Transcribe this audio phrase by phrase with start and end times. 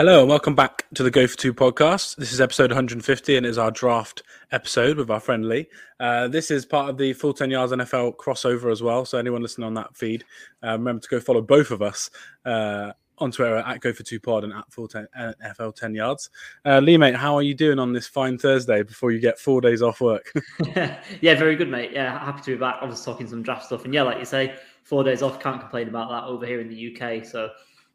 [0.00, 2.16] Hello and welcome back to the Go for Two podcast.
[2.16, 5.66] This is episode 150 and it is our draft episode with our friend Lee.
[6.00, 9.04] Uh, this is part of the Full 10 Yards NFL crossover as well.
[9.04, 10.24] So, anyone listening on that feed,
[10.64, 12.08] uh, remember to go follow both of us
[12.46, 15.94] uh, on Twitter at Go for Two Pod and at Full 10, uh, NFL 10
[15.94, 16.30] Yards.
[16.64, 19.60] Uh, Lee, mate, how are you doing on this fine Thursday before you get four
[19.60, 20.32] days off work?
[20.74, 21.90] yeah, very good, mate.
[21.92, 22.78] Yeah, happy to be back.
[22.80, 23.84] I was talking some draft stuff.
[23.84, 26.70] And yeah, like you say, four days off, can't complain about that over here in
[26.70, 27.22] the UK.
[27.26, 27.50] So,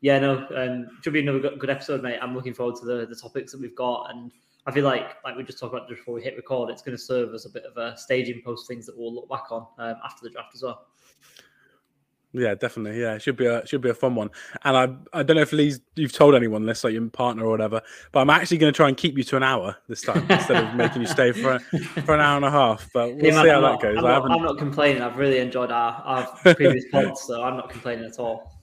[0.05, 2.19] yeah, no, um, should be another good episode, mate.
[2.21, 4.31] I'm looking forward to the, the topics that we've got, and
[4.67, 7.03] I feel like, like we just talked about before we hit record, it's going to
[7.03, 9.95] serve as a bit of a staging post things that we'll look back on um,
[10.05, 10.85] after the draft as well.
[12.33, 13.01] Yeah, definitely.
[13.01, 14.29] Yeah, it should be a should be a fun one.
[14.63, 17.49] And I I don't know if Lee's you've told anyone this, like your partner or
[17.49, 17.81] whatever,
[18.11, 20.63] but I'm actually going to try and keep you to an hour this time instead
[20.63, 21.57] of making you stay for
[22.05, 22.87] for an hour and a half.
[22.93, 23.97] But we'll yeah, see man, how that goes.
[23.97, 25.01] I'm not, I'm not, complaining.
[25.01, 28.54] I've really enjoyed our, our previous pods, so I'm not complaining at all.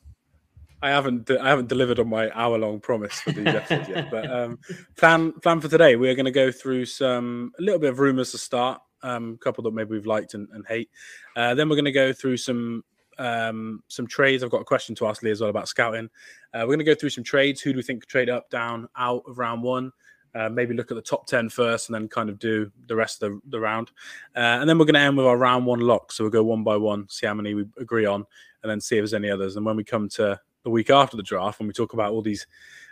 [0.83, 4.11] I haven't I haven't delivered on my hour long promise for these episodes yet.
[4.11, 4.59] But um,
[4.97, 8.33] plan plan for today, we're going to go through some a little bit of rumors
[8.33, 8.81] to start.
[9.05, 10.89] Um, a couple that maybe we've liked and, and hate.
[11.35, 12.85] Uh, then we're going to go through some
[13.19, 14.43] um, some trades.
[14.43, 16.09] I've got a question to ask Lee as well about scouting.
[16.53, 17.61] Uh, we're going to go through some trades.
[17.61, 19.93] Who do we think trade up, down, out of round one?
[20.35, 23.23] Uh, maybe look at the top 10 first and then kind of do the rest
[23.23, 23.91] of the, the round.
[24.35, 26.11] Uh, and then we're going to end with our round one lock.
[26.11, 28.25] So we'll go one by one, see how many we agree on,
[28.63, 29.57] and then see if there's any others.
[29.57, 32.23] And when we come to the week after the draft when we talk about all
[32.23, 32.47] these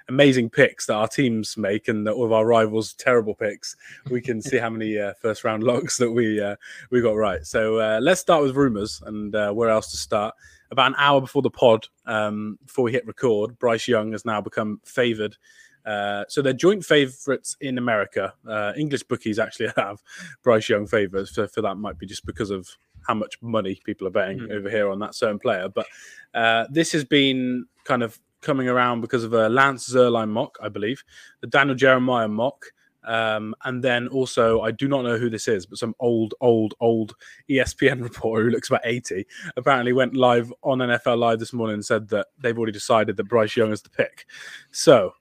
[0.08, 3.76] amazing picks that our teams make and all of our rivals' terrible picks,
[4.10, 6.56] we can see how many uh, first round locks that we uh,
[6.90, 7.46] we got right.
[7.46, 10.34] So uh, let's start with rumors and uh, where else to start.
[10.72, 14.40] About an hour before the pod, um, before we hit record, Bryce Young has now
[14.40, 15.36] become favoured.
[15.84, 18.34] Uh, so they're joint favourites in America.
[18.46, 20.02] Uh, English bookies actually have
[20.42, 21.34] Bryce Young favourites.
[21.34, 22.68] So for that might be just because of
[23.06, 24.52] how much money people are betting mm-hmm.
[24.52, 25.68] over here on that certain player.
[25.68, 25.86] But
[26.34, 30.68] uh, this has been kind of coming around because of a Lance Zierlein mock, I
[30.68, 31.04] believe,
[31.40, 32.66] the Daniel Jeremiah mock.
[33.02, 36.74] Um, and then also, I do not know who this is, but some old, old,
[36.80, 37.14] old
[37.48, 39.26] ESPN reporter who looks about 80
[39.56, 43.24] apparently went live on NFL Live this morning and said that they've already decided that
[43.24, 44.26] Bryce Young is the pick.
[44.70, 45.12] So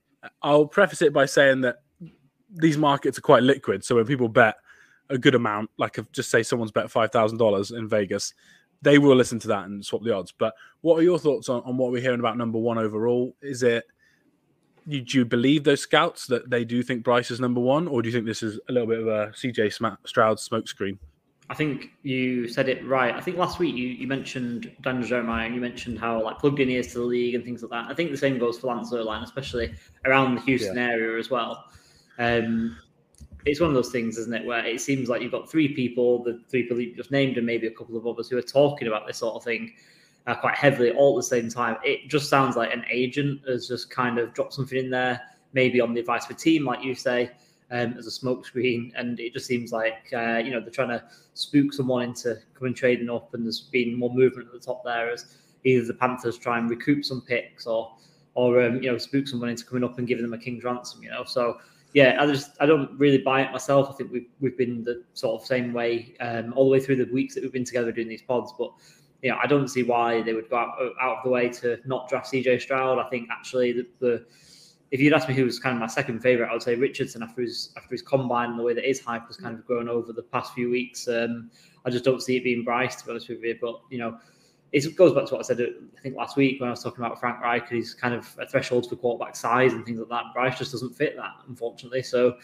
[0.42, 1.76] I'll preface it by saying that
[2.52, 3.84] these markets are quite liquid.
[3.84, 4.56] So when people bet
[5.10, 8.34] a good amount, like if just say someone's bet five thousand dollars in Vegas,
[8.82, 10.32] they will listen to that and swap the odds.
[10.32, 13.34] But what are your thoughts on, on what we're hearing about number one overall?
[13.42, 13.84] Is it
[14.86, 18.02] you, do you believe those scouts that they do think Bryce is number one, or
[18.02, 19.72] do you think this is a little bit of a CJ
[20.06, 20.98] Stroud smokescreen?
[21.50, 23.12] I think you said it right.
[23.12, 26.60] I think last week you, you mentioned Daniel Jeremiah and you mentioned how like plugged
[26.60, 27.90] in he is to the league and things like that.
[27.90, 30.90] I think the same goes for Lance Zierlein, especially around the Houston yeah.
[30.90, 31.64] area as well.
[32.20, 32.76] Um,
[33.46, 36.22] it's one of those things, isn't it, where it seems like you've got three people,
[36.22, 38.88] the three people you just named, and maybe a couple of others who are talking
[38.88, 39.72] about this sort of thing
[40.26, 41.76] uh, quite heavily all at the same time.
[41.82, 45.20] It just sounds like an agent has just kind of dropped something in there,
[45.52, 47.30] maybe on the advice of a team, like you say,
[47.70, 51.02] um, as a smokescreen, and it just seems like uh, you know they're trying to
[51.34, 55.10] spook someone into coming trading up, and there's been more movement at the top there
[55.10, 57.92] as either the Panthers try and recoup some picks or
[58.34, 61.02] or um, you know spook someone into coming up and giving them a king's ransom,
[61.02, 61.24] you know.
[61.24, 61.58] So
[61.92, 63.88] yeah, I just I don't really buy it myself.
[63.90, 66.96] I think we've we've been the sort of same way um, all the way through
[66.96, 68.52] the weeks that we've been together doing these pods.
[68.56, 68.72] But
[69.22, 71.78] you know, I don't see why they would go out, out of the way to
[71.84, 72.98] not draft CJ Stroud.
[72.98, 74.26] I think actually the, the
[74.90, 77.22] if you'd asked me who was kind of my second favorite, I would say Richardson
[77.22, 79.88] after his after his combine and the way that his hype has kind of grown
[79.88, 81.08] over the past few weeks.
[81.08, 81.50] Um,
[81.84, 83.58] I just don't see it being Bryce to be honest with you.
[83.60, 84.18] But you know,
[84.72, 87.04] it goes back to what I said, I think last week when I was talking
[87.04, 90.24] about Frank Reich, he's kind of a threshold for quarterback size and things like that.
[90.32, 92.02] Bryce just doesn't fit that, unfortunately.
[92.02, 92.36] So,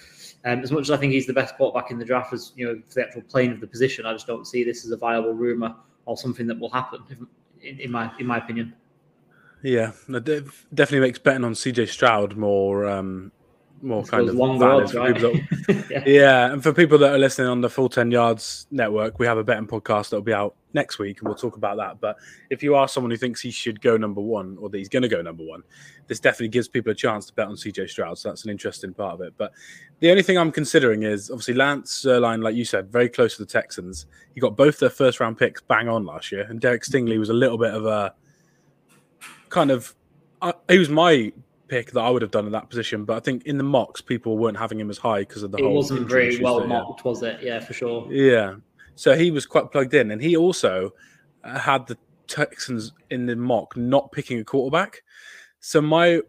[0.45, 2.67] um, as much as I think he's the best quarterback in the draft, as you
[2.67, 4.97] know, for the actual playing of the position, I just don't see this as a
[4.97, 5.75] viable rumor
[6.07, 7.05] or something that will happen,
[7.63, 8.75] in, in my in my opinion.
[9.63, 13.33] Yeah, definitely makes betting on CJ Stroud more um,
[13.83, 15.15] more kind of long valid right?
[15.21, 16.03] that, yeah.
[16.07, 16.53] yeah.
[16.53, 19.45] and for people that are listening on the full 10 yards network we have a
[19.45, 22.17] betting podcast that'll be out next week and we'll talk about that but
[22.51, 25.03] if you are someone who thinks he should go number one or that he's going
[25.03, 25.63] to go number one
[26.07, 28.93] this definitely gives people a chance to bet on cj stroud so that's an interesting
[28.93, 29.53] part of it but
[30.01, 33.43] the only thing i'm considering is obviously lance Zierlein, like you said very close to
[33.43, 36.83] the texans he got both their first round picks bang on last year and derek
[36.83, 38.15] stingley was a little bit of a
[39.49, 39.95] kind of
[40.43, 41.33] uh, he was my
[41.69, 43.05] pick that I would have done in that position.
[43.05, 45.59] But I think in the mocks, people weren't having him as high because of the
[45.59, 45.73] it whole.
[45.73, 47.41] It wasn't very well mocked, was it?
[47.43, 48.07] Yeah, for sure.
[48.11, 48.57] Yeah.
[48.95, 50.93] So he was quite plugged in, and he also
[51.45, 55.03] had the Texans in the mock not picking a quarterback.
[55.61, 56.23] So my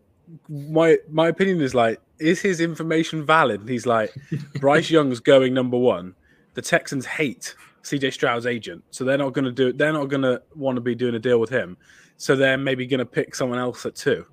[0.50, 3.62] my my opinion is like, is his information valid?
[3.62, 4.14] And he's like,
[4.60, 6.16] Bryce Young's going number one.
[6.56, 9.78] The Texans hate CJ Stroud's agent, so they're not going to do it.
[9.78, 11.78] They're not going to want to be doing a deal with him.
[12.18, 14.26] So they're maybe going to pick someone else at two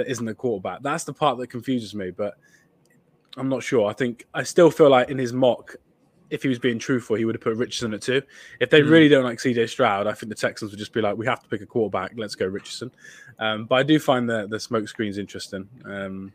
[0.00, 0.82] that isn't a quarterback.
[0.82, 2.34] That's the part that confuses me, but
[3.36, 3.88] I'm not sure.
[3.88, 5.76] I think I still feel like in his mock,
[6.30, 8.22] if he was being truthful, he would have put Richardson at two.
[8.60, 8.90] If they mm.
[8.90, 11.42] really don't like CJ Stroud, I think the Texans would just be like, we have
[11.42, 12.12] to pick a quarterback.
[12.16, 12.90] Let's go Richardson.
[13.38, 15.68] Um, but I do find the the smoke screens interesting.
[15.84, 16.32] Um,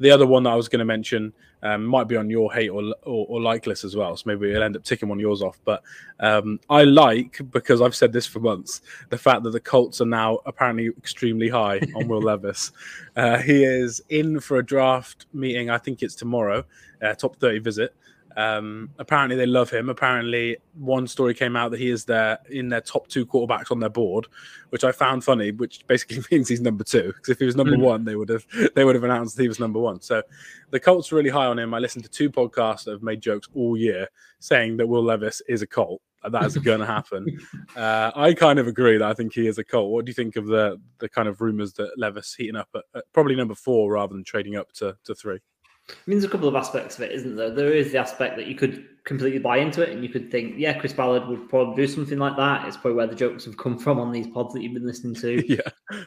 [0.00, 2.68] the other one that I was going to mention um, might be on your hate
[2.68, 4.16] or, or, or like list as well.
[4.16, 5.58] So maybe we'll end up ticking one of yours off.
[5.64, 5.82] But
[6.20, 10.06] um, I like because I've said this for months the fact that the Colts are
[10.06, 12.72] now apparently extremely high on Will Levis.
[13.16, 15.70] Uh, he is in for a draft meeting.
[15.70, 16.64] I think it's tomorrow.
[17.02, 17.94] Uh, top thirty visit.
[18.38, 19.88] Um, apparently, they love him.
[19.88, 23.80] Apparently, one story came out that he is there in their top two quarterbacks on
[23.80, 24.28] their board,
[24.68, 25.50] which I found funny.
[25.50, 27.08] Which basically means he's number two.
[27.08, 27.80] Because if he was number mm.
[27.80, 28.46] one, they would have
[28.76, 30.00] they would have announced he was number one.
[30.00, 30.22] So
[30.70, 31.74] the Colts are really high on him.
[31.74, 34.06] I listened to two podcasts that have made jokes all year
[34.38, 36.00] saying that Will Levis is a Colt.
[36.30, 37.40] That is going to happen.
[37.74, 39.90] Uh, I kind of agree that I think he is a Colt.
[39.90, 42.84] What do you think of the the kind of rumors that Levis heating up at,
[42.94, 45.40] at probably number four rather than trading up to, to three?
[45.90, 47.50] I mean, there's a couple of aspects of it, isn't there?
[47.50, 50.54] There is the aspect that you could completely buy into it and you could think,
[50.58, 52.68] yeah, Chris Ballard would probably do something like that.
[52.68, 55.14] It's probably where the jokes have come from on these pods that you've been listening
[55.16, 55.42] to.
[55.48, 55.60] yeah.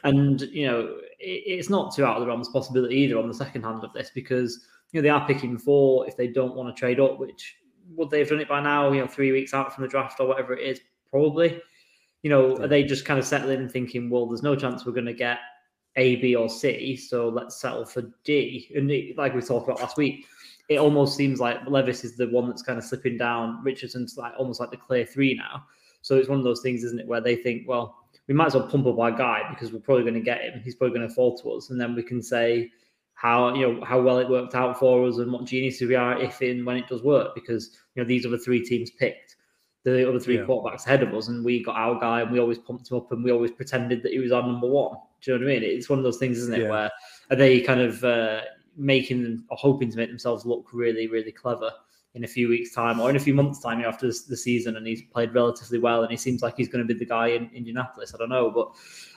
[0.04, 3.34] And, you know, it, it's not too out of the realms possibility either on the
[3.34, 6.74] second hand of this because, you know, they are picking four if they don't want
[6.74, 7.56] to trade up, which
[7.96, 10.20] would they have done it by now, you know, three weeks out from the draft
[10.20, 10.80] or whatever it is?
[11.10, 11.60] Probably.
[12.22, 12.64] You know, yeah.
[12.64, 15.12] are they just kind of settling and thinking, well, there's no chance we're going to
[15.12, 15.38] get
[15.96, 18.70] A, B, or C, so let's settle for D?
[18.74, 20.26] And it, like we talked about last week,
[20.68, 23.62] it almost seems like Levis is the one that's kind of slipping down.
[23.62, 25.64] Richardson's like almost like the clear three now.
[26.00, 28.54] So it's one of those things, isn't it, where they think, well, we might as
[28.54, 30.60] well pump up our guy because we're probably going to get him.
[30.64, 32.70] He's probably going to fall to us, and then we can say
[33.14, 36.20] how you know how well it worked out for us and what geniuses we are
[36.20, 37.34] if and when it does work.
[37.34, 39.36] Because you know these other three teams picked
[39.84, 40.44] the other three yeah.
[40.44, 43.10] quarterbacks ahead of us, and we got our guy, and we always pumped him up,
[43.12, 44.96] and we always pretended that he was our number one.
[45.22, 45.70] Do you know what I mean?
[45.70, 46.70] It's one of those things, isn't it, yeah.
[46.70, 46.90] where
[47.30, 48.42] are they kind of uh,
[48.76, 51.70] making or hoping to make themselves look really, really clever
[52.14, 54.36] in a few weeks' time or in a few months' time you know, after the
[54.36, 57.06] season, and he's played relatively well, and he seems like he's going to be the
[57.06, 58.14] guy in Indianapolis.
[58.14, 58.68] I don't know, but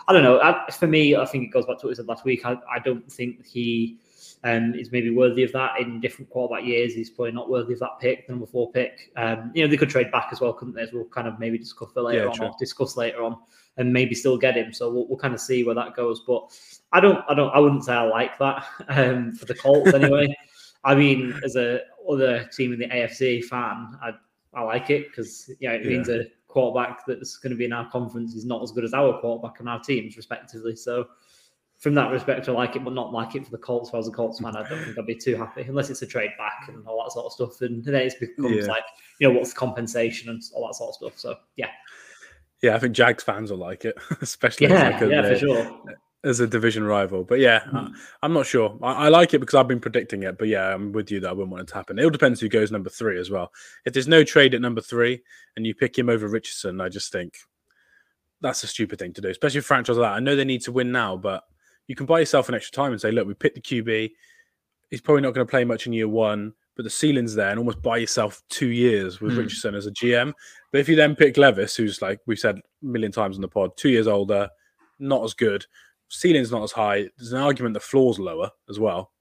[0.07, 0.39] I don't know.
[0.41, 2.45] I, for me, I think it goes back to what we said last week.
[2.45, 3.99] I, I don't think he
[4.43, 6.93] um, is maybe worthy of that in different quarterback years.
[6.93, 9.11] He's probably not worthy of that pick, the number four pick.
[9.17, 10.83] Um, you know, they could trade back as well, couldn't they?
[10.83, 13.37] As we'll kind of maybe discuss later yeah, on, or discuss later on,
[13.77, 14.73] and maybe still get him.
[14.73, 16.21] So we'll, we'll kind of see where that goes.
[16.21, 16.57] But
[16.91, 20.35] I don't, I don't, I wouldn't say I like that um, for the Colts anyway.
[20.83, 24.11] I mean, as a other team in the AFC fan, I,
[24.53, 25.89] I like it because you know, it yeah.
[25.89, 28.93] means a quarterback that's going to be in our conference is not as good as
[28.93, 30.75] our quarterback and our teams, respectively.
[30.75, 31.07] So,
[31.77, 33.89] from that respect, I like it, but not like it for the Colts.
[33.89, 36.01] If I was a Colts fan, I don't think I'd be too happy unless it's
[36.03, 37.61] a trade back and all that sort of stuff.
[37.61, 38.71] And then it becomes yeah.
[38.71, 38.85] like,
[39.19, 41.19] you know, what's compensation and all that sort of stuff.
[41.19, 41.67] So, yeah.
[42.65, 45.81] Yeah, I think Jags fans will like it, especially yeah, like yeah, for sure
[46.25, 47.23] as a division rival.
[47.23, 47.91] But yeah, mm.
[48.21, 48.77] I, am not sure.
[48.81, 50.37] I, I, like it because I've been predicting it.
[50.37, 51.99] But yeah, I'm with you that I wouldn't want it to happen.
[51.99, 53.51] It all depends who goes number three as well.
[53.85, 55.21] If there's no trade at number three
[55.55, 57.35] and you pick him over Richardson, I just think
[58.41, 60.15] that's a stupid thing to do, especially for franchise like that.
[60.15, 61.43] I know they need to win now, but
[61.87, 64.11] you can buy yourself an extra time and say, look, we picked the QB.
[64.89, 67.59] He's probably not going to play much in year one, but the ceiling's there, and
[67.59, 69.37] almost buy yourself two years with mm.
[69.39, 70.33] Richardson as a GM.
[70.71, 73.47] But if you then pick Levis, who's like we've said a million times on the
[73.47, 74.49] pod, two years older,
[74.99, 75.65] not as good,
[76.09, 77.07] ceiling's not as high.
[77.17, 79.11] There's an argument the floor's lower as well.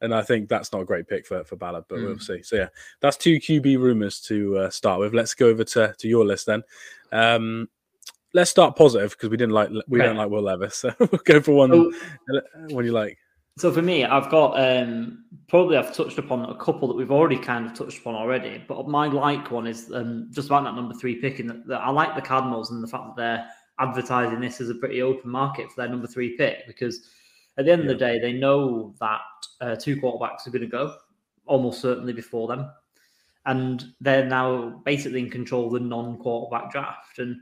[0.00, 2.06] And I think that's not a great pick for, for Ballard, but mm.
[2.06, 2.42] we'll see.
[2.42, 2.68] So, yeah,
[3.00, 5.14] that's two QB rumors to uh, start with.
[5.14, 6.62] Let's go over to, to your list then.
[7.12, 7.68] Um,
[8.34, 10.06] let's start positive because we didn't like we okay.
[10.06, 10.76] don't like Will Levis.
[10.76, 11.92] So we'll go for one oh.
[12.68, 13.18] one you like.
[13.58, 17.38] So for me, I've got um, probably I've touched upon a couple that we've already
[17.38, 18.62] kind of touched upon already.
[18.68, 21.80] But my like one is um, just about that number three pick, and that, that
[21.80, 23.48] I like the Cardinals and the fact that they're
[23.78, 27.08] advertising this as a pretty open market for their number three pick because
[27.58, 27.90] at the end yeah.
[27.90, 29.20] of the day, they know that
[29.60, 30.94] uh, two quarterbacks are going to go
[31.46, 32.70] almost certainly before them.
[33.46, 37.18] And they're now basically in control of the non quarterback draft.
[37.18, 37.36] And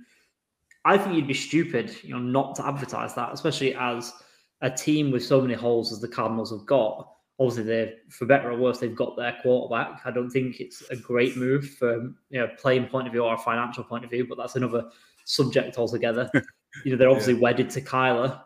[0.85, 4.13] I think you'd be stupid, you know, not to advertise that, especially as
[4.61, 7.11] a team with so many holes as the Cardinals have got.
[7.39, 10.01] Obviously, they for better or worse, they've got their quarterback.
[10.05, 13.35] I don't think it's a great move from you know playing point of view or
[13.35, 14.89] a financial point of view, but that's another
[15.25, 16.31] subject altogether.
[16.85, 17.41] you know, they're obviously yeah.
[17.41, 18.41] wedded to Kyler.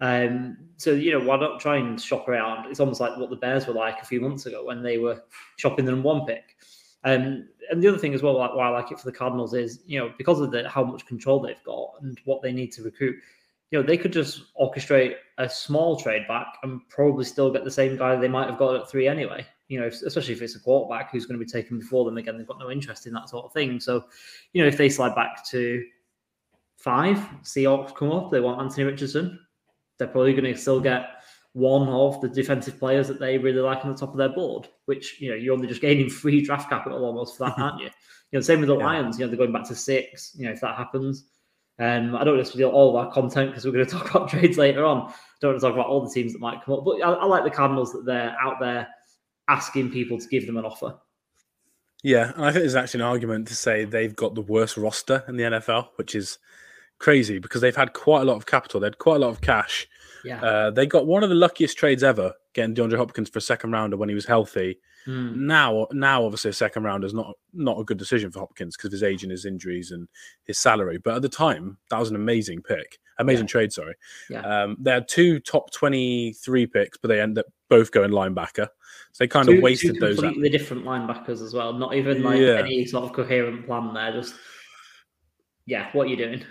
[0.00, 2.68] Um, so you know, why not try and shop around?
[2.68, 5.22] It's almost like what the Bears were like a few months ago when they were
[5.56, 6.56] shopping the number one pick.
[7.04, 9.54] Um, and the other thing as well, like why I like it for the Cardinals
[9.54, 12.72] is, you know, because of the, how much control they've got and what they need
[12.72, 13.16] to recruit,
[13.72, 17.70] you know, they could just orchestrate a small trade back and probably still get the
[17.70, 19.46] same guy they might have got at three anyway.
[19.68, 22.36] You know, especially if it's a quarterback who's going to be taken before them again,
[22.36, 23.80] they've got no interest in that sort of thing.
[23.80, 24.04] So,
[24.52, 25.82] you know, if they slide back to
[26.76, 29.40] five, Seahawks come up, they want Anthony Richardson,
[29.98, 31.22] they're probably going to still get
[31.54, 34.68] one of the defensive players that they really like on the top of their board,
[34.84, 37.86] which you know you're only just gaining free draft capital almost for that, aren't you?
[37.86, 38.84] You know, same with the yeah.
[38.84, 39.18] Lions.
[39.18, 40.34] You know, they're going back to six.
[40.36, 41.24] You know, if that happens,
[41.78, 44.10] um, I don't want to steal all of our content because we're going to talk
[44.10, 45.08] about trades later on.
[45.08, 47.12] I don't want to talk about all the teams that might come up, but I,
[47.12, 48.88] I like the Cardinals that they're out there
[49.48, 50.96] asking people to give them an offer.
[52.02, 55.24] Yeah, and I think there's actually an argument to say they've got the worst roster
[55.28, 56.38] in the NFL, which is
[56.98, 58.80] crazy because they've had quite a lot of capital.
[58.80, 59.86] They had quite a lot of cash.
[60.24, 60.42] Yeah.
[60.42, 63.72] Uh, they got one of the luckiest trades ever, getting DeAndre Hopkins for a second
[63.72, 64.78] rounder when he was healthy.
[65.06, 65.36] Mm.
[65.36, 68.88] Now, now, obviously, a second round is not not a good decision for Hopkins because
[68.88, 70.08] of his age and his injuries and
[70.44, 70.98] his salary.
[70.98, 73.52] But at the time, that was an amazing pick, amazing yeah.
[73.52, 73.72] trade.
[73.72, 73.94] Sorry,
[74.30, 74.40] yeah.
[74.40, 78.68] um, they had two top twenty three picks, but they end up both going linebacker.
[79.12, 80.18] So they kind two, of wasted two those.
[80.18, 81.72] Completely different linebackers as well.
[81.72, 82.58] Not even like yeah.
[82.58, 84.12] any sort of coherent plan there.
[84.12, 84.34] Just
[85.66, 86.44] yeah, what are you doing?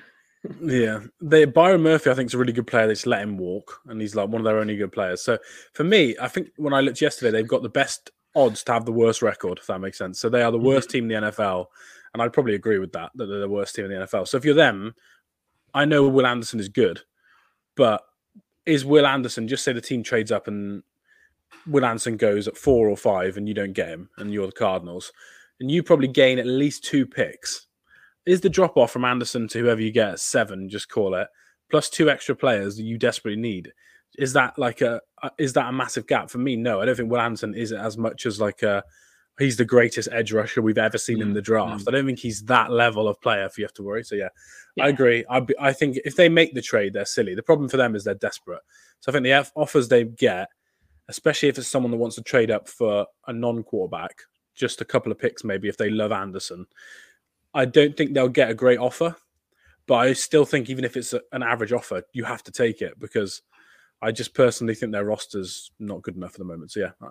[0.62, 2.88] yeah, they Byron Murphy, I think, is a really good player.
[2.88, 5.22] They just let him walk, and he's like one of their only good players.
[5.22, 5.38] So
[5.74, 8.86] for me, I think when I looked yesterday, they've got the best odds to have
[8.86, 10.20] the worst record, if that makes sense.
[10.20, 10.68] So they are the mm-hmm.
[10.68, 11.66] worst team in the NFL,
[12.14, 14.28] and I'd probably agree with that that they're the worst team in the NFL.
[14.28, 14.96] So if you're them,
[15.74, 17.02] I know Will Anderson is good,
[17.76, 18.04] but
[18.66, 20.84] is Will Anderson just say the team trades up and
[21.68, 24.54] Will Anderson goes at four or five, and you don't get him, and you're the
[24.54, 25.12] Cardinals,
[25.60, 27.68] and you probably gain at least two picks.
[28.26, 31.28] Is the drop off from Anderson to whoever you get seven, just call it,
[31.70, 33.74] plus two extra players that you desperately need?
[34.18, 35.02] Is that like a
[35.38, 36.56] is that a massive gap for me?
[36.56, 38.84] No, I don't think Will Anderson is as much as like a
[39.40, 41.86] he's the greatest edge rusher we've ever seen mm, in the draft.
[41.86, 41.88] Mm.
[41.88, 44.04] I don't think he's that level of player for you have to worry.
[44.04, 44.30] So yeah,
[44.76, 44.86] yeah.
[44.86, 45.26] I agree.
[45.30, 47.36] I, I think if they make the trade, they're silly.
[47.36, 48.62] The problem for them is they're desperate.
[49.00, 50.50] So I think the offers they get,
[51.08, 54.22] especially if it's someone that wants to trade up for a non-quarterback,
[54.54, 56.66] just a couple of picks maybe if they love Anderson,
[57.54, 59.16] I don't think they'll get a great offer.
[59.88, 62.82] But I still think even if it's a, an average offer, you have to take
[62.82, 63.42] it because
[64.02, 66.72] I just personally think their roster's not good enough at the moment.
[66.72, 67.10] So yeah,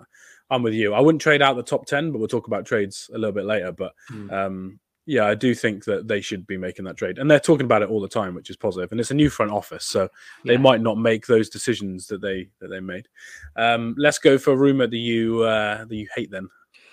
[0.49, 0.93] I'm with you.
[0.93, 3.45] I wouldn't trade out the top ten, but we'll talk about trades a little bit
[3.45, 3.71] later.
[3.71, 4.31] But mm.
[4.31, 7.65] um, yeah, I do think that they should be making that trade, and they're talking
[7.65, 8.91] about it all the time, which is positive.
[8.91, 10.09] And it's a new front office, so
[10.45, 13.07] they might not make those decisions that they that they made.
[13.55, 16.49] Um, let's go for a rumor that you uh, that you hate then.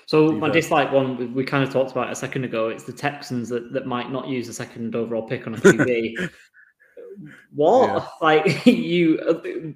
[0.07, 2.71] So my dislike one we, we, kind of talked about a second ago.
[2.71, 6.31] It's the Texans that, that might not use a second overall pick on a QB.
[7.55, 7.87] what?
[7.89, 8.07] Yeah.
[8.21, 9.19] Like you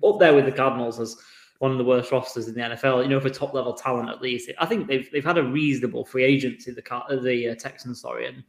[0.04, 1.16] up there with the Cardinals as
[1.58, 3.02] one of the worst rosters in the NFL.
[3.02, 4.50] You know, for top level talent at least.
[4.58, 6.72] I think they've they've had a reasonable free agency.
[6.72, 8.42] The the uh, Texans, sorry, and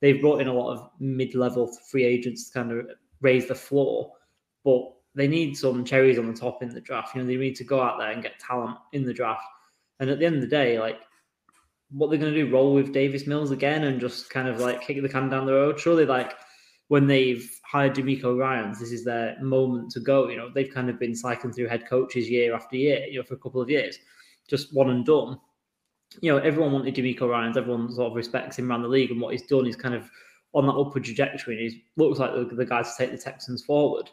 [0.00, 2.86] they've brought in a lot of mid level free agents to kind of
[3.20, 4.12] raise the floor,
[4.64, 4.82] but
[5.14, 7.14] they need some cherries on the top in the draft.
[7.14, 9.42] You know, they need to go out there and get talent in the draft.
[9.98, 11.00] And at the end of the day, like
[11.90, 14.80] what they're going to do, roll with Davis Mills again and just kind of like
[14.80, 15.80] kick the can down the road.
[15.80, 16.34] Surely, like
[16.88, 20.28] when they've hired DeMeco Ryans, this is their moment to go.
[20.28, 23.22] You know, they've kind of been cycling through head coaches year after year, you know,
[23.22, 23.98] for a couple of years,
[24.48, 25.38] just one and done.
[26.22, 29.20] You know, everyone wanted DeMeco Ryans, everyone sort of respects him around the league, and
[29.20, 30.10] what he's done is kind of
[30.54, 33.62] on that upward trajectory, and he looks like the, the guy to take the Texans
[33.62, 34.08] forward.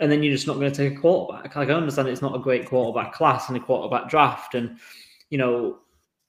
[0.00, 1.54] And then you're just not going to take a quarterback.
[1.54, 4.76] Like I understand it's not a great quarterback class and a quarterback draft, and
[5.30, 5.78] you know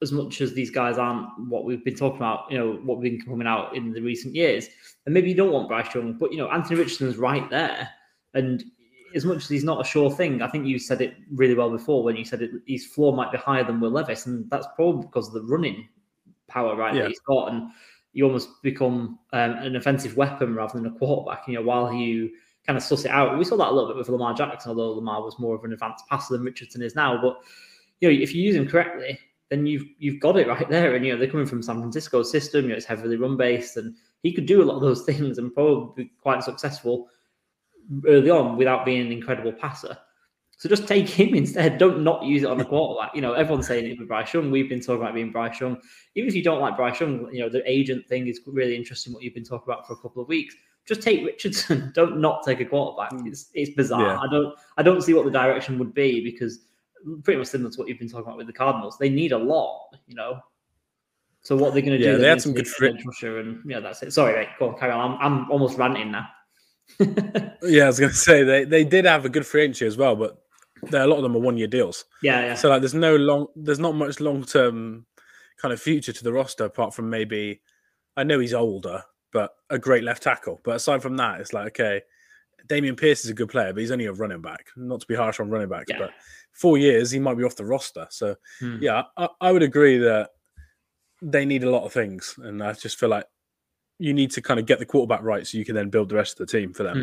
[0.01, 3.11] as much as these guys aren't what we've been talking about, you know, what we've
[3.11, 4.67] been coming out in the recent years.
[5.05, 7.89] And maybe you don't want Bryce Young, but you know, Anthony Richardson's right there.
[8.33, 8.63] And
[9.15, 11.69] as much as he's not a sure thing, I think you said it really well
[11.69, 14.67] before when you said it, his floor might be higher than Will Levis, and that's
[14.75, 15.87] probably because of the running
[16.47, 16.93] power, right?
[16.93, 17.03] Yeah.
[17.03, 17.69] That he's got, and
[18.11, 21.47] you almost become um, an offensive weapon rather than a quarterback.
[21.47, 22.31] You know, while you
[22.67, 24.93] kind of suss it out, we saw that a little bit with Lamar Jackson, although
[24.93, 27.21] Lamar was more of an advanced passer than Richardson is now.
[27.21, 27.37] But
[28.01, 29.17] you know, if you use him correctly,
[29.49, 30.95] then you've you've got it right there.
[30.95, 32.63] And you know they're coming from San Francisco system.
[32.63, 35.37] You know it's heavily run based, and he could do a lot of those things
[35.37, 37.07] and probably be quite successful
[38.07, 39.97] early on without being an incredible passer.
[40.57, 41.77] So just take him instead.
[41.77, 43.15] Don't not use it on the quarterback.
[43.15, 44.51] You know, everyone's saying it with Bryce Young.
[44.51, 45.77] We've been talking about being Bryce Young.
[46.15, 49.13] Even if you don't like Bryce Young, you know, the agent thing is really interesting
[49.13, 50.55] what you've been talking about for a couple of weeks.
[50.85, 51.91] Just take Richardson.
[51.95, 53.11] don't not take a quarterback.
[53.11, 53.27] Hmm.
[53.27, 54.01] It's it's bizarre.
[54.01, 54.19] Yeah.
[54.19, 56.59] I don't I don't see what the direction would be because
[57.23, 58.97] pretty much similar to what you've been talking about with the Cardinals.
[58.97, 60.39] They need a lot, you know.
[61.41, 62.11] So what they're going to do?
[62.11, 62.89] Yeah, they had some good free.
[62.89, 64.11] And yeah, that's it.
[64.11, 64.49] Sorry, mate.
[64.57, 65.11] Go on, carry on.
[65.11, 66.27] I'm, I'm almost ranting now.
[67.61, 69.95] yeah, I was going to say they, they did have a good free agency as
[69.95, 70.41] well, but
[70.89, 72.05] there a lot of them are one year deals.
[72.23, 72.55] Yeah, yeah.
[72.55, 75.05] So like, there's no long, there's not much long term
[75.61, 77.61] kind of future to the roster apart from maybe,
[78.17, 80.61] I know he's older, but a great left tackle.
[80.63, 82.01] But aside from that, it's like okay,
[82.67, 84.67] Dameon Pierce is a good player, but he's only a running back.
[84.75, 85.99] Not to be harsh on running backs, yeah.
[85.99, 86.11] but
[86.55, 88.07] four years he might be off the roster.
[88.09, 88.77] So hmm.
[88.81, 90.31] yeah, I, I, would agree that
[91.21, 93.25] they need a lot of things, and I just feel like
[93.99, 96.15] you need to kind of get the quarterback right so you can then build the
[96.15, 96.97] rest of the team for them.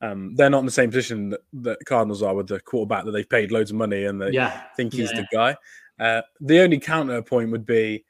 [0.00, 0.10] Mm.
[0.10, 3.10] Um, they're not in the same position that, that Cardinals are with the quarterback that
[3.10, 4.62] they've paid loads of money and they Yeah.
[4.76, 5.20] think he's Yeah.
[5.20, 5.56] the guy.
[6.00, 8.04] Uh, the only counterpoint would be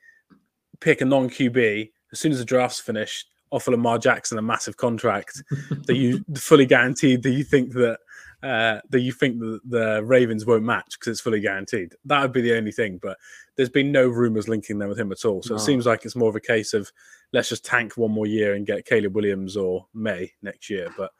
[0.80, 4.76] pick a non QB as soon as the draft's finished, offer Lamar Jackson a massive
[4.76, 5.42] contract
[5.86, 7.98] that you fully guaranteed that you think that
[8.42, 11.95] uh, that you think that the Ravens won't match because it's fully guaranteed.
[12.04, 12.99] That would be the only thing.
[13.02, 13.18] But
[13.57, 15.42] there's been no rumors linking them with him at all.
[15.42, 15.57] So No.
[15.57, 16.90] it seems like it's more of a case of
[17.33, 20.88] let's just tank one more year and get Caleb Williams or Maye next year.
[20.97, 21.11] But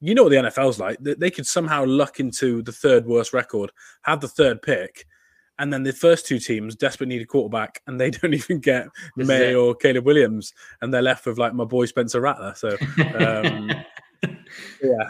[0.00, 0.98] you know what the NFL's like.
[1.00, 3.70] They, they could somehow luck into the third worst record,
[4.02, 5.06] have the third pick,
[5.58, 8.88] and then the first two teams desperately need a quarterback, and they don't even get
[9.16, 12.54] This Maye or Caleb Williams, and they're left with like my boy Spencer Rattler.
[12.56, 12.70] So
[13.18, 13.70] um,
[14.82, 15.08] yeah,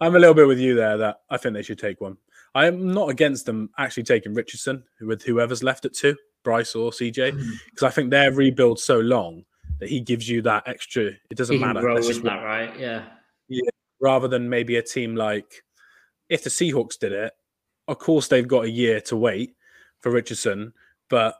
[0.00, 0.96] I'm a little bit with you there.
[0.96, 2.16] That I think they should take one.
[2.54, 6.90] I am not against them actually taking Richardson with whoever's left at two, Bryce or
[6.90, 7.84] CJ, because hmm.
[7.84, 9.44] I think their rebuild so long
[9.78, 11.10] that he gives you that extra.
[11.30, 11.80] It doesn't matter.
[11.80, 12.78] grow just that, right?
[12.78, 13.04] Yeah.
[13.48, 13.68] Yeah.
[14.00, 15.62] rather than maybe a team like
[16.28, 17.32] if the Seahawks did it,
[17.88, 19.54] of course they've got a year to wait
[20.00, 20.72] for Richardson,
[21.08, 21.36] but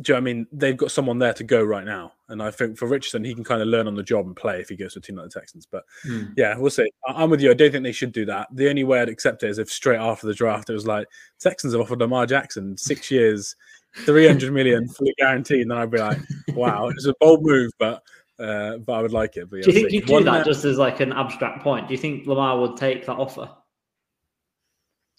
[0.00, 2.12] do you know what I mean they've got someone there to go right now.
[2.28, 4.60] And I think for Richardson, he can kind of learn on the job and play
[4.60, 5.66] if he goes to a team like the Texans.
[5.66, 6.34] But Mm.
[6.36, 6.88] yeah, we'll see.
[7.08, 7.50] I- I'm with you.
[7.50, 8.46] I don't think they should do that.
[8.52, 11.06] The only way I'd accept it is if straight after the draft it was like
[11.40, 13.56] Texans have offered Lamar Jackson six years,
[14.04, 16.18] 300 million fully guaranteed, and then I'd be like,
[16.54, 18.02] wow, it's a bold move, but
[18.38, 19.50] uh, but I would like it.
[19.50, 19.96] But yeah, Do you think see.
[19.96, 21.88] you do One, that uh, just as like an abstract point?
[21.88, 23.50] Do you think Lamar would take that offer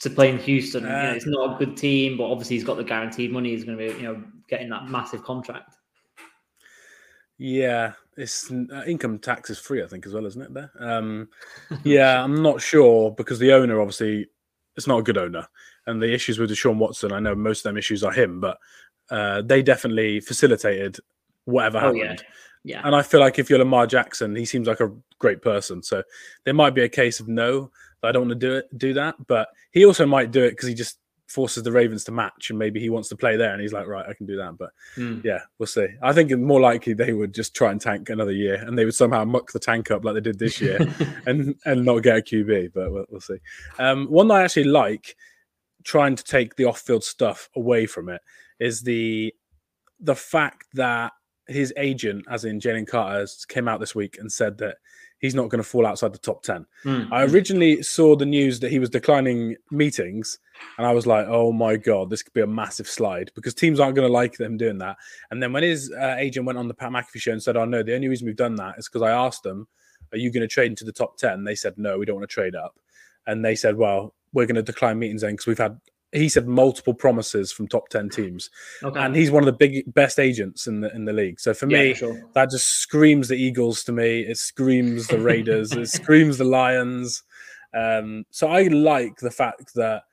[0.01, 0.83] to play in Houston?
[0.83, 3.49] you know, Uh, it's not a good team, but obviously he's got the guaranteed money.
[3.49, 5.75] He's going to be, you know, getting that massive contract.
[7.37, 10.53] Yeah, it's uh, income tax is free, I think, as well, isn't it?
[10.53, 10.71] There.
[10.79, 11.29] Um,
[11.83, 14.27] yeah, I'm not sure because the owner obviously
[14.75, 15.47] it's not a good owner,
[15.87, 18.57] and the issues with Deshaun Watson, I know most of them issues are him, but
[19.09, 20.97] uh, they definitely facilitated
[21.45, 22.19] whatever Oh, happened.
[22.19, 22.33] yeah.
[22.65, 22.81] Yeah.
[22.83, 25.81] And I feel like if you're Lamar Jackson, he seems like a great person.
[25.81, 26.03] So
[26.43, 27.71] there might be a case of no,
[28.03, 29.15] I don't want to do it, do that.
[29.27, 30.98] But he also might do it because he just
[31.29, 33.87] forces the Ravens to match, and maybe he wants to play there, and he's like,
[33.87, 34.57] right, I can do that.
[34.57, 35.23] But Mm.
[35.23, 35.87] yeah, we'll see.
[36.01, 38.95] I think more likely they would just try and tank another year, and they would
[38.95, 40.79] somehow muck the tank up like they did this year,
[41.25, 42.73] and and not get a QB.
[42.73, 43.37] But we'll, we'll see.
[43.77, 45.15] Um, one that I actually like,
[45.83, 48.21] trying to take the off-field stuff away from it,
[48.59, 49.33] is the
[49.99, 51.11] the fact that
[51.47, 54.77] his agent, as in Jalen Carter, came out this week and said that
[55.19, 56.65] he's not going to fall outside the top ten.
[56.83, 57.11] Mm.
[57.11, 60.39] I originally saw the news that he was declining meetings,
[60.77, 63.79] and I was like, "Oh my god, this could be a massive slide," because teams
[63.79, 64.97] aren't going to like them doing that.
[65.31, 67.65] And then when his uh, agent went on the Pat McAfee show and said, "Oh
[67.65, 69.67] no, the only reason we've done that is because I asked them,
[70.11, 71.43] are you going to trade into the top 10?
[71.43, 72.79] They said, "No, we don't want to trade up,"
[73.27, 75.79] and they said, "Well, we're going to decline meetings then because we've had."
[76.11, 78.49] He said multiple promises from top ten teams,
[78.83, 78.99] Okay.
[78.99, 81.39] and he's one of the big best agents in the in the league.
[81.39, 82.19] So for Yeah, me, sure.
[82.33, 84.21] that just screams the Eagles to me.
[84.21, 85.71] It screams the Raiders.
[85.73, 87.21] it screams the Lions.
[87.75, 90.03] Um, so I like the fact that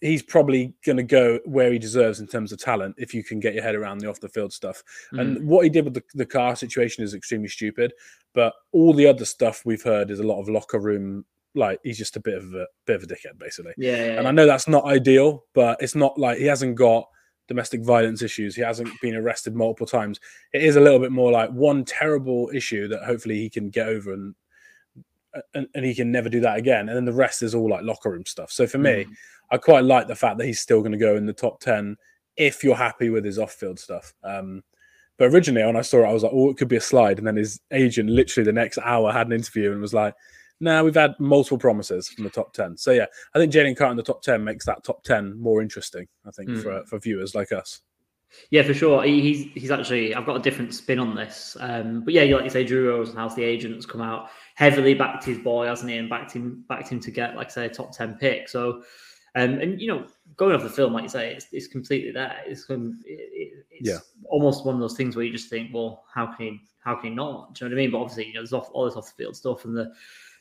[0.00, 3.38] he's probably going to go where he deserves in terms of talent if you can
[3.38, 4.82] get your head around the off the field stuff.
[5.12, 5.20] Mm.
[5.20, 7.92] And what he did with the, the car situation is extremely stupid.
[8.32, 11.26] But all the other stuff we've heard is a lot of locker room.
[11.54, 13.72] Like he's just a bit of a bit of a dickhead, basically.
[13.76, 14.28] yeah, yeah, And yeah.
[14.28, 17.08] I know that's not ideal, but it's not like he hasn't got
[17.48, 18.54] domestic violence issues.
[18.54, 20.20] He hasn't been arrested multiple times.
[20.52, 23.88] It is a little bit more like one terrible issue that hopefully he can get
[23.88, 24.34] over and
[25.54, 26.88] and, and he can never do that again.
[26.88, 28.50] And then the rest is all like locker room stuff.
[28.50, 29.14] So for me, Mm.
[29.52, 31.96] I quite like the fact that he's still going to go in the top 10
[32.36, 34.14] if you're happy with his off field stuff.
[34.22, 34.62] Um,
[35.18, 37.18] but originally, when I saw it, I was like, oh, it could be a slide.
[37.18, 40.14] And then his agent literally the next hour had an interview and was like,
[40.60, 42.76] no, nah, we've had multiple promises from the top 10.
[42.76, 45.62] So yeah, I think Jalen Carter in the top 10 makes that top 10 more
[45.62, 46.62] interesting, I think, Mm.
[46.62, 47.80] for, for viewers like us.
[48.50, 49.02] Yeah, for sure.
[49.02, 50.14] He, he's he's actually.
[50.14, 51.56] I've got a different spin on this.
[51.58, 55.38] Um, but yeah, like you say, Drew Rosenhaus, the agent's come out heavily backed his
[55.38, 57.90] boy, hasn't he, and backed him backed him to get like I say a top
[57.90, 58.48] ten pick.
[58.48, 58.84] So,
[59.34, 62.36] um, and you know, going off the film, like you say, it's, it's completely there.
[62.46, 63.98] It's um, it, it's Yeah.
[64.28, 67.10] almost one of those things where you just think, well, how can he how can
[67.10, 67.54] he not?
[67.54, 67.90] Do you know what I mean?
[67.90, 69.92] But obviously, you know, there's off, all this off the field stuff and the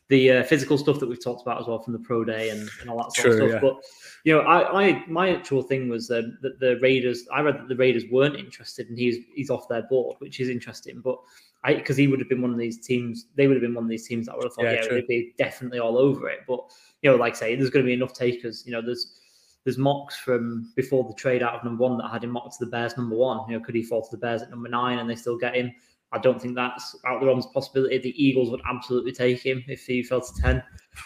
[0.09, 2.67] the uh, physical stuff that we've talked about as well from the pro day and,
[2.81, 3.61] and all that sort True, of stuff.
[3.63, 3.69] yeah.
[3.69, 3.83] But
[4.25, 7.25] you know, I, I my actual thing was um, that the Raiders.
[7.31, 10.49] I read that the Raiders weren't interested, and he's he's off their board, which is
[10.49, 10.99] interesting.
[11.01, 11.19] But
[11.63, 13.27] I because he would have been one of these teams.
[13.35, 15.07] They would have been one of these teams that would have thought, Yeah, yeah, they'd
[15.07, 16.39] be definitely all over it.
[16.47, 16.59] But
[17.01, 18.63] you know, like I say, there's going to be enough takers.
[18.65, 19.19] You know, there's
[19.63, 22.65] there's mocks from before the trade out of number one that had him mocked to
[22.65, 23.47] the Bears number one.
[23.47, 25.55] You know, could he fall to the Bears at number nine and they still get
[25.55, 25.71] him?
[26.11, 27.97] I don't think that's out of the realms of possibility.
[27.99, 30.63] The Eagles would absolutely take him if he fell to ten,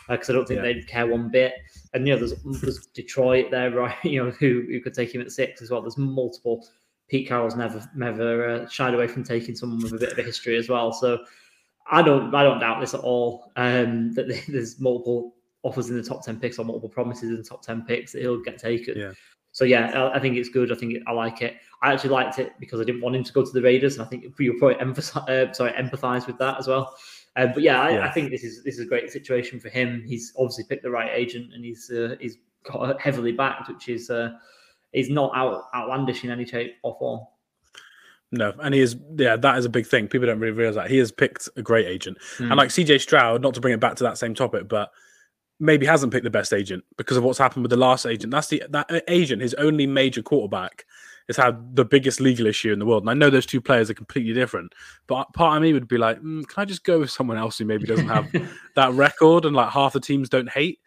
[0.07, 0.63] because I don't think Yeah.
[0.73, 1.55] they'd care one bit.
[1.93, 3.95] And you know, there's, there's Detroit there, right?
[4.03, 5.81] You know, who, who could take him at six as well.
[5.81, 6.65] There's multiple
[7.09, 10.23] Pete Carroll's never never uh, shied away from taking someone with a bit of a
[10.23, 10.93] history as well.
[10.93, 11.19] So
[11.91, 13.51] I don't I don't doubt this at all.
[13.57, 17.43] Um, that there's multiple offers in the top ten picks or multiple promises in the
[17.43, 18.97] top ten picks that he'll get taken.
[18.97, 19.11] Yeah.
[19.53, 20.71] So yeah, I, I think it's good.
[20.71, 21.55] I think it, I like it.
[21.81, 24.05] I actually liked it because I didn't want him to go to the Raiders, and
[24.05, 26.95] I think you'll probably emphasize, uh, sorry, empathize with that as well.
[27.35, 29.69] Uh, but yeah I, yeah, I, think this is this is a great situation for
[29.69, 30.03] him.
[30.05, 34.09] He's obviously picked the right agent, and he's uh, he's got heavily backed, which is
[34.09, 34.31] uh,
[34.91, 37.21] is not out, outlandish in any shape or form.
[38.31, 40.07] No, and he is yeah, that is a big thing.
[40.07, 42.45] People don't really realize that he has picked a great agent, mm.
[42.45, 44.91] and like CJ Stroud, not to bring it back to that same topic, but
[45.59, 48.31] maybe hasn't picked the best agent because of what's happened with the last agent.
[48.31, 50.85] That's the that agent, his only major quarterback,
[51.27, 53.03] has had the biggest legal issue in the world.
[53.03, 54.73] And I know those two players are completely different,
[55.07, 57.57] but part of me would be like, mm, can I just go with someone else
[57.57, 58.31] who maybe doesn't have
[58.75, 60.79] that record and like half the teams don't hate?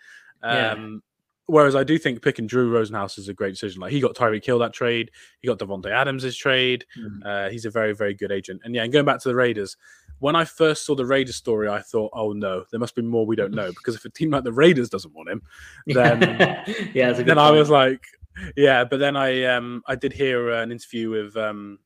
[0.42, 0.98] Um, yeah.
[1.48, 3.80] Whereas I do think picking Drew Rosenhaus is a great decision.
[3.80, 6.84] Like he got Tyreek Hill that trade, he got Davante Adams' trade.
[6.98, 7.24] Mm.
[7.24, 8.62] Uh, he's a very, very good agent.
[8.64, 9.76] And yeah, and going back to the Raiders,
[10.18, 13.26] when I first saw the Raiders story, I thought, oh no, there must be more
[13.26, 13.68] we don't know.
[13.68, 15.42] Because if a team like the Raiders doesn't want him,
[15.86, 16.20] then
[16.94, 17.38] yeah, then point.
[17.38, 18.04] I was like,
[18.56, 18.84] yeah.
[18.84, 21.78] But then I um I did hear an interview with um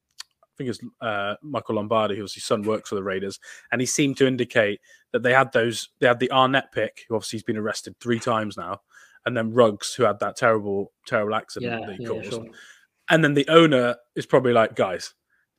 [0.42, 3.40] I think it's uh, Michael Lombardi, whose son works for the Raiders,
[3.72, 4.80] and he seemed to indicate
[5.12, 8.20] that they had those they had the Arnette pick, who obviously has been arrested three
[8.20, 8.80] times now
[9.26, 12.30] and then Ruggs, who had that terrible, terrible accident yeah, that he yeah, caused.
[12.30, 12.46] Sure.
[13.10, 15.14] And then the owner is probably like, guys,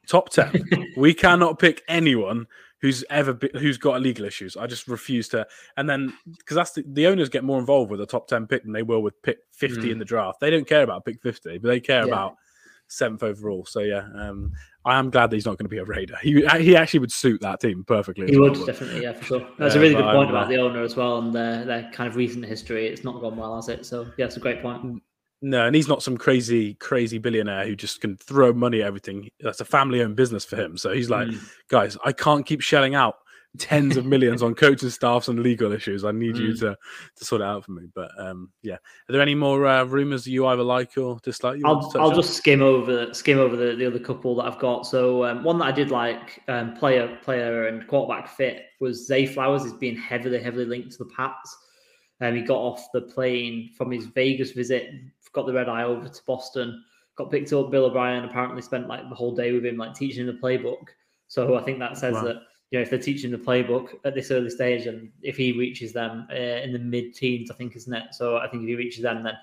[0.07, 0.93] top 10.
[0.97, 2.47] we cannot pick anyone
[2.81, 4.57] who's ever be, who's got legal issues.
[4.57, 5.47] I just refuse to.
[5.77, 8.63] And then because that's the, the, owners get more involved with the top 10 pick
[8.63, 9.91] than they will with pick 50 mm.
[9.91, 10.39] in the draft.
[10.39, 12.13] They don't care about pick 50, but they care yeah.
[12.13, 12.35] about
[12.87, 13.65] seventh overall.
[13.65, 14.51] So yeah, um,
[14.83, 16.17] I am glad that he's not going to be a Raider.
[16.21, 18.27] He he actually would suit that team perfectly.
[18.27, 19.47] He would definitely, yeah, for sure.
[19.57, 22.15] That's a really good point about the owner as well and their their kind of
[22.15, 22.87] recent history.
[22.87, 23.85] It's not gone well, has it?
[23.85, 25.01] So yeah, it's a great point.
[25.41, 29.29] No, and he's not some crazy, crazy billionaire who just can throw money at everything.
[29.39, 30.77] That's a family-owned business for him.
[30.77, 31.49] So he's like, mm.
[31.67, 33.15] guys, I can't keep shelling out
[33.57, 36.05] tens of millions on coaching staffs and legal issues.
[36.05, 36.39] I need mm.
[36.39, 36.77] you to
[37.15, 37.87] to sort it out for me.
[37.93, 41.59] But um, yeah, are there any more uh, rumors you either like or dislike?
[41.65, 44.85] I'll, I'll just skim over skim over the, the other couple that I've got.
[44.85, 49.25] So um, one that I did like, um, player player and quarterback fit was Zay
[49.25, 51.57] Flowers is being heavily heavily linked to the Pats.
[52.21, 54.91] Um, he got off the plane from his Vegas visit,
[55.33, 56.83] got the red eye over to Boston,
[57.15, 57.71] got picked up.
[57.71, 60.85] Bill O'Brien apparently spent like the whole day with him, like teaching the playbook.
[61.27, 62.23] So I think that says wow.
[62.23, 62.35] that
[62.71, 65.91] you know, if they're teaching the playbook at this early stage, and if he reaches
[65.91, 68.13] them uh, in the mid-teens, I think, isn't it?
[68.13, 69.33] So I think if he reaches them, then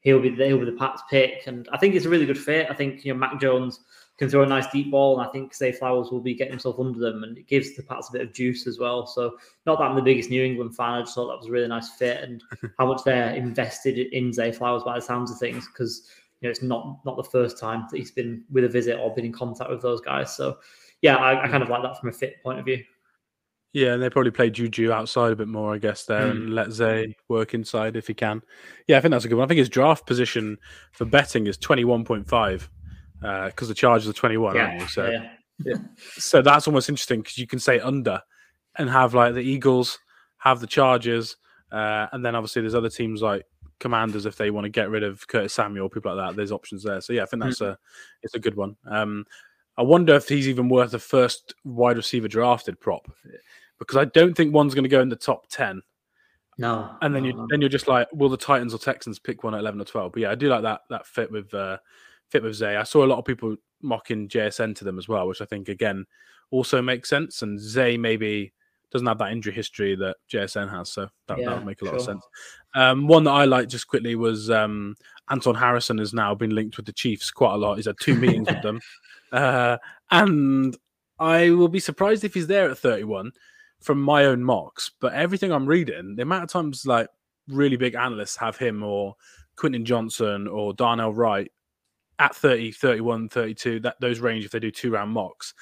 [0.00, 2.66] he'll be he'll be the Pats pick, and I think it's a really good fit.
[2.68, 3.80] I think you know Mac Jones
[4.22, 6.78] can throw a nice deep ball, and I think Zay Flowers will be getting himself
[6.78, 9.04] under them, and it gives the Pats a bit of juice as well.
[9.04, 11.50] So not that I'm the biggest New England fan, I just thought that was a
[11.50, 12.40] really nice fit, and
[12.78, 16.08] how much they're invested in Zay Flowers by the sounds of things, because
[16.40, 19.12] you know it's not not the first time that he's been with a visit or
[19.12, 20.36] been in contact with those guys.
[20.36, 20.58] So
[21.00, 22.80] yeah, I, I, kind of like that from a fit point of view.
[23.72, 26.30] Yeah, and they probably play Juju outside a bit more, I guess, there, mm.
[26.30, 28.42] and let Zay work inside if he can.
[28.86, 29.46] Yeah, I think that's a good one.
[29.46, 30.58] I think his draft position
[30.92, 32.70] for betting is twenty one point five
[33.22, 35.30] because uh, the Chargers are twenty one, yeah, So, yeah.
[35.64, 35.76] yeah.
[36.18, 38.20] so that's almost interesting because you can say under
[38.76, 39.98] and have like the Eagles,
[40.38, 41.36] have the Chargers,
[41.70, 43.44] uh, and then obviously there's other teams like
[43.78, 46.36] Commanders if they want to get rid of Curtis Samuel, people like that.
[46.36, 47.00] There's options there.
[47.00, 47.68] So yeah, I think that's mm.
[47.68, 47.78] a
[48.22, 48.76] it's a good one.
[48.90, 49.24] Um,
[49.76, 53.10] I wonder if he's even worth the first wide receiver drafted prop
[53.78, 55.82] because I don't think one's going to go in the top ten.
[56.58, 57.46] No, and then no, you no.
[57.50, 60.12] then you're just like, will the Titans or Texans pick one at eleven or twelve?
[60.12, 61.78] But yeah, I do like that that fit with uh,
[62.32, 62.76] fit with Zay.
[62.76, 65.68] I saw a lot of people mocking JSN to them as well, which I think
[65.68, 66.06] again
[66.50, 67.42] also makes sense.
[67.42, 68.52] And Zay maybe
[68.90, 71.84] doesn't have that injury history that JSN has, so that, yeah, that would make a
[71.84, 71.98] lot sure.
[71.98, 72.26] of sense.
[72.74, 74.96] Um, one that I like just quickly was um,
[75.30, 77.76] Anton Harrison has now been linked with the Chiefs quite a lot.
[77.76, 78.80] He's had two meetings with them.
[79.32, 79.78] Uh,
[80.10, 80.76] and
[81.18, 83.32] I will be surprised if he's there at 31
[83.80, 84.90] from my own mocks.
[85.00, 87.08] But everything I'm reading, the amount of times like
[87.48, 89.16] really big analysts have him or
[89.56, 91.50] Quentin Johnston or Darnell Wright
[92.22, 95.54] at 30, 31, 32, that those range if they do two round mocks.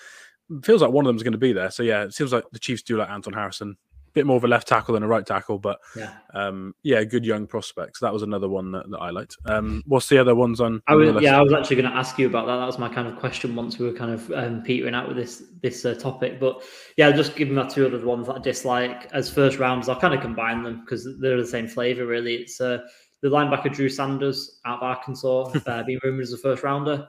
[0.62, 1.70] Feels like one of them is going to be there.
[1.70, 3.76] So yeah, it seems like the Chiefs do like Anton Harrison
[4.08, 7.02] A bit more of a left tackle than a right tackle, but yeah, um, yeah,
[7.04, 8.00] good young prospects.
[8.00, 9.36] That was another one that, that I liked.
[9.46, 10.82] Um, what's the other ones on?
[10.88, 12.56] I was, yeah, I was actually going to ask you about that.
[12.56, 15.16] That was my kind of question once we were kind of um, petering out with
[15.16, 16.40] this this uh, topic.
[16.40, 16.62] But
[16.96, 19.88] yeah, just give me my two other ones that I dislike as first rounds.
[19.88, 22.06] I'll kind of combine them because they're the same flavor.
[22.06, 22.78] Really, it's uh,
[23.22, 27.08] the linebacker Drew Sanders out of Arkansas, uh, being rumored as a first rounder.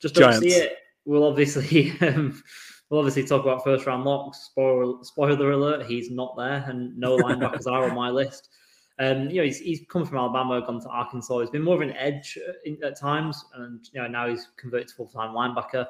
[0.00, 0.40] Just don't Giants.
[0.40, 0.78] see it.
[1.04, 1.92] We'll obviously.
[2.02, 2.42] Um,
[2.90, 4.38] we'll obviously talk about first round locks.
[4.38, 8.50] Spoiler, spoiler alert: he's not there, and no linebackers are on my list.
[8.98, 11.40] Um, you know, he's, he's come from Alabama, gone to Arkansas.
[11.40, 14.88] He's been more of an edge uh, at times, and you know now he's converted
[14.88, 15.86] to full time linebacker.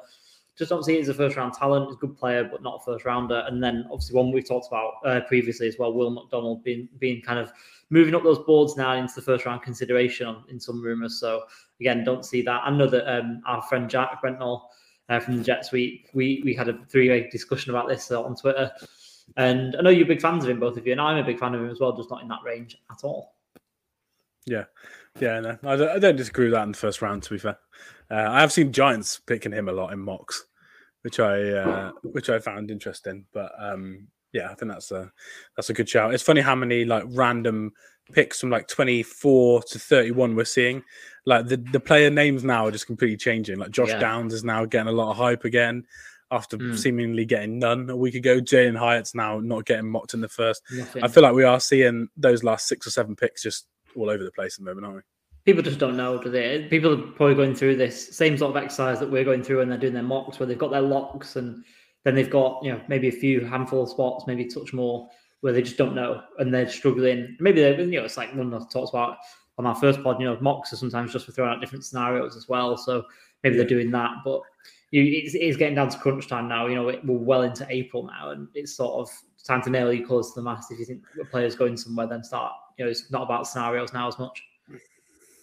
[0.57, 1.87] Just obviously, he's a first round talent.
[1.87, 3.43] He's a good player, but not a first rounder.
[3.47, 7.21] And then obviously, one we've talked about uh, previously as well, Will McDonald being being
[7.21, 7.51] kind of
[7.89, 11.19] moving up those boards now into the first round consideration in some rumors.
[11.19, 11.43] So
[11.79, 12.61] again, don't see that.
[12.65, 14.63] I know that um, our friend Jack Brentnall
[15.09, 18.21] uh, from the Jets, we we we had a three way discussion about this uh,
[18.21, 18.71] on Twitter.
[19.35, 21.37] And I know you're big fans of him, both of you, and I'm a big
[21.37, 23.35] fan of him as well, just not in that range at all.
[24.45, 24.63] Yeah,
[25.19, 27.23] yeah, no, I don't, I don't disagree with that in the first round.
[27.23, 27.57] To be fair,
[28.11, 30.45] uh, I have seen Giants picking him a lot in mocks,
[31.01, 33.25] which I uh, which I found interesting.
[33.33, 35.11] But um, yeah, I think that's a
[35.55, 36.13] that's a good shout.
[36.13, 37.73] It's funny how many like random
[38.11, 40.83] picks from like 24 to 31 we're seeing.
[41.25, 43.57] Like the, the player names now are just completely changing.
[43.57, 43.99] Like Josh yeah.
[43.99, 45.83] Downs is now getting a lot of hype again
[46.31, 46.77] after mm.
[46.77, 48.39] seemingly getting none a week ago.
[48.39, 50.61] Jalin Hyatt's now not getting mocked in the first.
[50.71, 51.03] Nothing.
[51.03, 54.23] I feel like we are seeing those last six or seven picks just all over
[54.23, 55.01] the place at the moment, aren't we?
[55.45, 56.67] People just don't know, do they?
[56.69, 59.69] People are probably going through this same sort of exercise that we're going through when
[59.69, 61.63] they're doing their mocks, where they've got their locks and
[62.03, 65.09] then they've got you know maybe a few handful of spots, maybe touch more
[65.41, 67.37] where they just don't know and they're struggling.
[67.39, 69.17] Maybe they you know it's like one of talks about
[69.57, 70.19] on our first pod.
[70.19, 72.75] You know, mocks are sometimes just for throwing out different scenarios as well.
[72.77, 73.03] So
[73.43, 74.41] maybe they're doing that, but
[74.91, 76.67] you, it's, it's, getting down to crunch time now.
[76.67, 79.09] You know, it, we're well into April now, and it's sort of
[79.45, 80.71] time to nail your colours to the mast.
[80.71, 82.53] If you think the player's going somewhere, then start.
[82.77, 84.43] You know, it's not about scenarios now as much.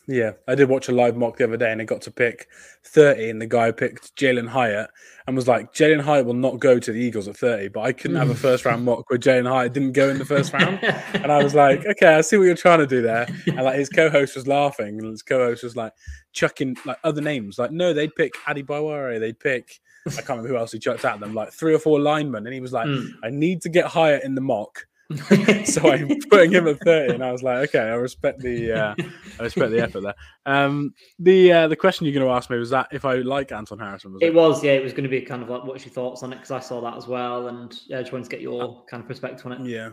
[0.06, 2.48] Yeah, I did watch a live mock the other day and I got to pick
[2.84, 4.90] 30, and the guy picked Jalin Hyatt
[5.26, 7.92] and was like, Jalin Hyatt will not go to the Eagles at 30, but I
[7.92, 10.78] couldn't have a first round mock where Jalin Hyatt didn't go in the first round.
[10.82, 13.26] and I was like, okay, I see what you're trying to do there.
[13.46, 15.94] And like his co host was laughing, and his co host was like
[16.32, 17.58] chucking like other names.
[17.58, 21.06] Like, no, they'd pick Adi Adebawore, they'd pick, I can't remember who else he chucked
[21.06, 22.46] at them, like three or four linemen.
[22.46, 23.08] And he was like, mm.
[23.22, 24.86] I need to get Hyatt in the mock
[25.66, 28.94] so I'm putting him at 30, and I was like, okay, I respect the uh,
[29.38, 30.14] I respect the effort there.
[30.46, 33.52] Um, the uh, the question you're going to ask me was that if I like
[33.52, 34.14] Anton Harrison.
[34.14, 34.72] Was it, it, was, yeah.
[34.72, 36.60] It was going to be kind of like what's your thoughts on it because I
[36.60, 39.08] saw that as well, and yeah, I just wanted to get your uh, kind of
[39.08, 39.68] perspective on it.
[39.68, 39.90] Yeah,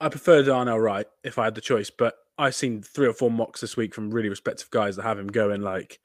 [0.00, 3.32] I prefer Darnell Wright if I had the choice, but I've seen three or four
[3.32, 5.98] mocks this week from really respective guys that have him going like.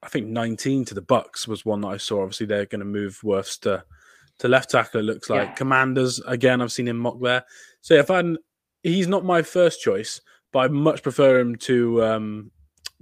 [0.00, 2.22] I think 19 to the Bucks was one that I saw.
[2.22, 3.82] Obviously, they're going to move Wirfs to
[4.38, 5.00] to left tackle.
[5.00, 5.54] It looks like yeah.
[5.54, 6.60] Commanders again.
[6.60, 7.44] I've seen him mock there.
[7.80, 8.22] So if I,
[8.82, 10.20] he's not my first choice,
[10.52, 12.50] but I much prefer him to um,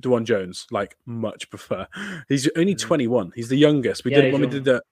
[0.01, 0.67] Dawand Jones.
[0.71, 1.87] Like much prefer.
[2.29, 2.81] He's only mm.
[2.81, 3.33] 21.
[3.35, 4.05] He's the youngest.
[4.05, 4.83] We yeah, did when we did that.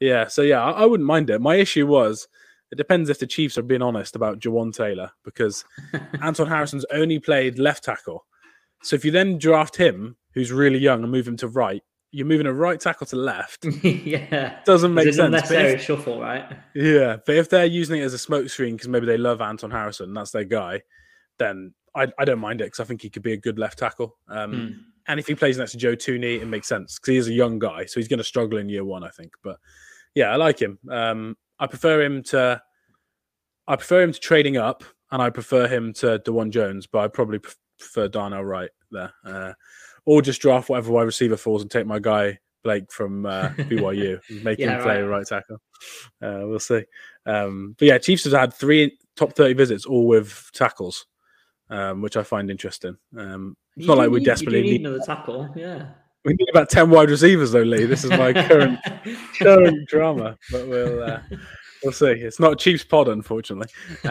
[0.00, 0.28] Yeah.
[0.28, 1.40] So yeah, I, I, wouldn't mind it.
[1.40, 2.28] My issue was.
[2.72, 5.64] It depends if the Chiefs are being honest about Jawaan Taylor because
[6.20, 8.26] Anton Harrison's only played left tackle.
[8.82, 11.82] So if you then draft him, who's really young, and move him to right,
[12.16, 13.66] you're moving a right tackle to left.
[13.82, 15.26] yeah, doesn't make it's sense.
[15.26, 16.50] Unnecessary if, shuffle, right?
[16.74, 20.14] Yeah, but if they're using it as a smokescreen because maybe they love Anton Harrison,
[20.14, 20.80] that's their guy,
[21.38, 23.78] then I, I don't mind it because I think he could be a good left
[23.78, 24.16] tackle.
[24.28, 24.78] Um, mm.
[25.08, 27.34] And if he plays next to Joe Thuney, it makes sense because he is a
[27.34, 29.32] young guy, so he's going to struggle in year one, I think.
[29.44, 29.58] But
[30.14, 30.78] yeah, I like him.
[30.90, 32.62] Um, I prefer him to,
[33.68, 37.08] I prefer him to trading up, and I prefer him to Dawand Jones, but I
[37.08, 37.40] probably
[37.78, 39.12] prefer Darnell Wright there.
[39.22, 39.52] Uh,
[40.06, 44.18] or just draft whatever wide receiver falls and take my guy Blake from uh, BYU,
[44.42, 45.18] make yeah, him play right.
[45.18, 45.60] right tackle.
[46.20, 46.82] Uh, we'll see.
[47.24, 51.06] Um, but yeah, Chiefs have had three top thirty visits, all with tackles,
[51.70, 52.96] um, which I find interesting.
[53.16, 55.48] Um, it's not like we desperately need, need another tackle.
[55.54, 55.90] Yeah,
[56.24, 57.84] we need about ten wide receivers though, Lee.
[57.84, 58.80] This is my current
[59.38, 61.20] current drama, but we'll uh,
[61.84, 62.06] we'll see.
[62.06, 63.72] It's not Chiefs pod, unfortunately.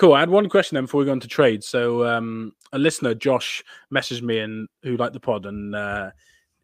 [0.00, 0.14] Cool.
[0.14, 1.62] I had one question then before we go on to trade.
[1.62, 3.62] So um, a listener, Josh,
[3.94, 6.12] messaged me and who liked the pod and uh,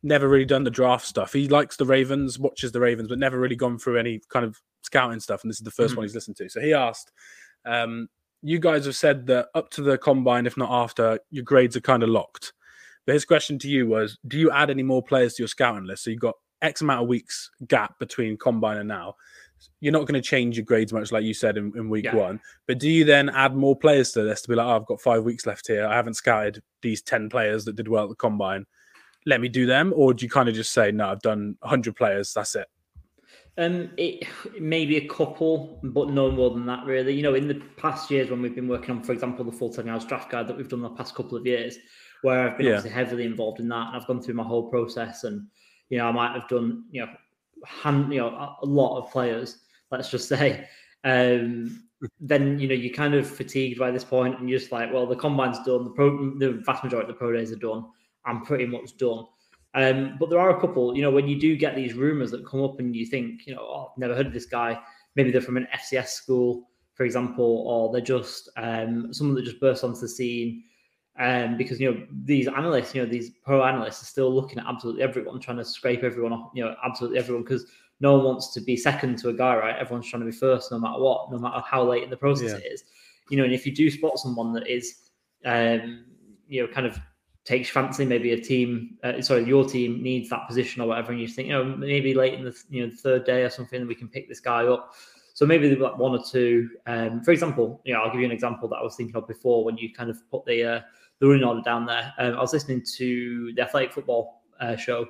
[0.02, 1.34] never really done the draft stuff.
[1.34, 4.58] He likes the Ravens, watches the Ravens, but never really gone through any kind of
[4.80, 5.42] scouting stuff.
[5.42, 5.96] And this is the 1st mm-hmm.
[5.96, 6.48] one he's listened to.
[6.48, 7.12] So he asked,
[7.66, 8.08] um,
[8.40, 11.82] you guys have said that up to the combine, if not after, your grades are
[11.82, 12.54] kind of locked.
[13.04, 15.84] But his question to you was, do you add any more players to your scouting
[15.84, 16.04] list?
[16.04, 19.16] So you've got X amount of weeks gap between combine and now
[19.80, 22.14] you're not going to change your grades much, like you said in, in week yeah.
[22.14, 22.40] one.
[22.66, 25.00] But do you then add more players to this to be like, oh, I've got
[25.00, 25.86] five weeks left here.
[25.86, 28.64] I haven't scouted these 10 players that did well at the combine.
[29.26, 29.92] Let me do them.
[29.94, 32.32] Or do you kind of just say, no, I've done 100 players.
[32.32, 32.66] That's it?
[33.58, 34.26] Um, it
[34.60, 37.14] maybe a couple, but no more than that, really.
[37.14, 39.70] You know, in the past years when we've been working on, for example, the Full
[39.70, 41.78] 10 Yards draft guide that we've done the past couple of years,
[42.22, 42.76] where I've been yeah.
[42.76, 45.46] obviously heavily involved in that, and I've gone through my whole process, and
[45.88, 47.08] you know, I might have done, you know,
[47.64, 49.58] hand, you know, a lot of players,
[49.90, 50.68] let's just say,
[51.04, 51.82] um,
[52.20, 55.06] then you know you're kind of fatigued by this point, and you're just like, well,
[55.06, 57.86] the combine's done, the pro, the vast majority of the pro days are done.
[58.24, 59.24] I'm pretty much done.
[59.74, 62.46] Um, but there are a couple, you know, when you do get these rumors that
[62.46, 64.78] come up, and you think, you know, oh, I've never heard of this guy.
[65.14, 69.60] Maybe they're from an FCS school, for example, or they're just um, someone that just
[69.60, 70.64] bursts onto the scene.
[71.18, 74.66] Um, because you know these analysts, you know these pro analysts are still looking at
[74.66, 77.66] absolutely everyone, trying to scrape everyone off, you know, absolutely everyone, because
[78.00, 79.76] no one wants to be second to a guy, right?
[79.76, 82.50] Everyone's trying to be first, no matter what, no matter how late in the process
[82.50, 82.58] yeah.
[82.58, 82.84] it is.
[83.30, 85.10] You know, and if you do spot someone that is,
[85.44, 86.04] um,
[86.48, 86.98] you know, kind of
[87.44, 91.20] takes fancy, maybe a team, uh, sorry, your team needs that position or whatever, and
[91.20, 93.86] you think, you know, maybe late in the you know the third day or something,
[93.86, 94.92] we can pick this guy up.
[95.32, 96.70] So maybe like one or two.
[96.86, 99.28] Um, for example, you know, I'll give you an example that I was thinking of
[99.28, 100.80] before when you kind of put the uh,
[101.20, 102.12] the running order down there.
[102.18, 105.06] Um, I was listening to the Athletic Football uh, show,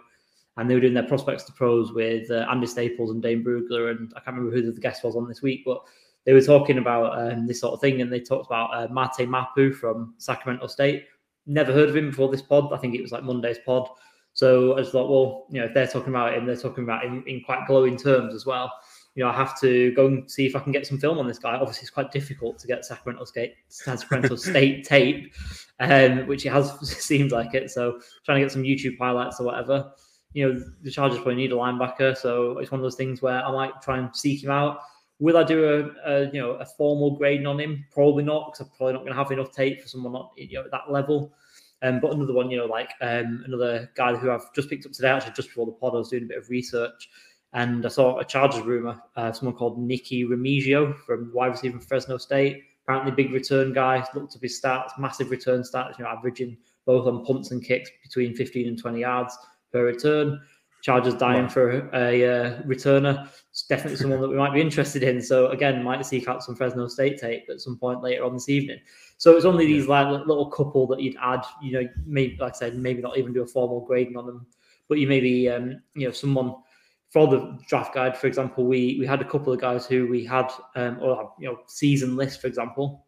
[0.56, 3.90] and they were doing their prospects to pros with uh, Andy Staples and Dane Brugler,
[3.90, 5.82] and I can't remember who the guest was on this week, but
[6.24, 9.28] they were talking about um, this sort of thing, and they talked about uh, Marte
[9.28, 11.04] Mapu from Sacramento State.
[11.46, 12.72] Never heard of him before this pod.
[12.72, 13.88] I think it was like Monday's pod.
[14.32, 17.04] So I just thought, well, you know, if they're talking about him, they're talking about
[17.04, 18.70] him in quite glowing terms as well.
[19.16, 21.26] You know, I have to go and see if I can get some film on
[21.26, 21.56] this guy.
[21.56, 25.34] Obviously, it's quite difficult to get Sacramento State, Sacramento State tape,
[25.80, 27.70] um, which it has seemed like it.
[27.70, 29.92] So trying to get some YouTube highlights or whatever
[30.36, 32.14] you know, the Chargers probably need a linebacker.
[32.14, 34.80] So it's one of those things where I might try and seek him out.
[35.18, 35.64] Will I do
[36.04, 37.86] a, a you know a formal grading on him?
[37.90, 40.58] Probably not, because I'm probably not going to have enough tape for someone not you
[40.58, 41.32] know at that level.
[41.80, 44.92] Um, but another one, you know, like um, another guy who I've just picked up
[44.92, 47.08] today, actually just before the pod, I was doing a bit of research,
[47.56, 49.00] and I saw a Chargers rumor.
[49.16, 52.62] Uh, someone called Nikko Remigio from wide receiver from Fresno State.
[52.84, 54.06] Apparently, big return guy.
[54.14, 55.98] Looked up his stats, massive return stats.
[55.98, 59.36] You know, averaging both on punts and kicks between 15 and 20 yards
[59.72, 60.38] per return.
[60.82, 63.26] Chargers dying for a, uh, returner.
[63.50, 65.22] It's definitely someone that we might be interested in.
[65.22, 68.50] So again, might seek out some Fresno State tape at some point later on this
[68.50, 68.80] evening.
[69.16, 71.40] So it's only these like little couple that you'd add.
[71.62, 74.46] You know, maybe like I said, maybe not even do a formal grading on them,
[74.90, 76.54] but you maybe um, you know someone
[77.10, 80.24] for the draft guide, for example, we we had a couple of guys who we
[80.24, 83.06] had um, or you know season list, for example,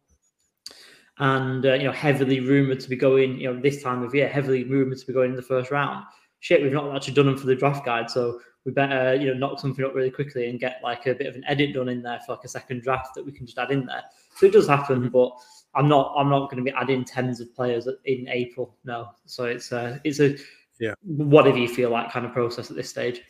[1.18, 3.38] and uh, you know heavily rumored to be going.
[3.40, 6.04] You know, this time of year, heavily rumored to be going in the first round
[6.40, 9.34] shit, we've not actually done them for the draft guide, so we better you know
[9.34, 12.02] knock something up really quickly and get like a bit of an edit done in
[12.02, 14.02] there for like a second draft that we can just add in there.
[14.36, 15.08] So it does happen, mm-hmm.
[15.08, 15.32] but
[15.74, 18.76] I'm not I'm not going to be adding tens of players in April.
[18.84, 20.36] No, so it's a it's a
[20.80, 23.22] yeah whatever you feel like kind of process at this stage.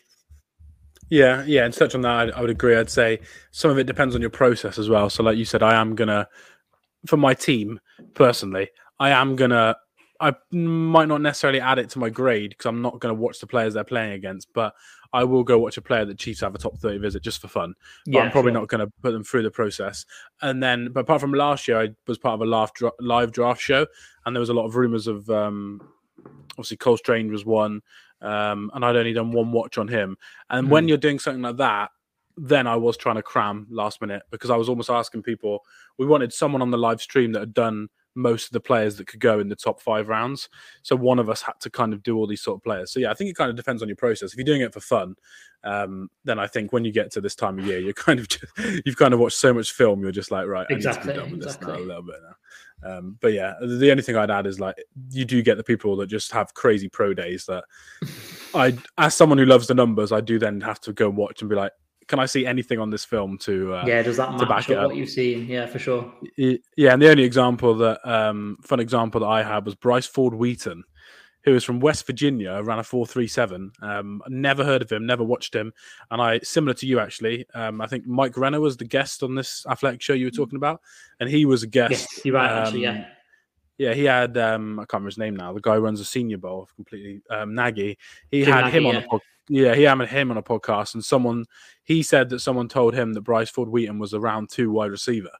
[1.10, 2.76] Yeah, yeah, and touch on that, I, I would agree.
[2.76, 5.08] I'd say some of it depends on your process as well.
[5.08, 6.28] So, like you said, I am gonna,
[7.06, 7.80] for my team
[8.14, 8.68] personally,
[9.00, 9.76] I am gonna
[10.20, 13.38] I might not necessarily add it to my grade because I'm not going to watch
[13.38, 14.74] the players they're playing against, but
[15.12, 17.48] I will go watch a player that Chiefs have a top 30 visit just for
[17.48, 17.74] fun.
[18.04, 18.60] But yeah, I'm probably sure.
[18.60, 20.04] not going to put them through the process.
[20.42, 23.60] And then, but apart from last year, I was part of a live, live draft
[23.60, 23.86] show,
[24.26, 25.80] and there was a lot of rumors of um,
[26.52, 27.80] obviously Cole Strange was one,
[28.20, 30.16] um, and I'd only done one watch on him.
[30.50, 30.70] And mm.
[30.70, 30.88] when hmm.
[30.88, 31.90] you're doing something like that,
[32.36, 35.64] then I was trying to cram last minute because I was almost asking people.
[35.98, 39.06] We wanted someone on the live stream that had done most of the players that
[39.06, 40.48] could go in the top five rounds.
[40.82, 42.92] So one of us had to kind of do all these sort of players.
[42.92, 44.32] So yeah, I think it kind of depends on your process.
[44.32, 45.14] If you're doing it for fun,
[45.64, 48.28] um, then I think when you get to this time of year, you're kind of
[48.28, 48.44] just,
[48.84, 51.24] you've kind of watched so much film, you're just like, right, exactly, I need to
[51.24, 51.66] be done with exactly.
[51.66, 52.34] this now a little bit now.
[52.80, 54.76] Um, but yeah, the only thing I'd add is like
[55.10, 57.64] you do get the people that just have crazy pro days that
[58.54, 61.40] I, as someone who loves the numbers, I do then have to go and watch
[61.40, 61.72] and be like,
[62.08, 64.02] can I see anything on this film to uh, yeah?
[64.02, 65.46] Does that match up what you've seen?
[65.46, 66.12] Yeah, for sure.
[66.36, 70.34] Yeah, and the only example that um, fun example that I had was Bryce Ford
[70.34, 70.84] Wheaton,
[71.44, 73.70] who is from West Virginia, ran a four three seven.
[73.82, 75.72] Um, never heard of him, never watched him,
[76.10, 77.46] and I similar to you actually.
[77.54, 80.56] Um, I think Mike Renner was the guest on this athletic show you were talking
[80.56, 80.80] about,
[81.20, 81.90] and he was a guest.
[81.90, 82.50] Yes, you're right.
[82.50, 83.06] actually, yeah.
[83.78, 85.52] Yeah, he had um, I can't remember his name now.
[85.52, 87.96] The guy who runs a senior bowl, completely um, Nagy.
[88.30, 89.06] He Jim had Nagy, him on yeah.
[89.06, 91.46] podcast yeah, he had him on a podcast, and someone
[91.84, 94.90] he said that someone told him that Bryce Ford Wheaton was a round two wide
[94.90, 95.30] receiver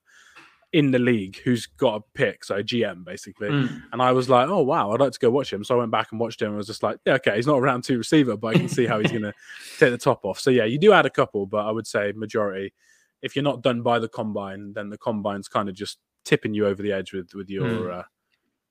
[0.72, 3.48] in the league who's got a pick, so a GM basically.
[3.48, 3.83] Mm.
[3.92, 5.64] And I was like, oh wow, I'd like to go watch him.
[5.64, 7.57] So I went back and watched him and was just like, yeah, okay, he's not
[7.57, 9.35] a round two receiver, but I can see how he's going to
[9.79, 10.38] take the top off.
[10.38, 12.74] So yeah, you do add a couple, but I would say majority.
[13.22, 16.67] If you're not done by the combine, then the combine's kind of just tipping you
[16.67, 17.98] over the edge with with your mm.
[18.00, 18.02] uh,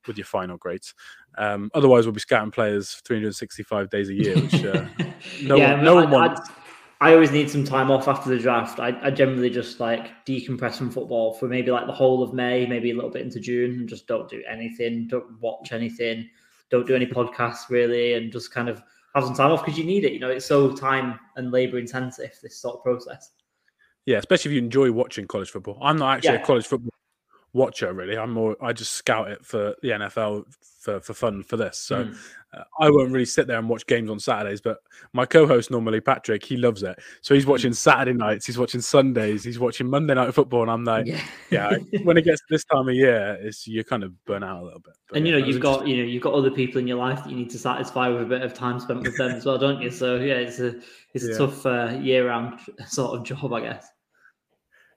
[0.08, 0.94] with your final grades.
[1.38, 4.86] Um, otherwise, we'll be scouting players 365 days a year, which uh,
[5.44, 6.50] no yeah, one, no one wants.
[7.00, 8.80] I always need some time off after the draft.
[8.80, 12.66] I, I, generally just like decompress from football for maybe like the whole of May,
[12.66, 16.28] maybe a little bit into June, and just don't do anything, don't watch anything,
[16.72, 18.82] don't do any podcasts really, and just kind of
[19.14, 20.14] have some time off because you need it.
[20.14, 23.32] You know, it's so time and labor intensive this sort of process.
[24.08, 25.78] Yeah, especially if you enjoy watching college football.
[25.82, 26.42] I'm not actually yeah.
[26.42, 26.92] a college football
[27.54, 27.94] watcher.
[27.94, 28.56] Really, I'm more.
[28.62, 30.46] I just scout it for the NFL
[30.82, 31.78] for for fun for this.
[31.78, 32.06] So.
[32.06, 32.18] Mm.
[32.54, 34.78] Uh, I won't really sit there and watch games on Saturdays, but
[35.12, 36.98] my co-host normally Patrick, he loves it.
[37.22, 40.86] So he's watching Saturday nights, he's watching Sundays, he's watching Monday night football, and I'm
[40.86, 41.22] like, yeah,
[41.52, 41.72] yeah
[42.04, 44.80] when it gets this time of year, it's you kind of burn out a little
[44.80, 44.94] bit.
[45.10, 47.22] But, and you know, you've got you know you've got other people in your life
[47.24, 49.58] that you need to satisfy with a bit of time spent with them as well,
[49.58, 49.92] don't you?
[49.92, 50.80] So yeah, it's a
[51.14, 51.38] it's a yeah.
[51.38, 53.90] tough uh, year-round sort of job, I guess.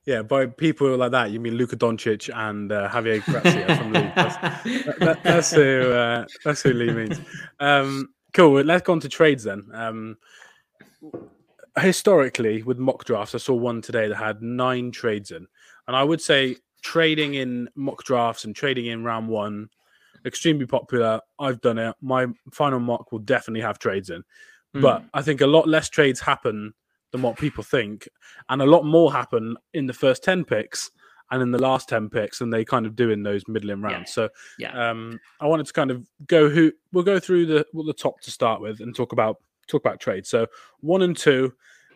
[0.07, 4.12] Yeah, by people like that, you mean Luka Doncic and uh, Javier Gracia from League.
[4.14, 4.36] That's,
[4.98, 7.20] that, that's, who uh, that's who Lee means.
[7.59, 8.62] Um, cool.
[8.62, 9.68] Let's go on to trades then.
[9.74, 10.16] Um,
[11.78, 15.46] historically, with mock drafts, I saw one today that had nine trades in,
[15.86, 19.68] and I would say trading in mock drafts and trading in round one
[20.24, 21.20] extremely popular.
[21.38, 21.94] I've done it.
[22.01, 24.24] My final mock will definitely have trades in,
[24.74, 24.80] mm.
[24.80, 26.72] but I think a lot less trades happen
[27.12, 28.08] than what people think,
[28.48, 30.90] and a lot more happen in the first ten picks
[31.30, 34.11] and in the last ten picks than they kind of do in those middling rounds.
[34.11, 34.14] Yeah.
[34.14, 37.84] So, yeah, um, I wanted to kind of go who we'll go through the well,
[37.84, 39.36] the top to start with and talk about
[39.68, 40.26] talk about trade.
[40.26, 40.46] So
[40.80, 41.52] one and two.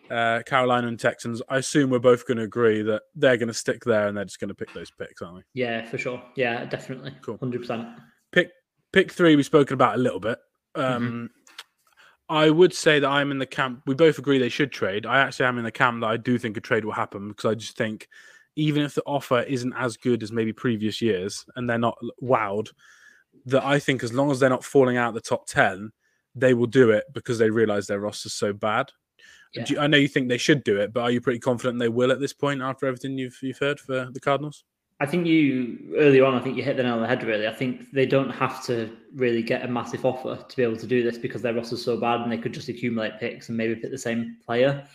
[0.07, 1.41] Uh, Carolina and Texans.
[1.49, 4.23] I assume we're both going to agree that they're going to stick there and they're
[4.23, 5.41] just going to pick those picks, aren't we?
[5.55, 6.21] Yeah, for sure.
[6.35, 7.11] Yeah, definitely.
[7.23, 7.39] Cool.
[7.39, 7.87] Hundred percent.
[8.31, 8.51] Pick
[8.93, 9.35] pick three.
[9.35, 10.37] We've spoken about a little bit.
[10.75, 11.25] Um, mm-hmm.
[12.27, 13.83] I would say that I'm in the camp.
[13.85, 15.05] We both agree they should trade.
[15.05, 17.45] I actually am in the camp that I do think a trade will happen because
[17.45, 18.07] I just think
[18.55, 22.69] even if the offer isn't as good as maybe previous years and they're not wowed,
[23.45, 25.91] that I think as long as they're not falling out the top 10,
[26.33, 28.91] they will do it because they realize their roster's so bad.
[29.53, 29.65] Yeah.
[29.67, 31.89] You, I know you think they should do it, but are you pretty confident they
[31.89, 34.63] will at this point after everything you've, you've heard for the Cardinals?
[34.99, 36.35] I think you earlier on.
[36.35, 37.23] I think you hit the nail on the head.
[37.23, 40.77] Really, I think they don't have to really get a massive offer to be able
[40.77, 43.57] to do this because their roster's so bad, and they could just accumulate picks and
[43.57, 44.87] maybe pick the same player.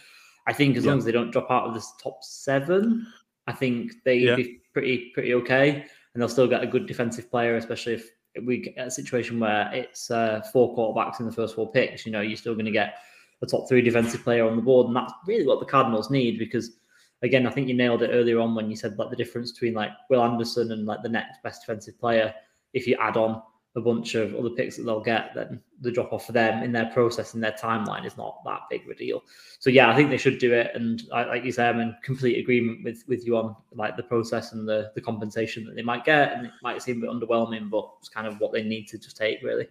[0.46, 0.90] I think as yeah.
[0.90, 3.06] long as they don't drop out of this top seven,
[3.46, 4.36] I think they'd yeah.
[4.36, 5.84] be pretty pretty okay,
[6.14, 8.10] and they'll still get a good defensive player, especially if
[8.46, 12.06] we get a situation where it's uh, four quarterbacks in the first four picks.
[12.06, 12.94] You know, you're still going to get
[13.42, 16.38] a top three defensive player on the board, and that's really what the Cardinals need
[16.38, 16.78] because
[17.22, 19.74] again, I think you nailed it earlier on when you said like the difference between
[19.74, 22.34] like Will Anderson and like the next best defensive player.
[22.72, 23.42] If you add on
[23.76, 26.72] a bunch of other picks that they'll get, then the drop off for them in
[26.72, 29.22] their process and their timeline is not that big of a deal.
[29.60, 30.72] So yeah, I think they should do it.
[30.74, 34.02] And I, like you say, I'm in complete agreement with with you on like the
[34.02, 37.10] process and the the compensation that they might get, and it might seem a bit
[37.10, 39.68] underwhelming, but it's kind of what they need to just take really.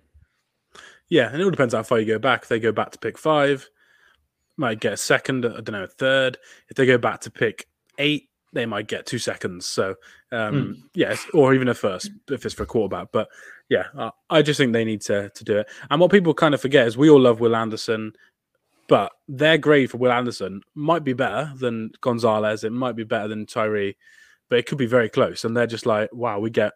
[1.10, 2.44] Yeah, and it all depends how far you go back.
[2.44, 3.70] If they go back to pick five,
[4.60, 6.38] might get a second, I don't know, a third.
[6.68, 9.66] If they go back to pick eight, they might get two seconds.
[9.66, 9.96] So,
[10.32, 10.84] um, mm.
[10.94, 13.10] yes, or even a first if it's for a quarterback.
[13.12, 13.30] But
[13.70, 15.68] yeah, uh, I just think they need to to do it.
[15.90, 18.14] And what people kind of forget is we all love Will Anderson,
[18.88, 22.64] but their grade for Will Anderson might be better than Gonzalez.
[22.64, 23.96] It might be better than Tyree,
[24.50, 25.46] but it could be very close.
[25.46, 26.74] And they're just like, wow, we get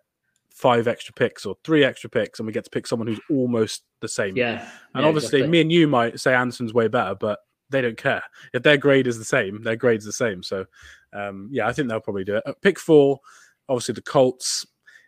[0.49, 3.83] five extra picks or three extra picks, and we get to pick someone who's almost
[3.99, 4.37] the same.
[4.37, 4.69] Yeah.
[4.93, 5.51] And yeah, obviously, exactly.
[5.51, 7.39] me and you might say Anderson's way better, but
[7.73, 9.61] they don't care if their grade is the same.
[9.63, 10.41] Their grade's the same.
[10.41, 10.65] So,
[11.11, 12.43] um, yeah, I think they'll probably do it.
[12.61, 13.19] Pick four,
[13.67, 14.65] obviously the Colts.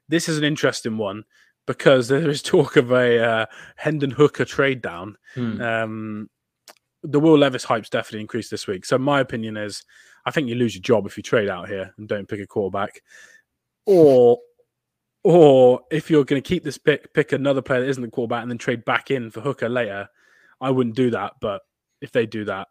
[0.09, 1.23] This is an interesting one
[1.65, 3.45] because there is talk of a uh,
[3.77, 5.17] Hendon Hooker trade down.
[5.33, 5.61] Hmm.
[5.61, 6.29] Um,
[7.03, 8.83] the Will Levis hype's definitely increased this week.
[8.83, 9.83] So my opinion is,
[10.25, 12.47] I think you lose your job if you trade out here and don't pick a
[12.47, 13.01] quarterback,
[13.85, 14.39] or
[15.23, 18.43] or if you're going to keep this pick, pick another player that isn't the quarterback
[18.43, 20.07] and then trade back in for Hooker later.
[20.61, 21.61] I wouldn't do that, but
[22.05, 22.67] if they do that,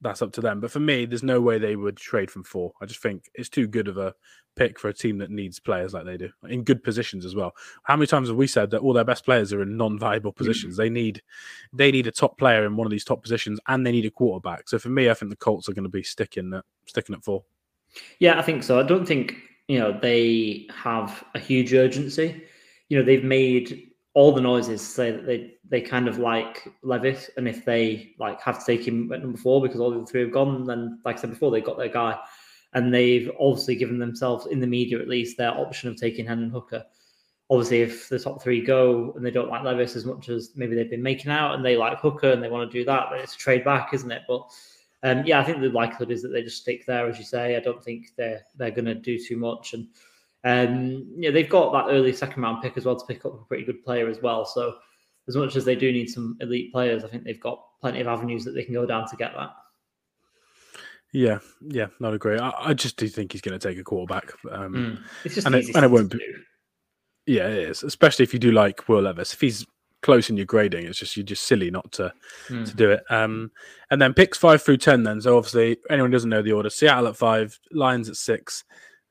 [0.00, 0.60] that's up to them.
[0.60, 2.72] But for me, there's no way they would trade from four.
[2.80, 4.14] I just think it's too good of a
[4.54, 7.52] pick for a team that needs players like they do in good positions as well.
[7.82, 10.36] How many times have we said that all their best players are in non-viable mm.
[10.36, 10.74] positions?
[10.74, 10.76] Mm.
[10.76, 11.22] They need
[11.72, 14.10] they need a top player in one of these top positions, and they need a
[14.10, 14.68] quarterback.
[14.68, 17.24] So for me, I think the Colts are going to be sticking at sticking at
[17.24, 17.42] four.
[18.20, 18.78] Yeah, I think so.
[18.78, 22.42] I don't think you know they have a huge urgency.
[22.88, 27.28] You know, they've made all the noises say that they they kind of like Levis,
[27.36, 30.22] and if they like have to take him at number four because all the three
[30.22, 32.18] have gone, then like I said before, they got their guy,
[32.72, 36.48] and they've obviously given themselves in the media at least their option of taking Hendon
[36.48, 36.82] Hooker.
[37.50, 40.74] Obviously, if the top three go and they don't like Levis as much as maybe
[40.74, 43.20] they've been making out, and they like Hooker and they want to do that, then
[43.20, 44.22] it's a trade back, isn't it?
[44.26, 44.50] But
[45.02, 47.54] um, yeah, I think the likelihood is that they just stick there, as you say.
[47.54, 49.88] I don't think they're they're going to do too much, and
[50.46, 53.44] um, yeah, they've got that early second round pick as well to pick up a
[53.46, 54.44] pretty good player as well.
[54.44, 54.76] So
[55.26, 58.06] as much as they do need some elite players, I think they've got plenty of
[58.06, 59.50] avenues that they can go down to get that.
[61.12, 62.38] Yeah, yeah, not agree.
[62.38, 64.32] I, I just do think he's going to take a quarterback.
[64.52, 64.98] Um, mm.
[65.24, 66.20] It's just and it, and it won't be.
[67.26, 69.32] Yeah, it is, especially if you do like Will Levis.
[69.32, 69.66] If he's
[70.02, 72.12] close in your grading, it's just you're just silly not to
[72.48, 72.64] mm.
[72.64, 73.02] to do it.
[73.10, 73.50] Um,
[73.90, 75.02] and then picks five through ten.
[75.02, 78.62] Then so obviously anyone doesn't know the order: Seattle at five, Lions at six,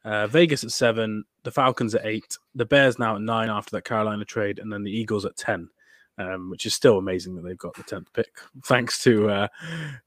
[0.06, 3.84] uh, Vegas at seven, the Falcons at eight, the Bears now at nine after that
[3.86, 5.70] Carolina trade, and then the Eagles at ten.
[6.18, 8.30] Um, which is still amazing that they've got the tenth pick,
[8.64, 9.48] thanks to uh,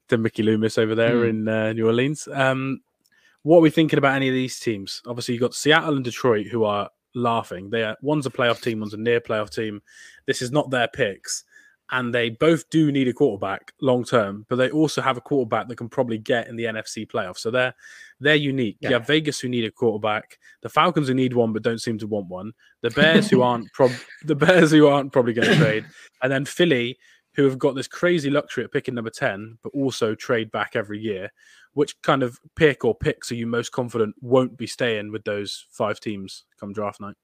[0.07, 1.29] to Mickey Loomis over there mm.
[1.29, 2.27] in uh, New Orleans.
[2.33, 2.81] Um,
[3.43, 5.03] what are we thinking about any of these teams?
[5.05, 7.69] Obviously, you've got Seattle and Detroit who are laughing.
[7.69, 9.83] They are one's a playoff team, one's a near playoff team.
[10.25, 11.43] This is not their picks
[11.91, 15.67] and they both do need a quarterback long term, but they also have a quarterback
[15.67, 17.39] that can probably get in the NFC playoffs.
[17.39, 17.73] So they're
[18.19, 18.77] they're unique.
[18.79, 18.89] Yeah.
[18.89, 21.97] You have Vegas who need a quarterback, the Falcons who need one but don't seem
[21.99, 23.91] to want one, the Bears who aren't prob-
[24.23, 25.85] the Bears who aren't probably going to trade,
[26.21, 26.97] and then Philly
[27.35, 30.99] who have got this crazy luxury at picking number 10, but also trade back every
[30.99, 31.31] year.
[31.73, 35.65] Which kind of pick or picks are you most confident won't be staying with those
[35.69, 37.15] five teams come draft night?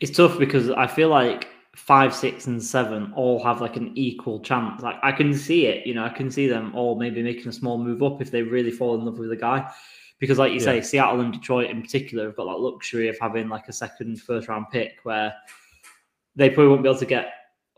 [0.00, 4.40] It's tough because I feel like five, six, and seven all have like an equal
[4.40, 4.82] chance.
[4.82, 7.52] Like I can see it, you know, I can see them all maybe making a
[7.52, 9.70] small move up if they really fall in love with a guy.
[10.20, 10.64] Because, like you yeah.
[10.64, 14.20] say, Seattle and Detroit in particular have got that luxury of having like a second,
[14.22, 15.34] first round pick where
[16.36, 17.32] they probably won't be able to get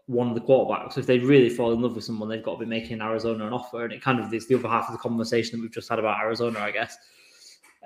[0.04, 0.92] one of the quarterbacks.
[0.92, 3.46] So if they really fall in love with someone, they've got to be making Arizona
[3.46, 3.84] an offer.
[3.84, 5.98] And it kind of is the other half of the conversation that we've just had
[5.98, 6.96] about Arizona, I guess.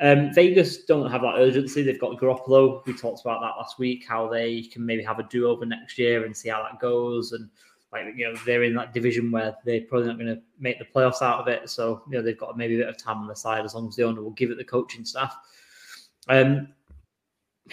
[0.01, 1.83] Um, Vegas don't have that urgency.
[1.83, 2.85] They've got Garoppolo.
[2.87, 5.99] We talked about that last week, how they can maybe have a do over next
[5.99, 7.33] year and see how that goes.
[7.33, 7.51] And
[7.93, 10.87] like you know, they're in that division where they're probably not going to make the
[10.87, 11.69] playoffs out of it.
[11.69, 13.89] So you know, they've got maybe a bit of time on their side as long
[13.89, 15.37] as the owner will give it the coaching staff.
[16.29, 16.69] Um,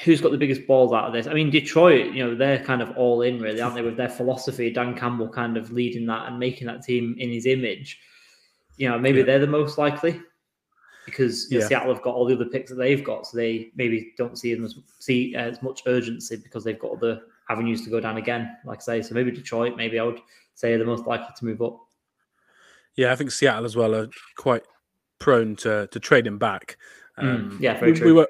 [0.03, 1.27] who's got the biggest balls out of this?
[1.27, 4.09] I mean, Detroit, you know, they're kind of all in, really, aren't they, with their
[4.09, 4.71] philosophy?
[4.71, 7.99] Dan Campbell kind of leading that and making that team in his image.
[8.75, 9.25] You know, maybe yeah.
[9.25, 10.21] they're the most likely
[11.07, 11.65] because yeah.
[11.65, 14.51] Seattle have got all the other picks that they've got, so they maybe don't see
[14.51, 18.57] as see as much urgency because they've got other avenues to go down again.
[18.65, 20.19] Like I say, so maybe Detroit, maybe I would
[20.53, 21.79] say are the most likely to move up.
[22.97, 24.63] Yeah, I think Seattle as well are quite
[25.17, 26.77] prone to to trading back.
[27.17, 28.07] Mm, um, mm, yeah, very we, true.
[28.07, 28.29] We were,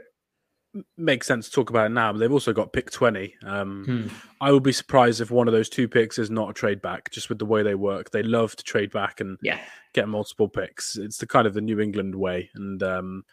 [0.97, 3.35] makes sense to talk about it now, but they've also got pick 20.
[3.45, 4.15] Um, hmm.
[4.41, 7.11] I would be surprised if one of those two picks is not a trade back,
[7.11, 8.11] just with the way they work.
[8.11, 9.59] They love to trade back and yeah.
[9.93, 10.97] get multiple picks.
[10.97, 12.49] It's the kind of the New England way.
[12.55, 13.23] And um,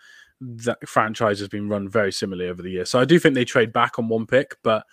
[0.41, 2.91] that franchise has been run very similarly over the years.
[2.91, 4.85] So I do think they trade back on one pick, but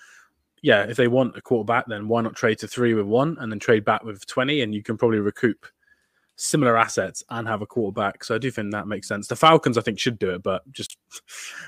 [0.62, 3.52] yeah, if they want a quarterback, then why not trade to three with one and
[3.52, 5.66] then trade back with 20 and you can probably recoup
[6.42, 8.24] similar assets and have a quarterback.
[8.24, 9.28] So I do think that makes sense.
[9.28, 10.98] The Falcons, I think, should do it, but just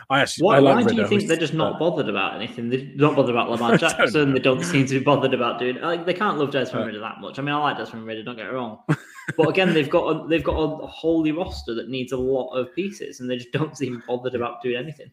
[0.09, 2.69] I actually why, I like why do you think they're just not bothered about anything?
[2.69, 4.11] They're not bothered about Lamar Jackson.
[4.11, 5.79] Don't they don't seem to be bothered about doing.
[5.79, 7.37] Like they can't love Desmond Ridder that much.
[7.37, 8.23] I mean, I like Desmond Ridder.
[8.23, 8.79] Don't get it wrong,
[9.37, 12.73] but again, they've got a, they've got a holey roster that needs a lot of
[12.73, 15.11] pieces, and they just don't seem bothered about doing anything.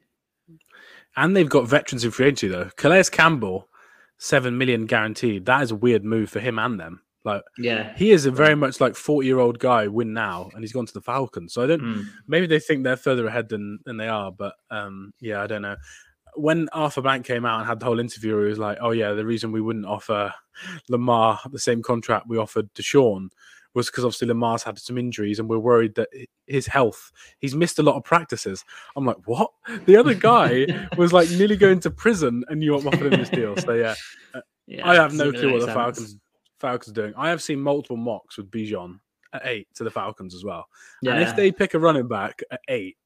[1.16, 2.70] And they've got veterans in free agency though.
[2.76, 3.68] Calais Campbell,
[4.16, 5.44] seven million guaranteed.
[5.44, 7.02] That is a weird move for him and them.
[7.24, 9.88] Like, yeah, he is a very much like forty-year-old guy.
[9.88, 11.52] Win now, and he's gone to the Falcons.
[11.52, 11.82] So I don't.
[11.82, 12.04] Mm.
[12.26, 15.62] Maybe they think they're further ahead than than they are, but um, yeah, I don't
[15.62, 15.76] know.
[16.36, 19.12] When Arthur Blank came out and had the whole interview, he was like, "Oh yeah,
[19.12, 20.32] the reason we wouldn't offer
[20.88, 23.30] Lamar the same contract we offered to Sean
[23.74, 26.08] was because obviously Lamar's had some injuries, and we're worried that
[26.46, 27.12] his health.
[27.38, 28.64] He's missed a lot of practices.
[28.96, 29.50] I'm like, what?
[29.84, 30.66] The other guy
[30.96, 33.56] was like nearly going to prison, and you offered him this deal.
[33.58, 33.94] So yeah,
[34.66, 35.72] yeah I have no clue what the.
[35.72, 36.16] Falcons
[36.60, 37.14] Falcons are doing.
[37.16, 39.00] I have seen multiple mocks with Bijan
[39.32, 40.66] at eight to the Falcons as well.
[41.02, 41.12] Yeah.
[41.12, 42.96] And if they pick a running back at eight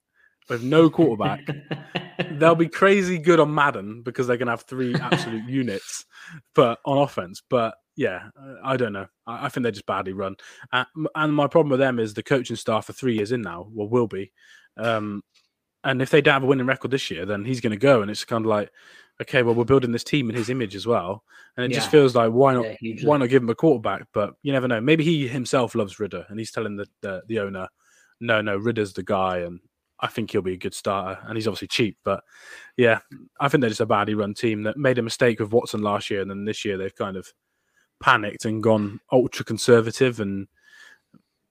[0.48, 1.48] with no quarterback,
[2.32, 6.04] they'll be crazy good on Madden because they're going to have three absolute units,
[6.54, 7.42] but on offense.
[7.48, 8.28] But yeah,
[8.62, 9.06] I don't know.
[9.26, 10.36] I, think they're just badly run.
[10.72, 10.84] Uh,
[11.14, 13.88] and my problem with them is the coaching staff for three years in now, well,
[13.88, 14.32] will be.
[14.76, 15.22] Um,
[15.84, 18.02] and if they don't have a winning record this year, then he's going to go.
[18.02, 18.70] And it's kind of like,
[19.20, 21.24] okay, well, we're building this team in his image as well,
[21.56, 21.78] and it yeah.
[21.78, 22.66] just feels like why not?
[22.80, 24.06] Yeah, why not give him a quarterback?
[24.12, 24.80] But you never know.
[24.80, 27.68] Maybe he himself loves Ridder, and he's telling the, the the, owner,
[28.20, 29.60] no, no, Ridder's the guy, and
[30.00, 31.20] I think he'll be a good starter.
[31.26, 32.22] And he's obviously cheap, but
[32.76, 33.00] yeah,
[33.40, 36.10] I think they're just a badly run team that made a mistake with Watson last
[36.10, 37.32] year, and then this year they've kind of
[38.00, 40.48] panicked and gone ultra conservative and.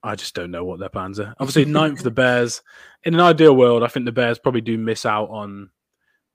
[0.06, 1.34] I just don't know what their plans are.
[1.40, 2.62] Obviously, ninth for the Bears.
[3.04, 5.70] In an ideal world, I think the Bears probably do miss out on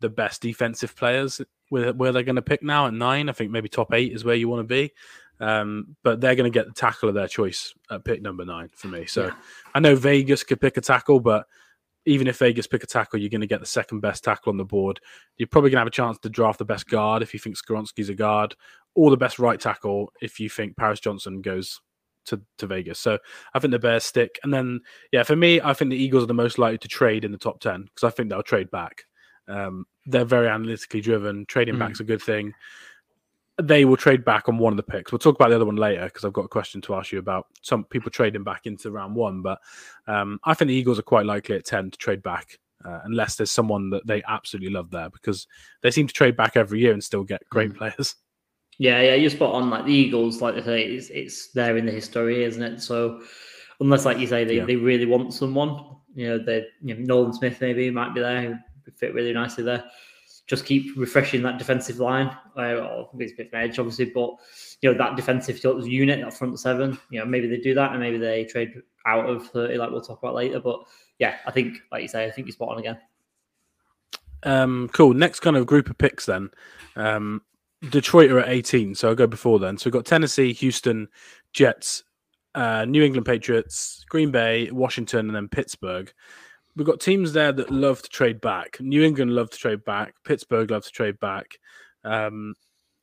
[0.01, 3.29] the best defensive players where, where they're going to pick now at nine.
[3.29, 4.93] I think maybe top eight is where you want to be.
[5.41, 8.71] Um, but they're going to get the tackle of their choice at pick number nine
[8.75, 9.07] for me.
[9.07, 9.35] So yeah.
[9.75, 11.47] I know Vegas could pick a tackle, but
[12.07, 14.57] even if Vegas pick a tackle, you're going to get the second best tackle on
[14.57, 14.99] the board.
[15.37, 17.57] You're probably going to have a chance to draft the best guard if you think
[17.57, 18.57] Skoronski's a guard,
[18.95, 21.81] or the best right tackle if you think Paris Johnson goes
[22.27, 22.99] to, to Vegas.
[22.99, 23.19] So
[23.55, 24.39] I think the Bears stick.
[24.43, 24.81] And then,
[25.13, 27.39] yeah, for me, I think the Eagles are the most likely to trade in the
[27.39, 29.05] top 10 because I think they'll trade back.
[29.49, 31.47] Um, they're very analytically driven.
[31.47, 31.79] Trading mm.
[31.79, 32.55] back's a good thing.
[33.61, 35.11] They will trade back on one of the picks.
[35.11, 37.19] We'll talk about the other one later because I've got a question to ask you
[37.19, 39.43] about some people trading back into round one.
[39.43, 39.59] But
[40.07, 43.37] um, I think the Eagles are quite likely at 10 to trade back uh, unless
[43.37, 45.47] there's someone that they absolutely love there because
[45.83, 47.77] they seem to trade back every year and still get great mm.
[47.77, 48.15] players.
[48.79, 49.71] Yeah, yeah, you're spot on.
[49.71, 52.81] Like the Eagles, like they say, it's, it's there in the history, isn't it?
[52.81, 53.23] So
[53.81, 54.65] unless, like you say, they, yeah.
[54.65, 58.65] they really want someone, you know, they you know, Nolan Smith maybe might be there,
[58.97, 59.85] fit really nicely there.
[60.47, 62.29] Just keep refreshing that defensive line.
[62.57, 64.31] Uh, it's a bit of edge, obviously, but
[64.81, 66.99] you know that defensive unit, that front seven.
[67.11, 70.01] You know, maybe they do that, and maybe they trade out of thirty, like we'll
[70.01, 70.59] talk about later.
[70.61, 70.81] But
[71.19, 72.99] yeah, I think, like you say, I think you're spot on again.
[74.43, 75.15] Um, cool.
[75.15, 76.51] Next kind of group of picks then.
[76.97, 77.43] Um,
[77.91, 79.79] Detroit are at 18, so I'll go before then.
[79.79, 81.09] So we've got Tennessee, Houston,
[81.53, 82.05] Jets,
[82.55, 86.13] uh, New England Patriots, Green Bay, Washington, and then Pittsburgh.
[86.79, 88.77] We've got teams there that love to trade back.
[88.79, 90.15] New England love to trade back.
[90.25, 91.59] Pittsburgh love to trade back.
[92.05, 92.55] Um,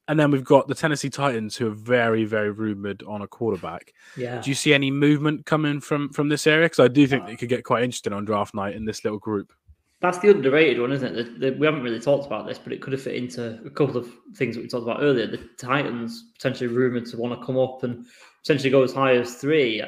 [0.07, 3.91] and then we've got the Tennessee Titans, who are very, very rumored on a quarterback.
[4.15, 4.39] Yeah.
[4.39, 6.67] Do you see any movement coming from from this area?
[6.67, 9.03] Because I do think uh, it could get quite interesting on draft night in this
[9.03, 9.51] little group.
[9.99, 11.39] That's the underrated one, isn't it?
[11.39, 13.69] The, the, we haven't really talked about this, but it could have fit into a
[13.69, 15.28] couple of things that we talked about earlier.
[15.28, 18.05] The Titans potentially rumored to want to come up and
[18.41, 19.84] potentially go as high as three.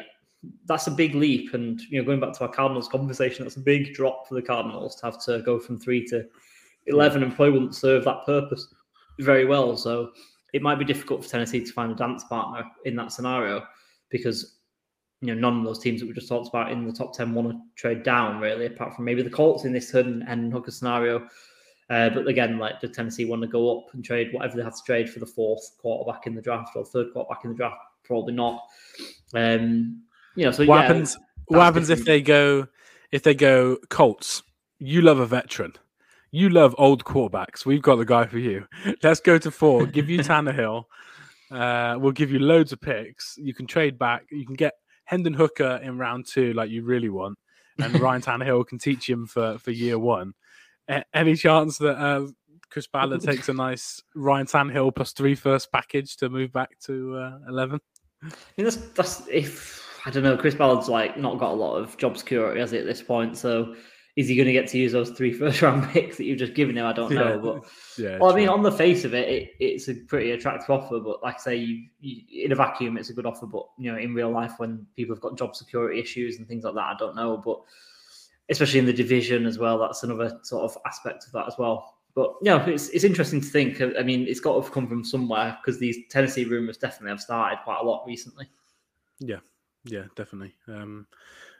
[0.66, 3.62] That's a big leap, and you know, going back to our Cardinals conversation, that's a
[3.62, 6.26] big drop for the Cardinals to have to go from three to
[6.88, 8.68] eleven, and probably wouldn't serve that purpose
[9.20, 9.76] very well.
[9.78, 10.12] So
[10.54, 13.64] it might be difficult for Tennessee to find a dance partner in that scenario
[14.10, 14.60] because
[15.22, 17.34] you know none of those teams that we just talked about in the top ten
[17.34, 21.28] want to trade down really, apart from maybe the Colts in this Hendon Hooker scenario.
[21.90, 24.76] Uh, but again, like the Tennessee want to go up and trade whatever they have
[24.76, 27.78] to trade for the fourth quarterback in the draft or third quarterback in the draft,
[28.04, 28.62] probably not.
[29.34, 30.04] Um,
[30.46, 31.18] know, so what yeah, happens?
[31.48, 32.02] What happens different.
[32.02, 32.68] if they go
[33.12, 34.44] if they go Colts?
[34.80, 35.74] You love a veteran.
[36.32, 37.66] You love old quarterbacks.
[37.66, 38.68] We've got the guy for you.
[39.04, 39.86] Let's go to four.
[39.86, 40.84] Give you Tannehill.
[41.50, 43.36] Uh, we'll give you loads of picks.
[43.38, 44.26] You can trade back.
[44.30, 44.74] You can get
[45.06, 47.38] Hendon Hooker in round two, like you really want,
[47.80, 50.34] and Ryan Tannehill can teach him for for year one.
[50.90, 52.28] A- any chance that uh,
[52.70, 57.16] Chris Ballard takes a nice Ryan Tannehill plus three first package to move back to
[57.16, 57.80] uh, eleven?
[58.22, 58.28] I
[58.58, 60.38] mean, that's that's if I don't know.
[60.38, 63.38] Chris Ballard's like not got a lot of job security has he at this point,
[63.38, 63.76] so
[64.18, 66.56] is he going to get to use those three first round picks that you've just
[66.56, 66.86] given him?
[66.86, 67.40] I don't know.
[67.40, 67.70] But
[68.04, 71.00] yeah, well, I mean, on the face of it, it, it's a pretty attractive offer.
[71.00, 73.46] But like I say, you, you, in a vacuum, it's a good offer.
[73.46, 76.64] But you know, in real life, when people have got job security issues and things
[76.64, 77.38] like that, I don't know.
[77.38, 77.62] But
[78.50, 81.98] especially in the division as well, that's another sort of aspect of that as well.
[82.16, 83.80] But you know, it's it's interesting to think.
[83.80, 87.22] I mean, it's got to have come from somewhere because these Tennessee rumors definitely have
[87.22, 88.50] started quite a lot recently.
[89.20, 89.38] Yeah,
[89.88, 90.56] yeah, definitely.
[90.68, 91.08] Um,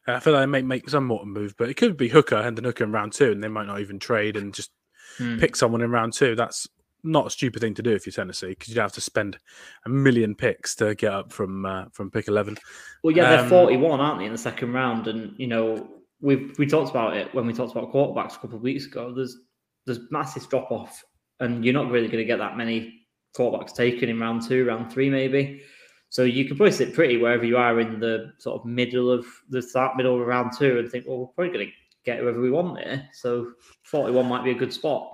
[0.08, 2.58] I feel like they may make some more move, but it could be Hooker and
[2.58, 4.72] the Hooker in round two, and they might not even trade and just
[5.18, 5.38] hmm.
[5.38, 6.36] pick someone in round two.
[6.36, 6.68] That's
[7.04, 9.38] not a stupid thing to do if you're Tennessee because you'd have to spend
[9.86, 12.58] a million picks to get up from uh, from pick eleven.
[13.04, 15.08] Well, yeah, they're um, 41, aren't they, in the second round?
[15.08, 15.88] And you know,
[16.22, 19.14] we we talked about it when we talked about quarterbacks a couple of weeks ago.
[19.14, 19.38] There's
[19.86, 21.04] there's massive drop off,
[21.40, 23.06] and you're not really going to get that many
[23.38, 25.62] quarterbacks taken in round two, round three, maybe.
[26.10, 29.26] So you can probably sit pretty wherever you are in the sort of middle of
[29.50, 31.74] the start, middle of round two, and think, well, we're probably going to
[32.06, 33.10] get whoever we want there.
[33.14, 33.52] So
[33.84, 35.12] 41 might be a good spot.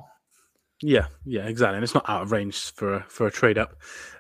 [0.82, 1.76] Yeah, yeah, exactly.
[1.76, 3.76] And it's not out of range for a, for a trade up.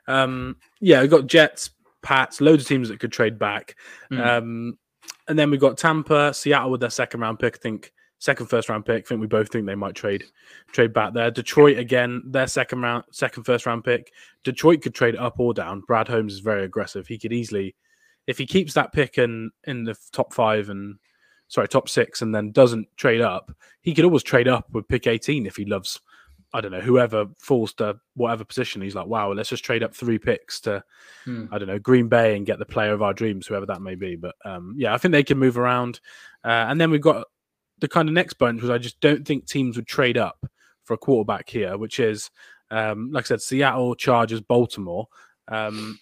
[0.07, 1.69] Um, yeah, we've got Jets,
[2.01, 3.76] Pats, loads of teams that could trade back.
[4.11, 4.26] Mm.
[4.26, 4.78] Um,
[5.28, 7.55] and then we've got Tampa, Seattle with their second round pick.
[7.55, 9.05] I think second first round pick.
[9.05, 10.24] I think we both think they might trade
[10.72, 11.32] trade back there.
[11.32, 14.14] Detroit again, their second round, second first round pick.
[14.43, 15.82] Detroit could trade up or down.
[15.82, 17.07] Brad Holmes is very aggressive.
[17.07, 17.76] He could easily,
[18.28, 20.97] if he keeps that pick in in the top five and
[21.47, 23.51] sorry top six, and then doesn't trade up,
[23.82, 25.99] he could always trade up with pick eighteen if he loves.
[26.55, 28.84] I don't know whoever falls to whatever position.
[28.84, 30.84] He's like, wow, let's just trade up three picks to,
[31.26, 31.45] hmm.
[31.51, 33.95] I don't know, Green Bay and get the player of our dreams, whoever that may
[33.95, 34.16] be.
[34.16, 35.99] But um, yeah, I think they can move around.
[36.43, 37.26] Uh, and then we've got
[37.84, 40.45] the kind of next bunch was I just don't think teams would trade up
[40.86, 42.31] for a quarterback here, which is,
[42.71, 45.09] um, like I said, Seattle, Chargers, Baltimore.
[45.49, 45.99] Um,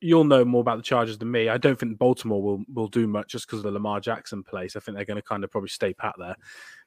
[0.00, 1.48] you'll know more about the Chargers than me.
[1.48, 4.76] I don't think Baltimore will will do much just because of the Lamar Jackson place.
[4.76, 6.36] I think they're going to kind of probably stay pat there.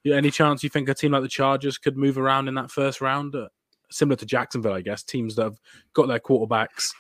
[0.05, 3.01] Any chance you think a team like the Chargers could move around in that first
[3.01, 3.49] round, uh,
[3.91, 4.71] similar to Jacksonville?
[4.71, 5.59] I guess teams that have
[5.91, 6.93] got their quarterbacks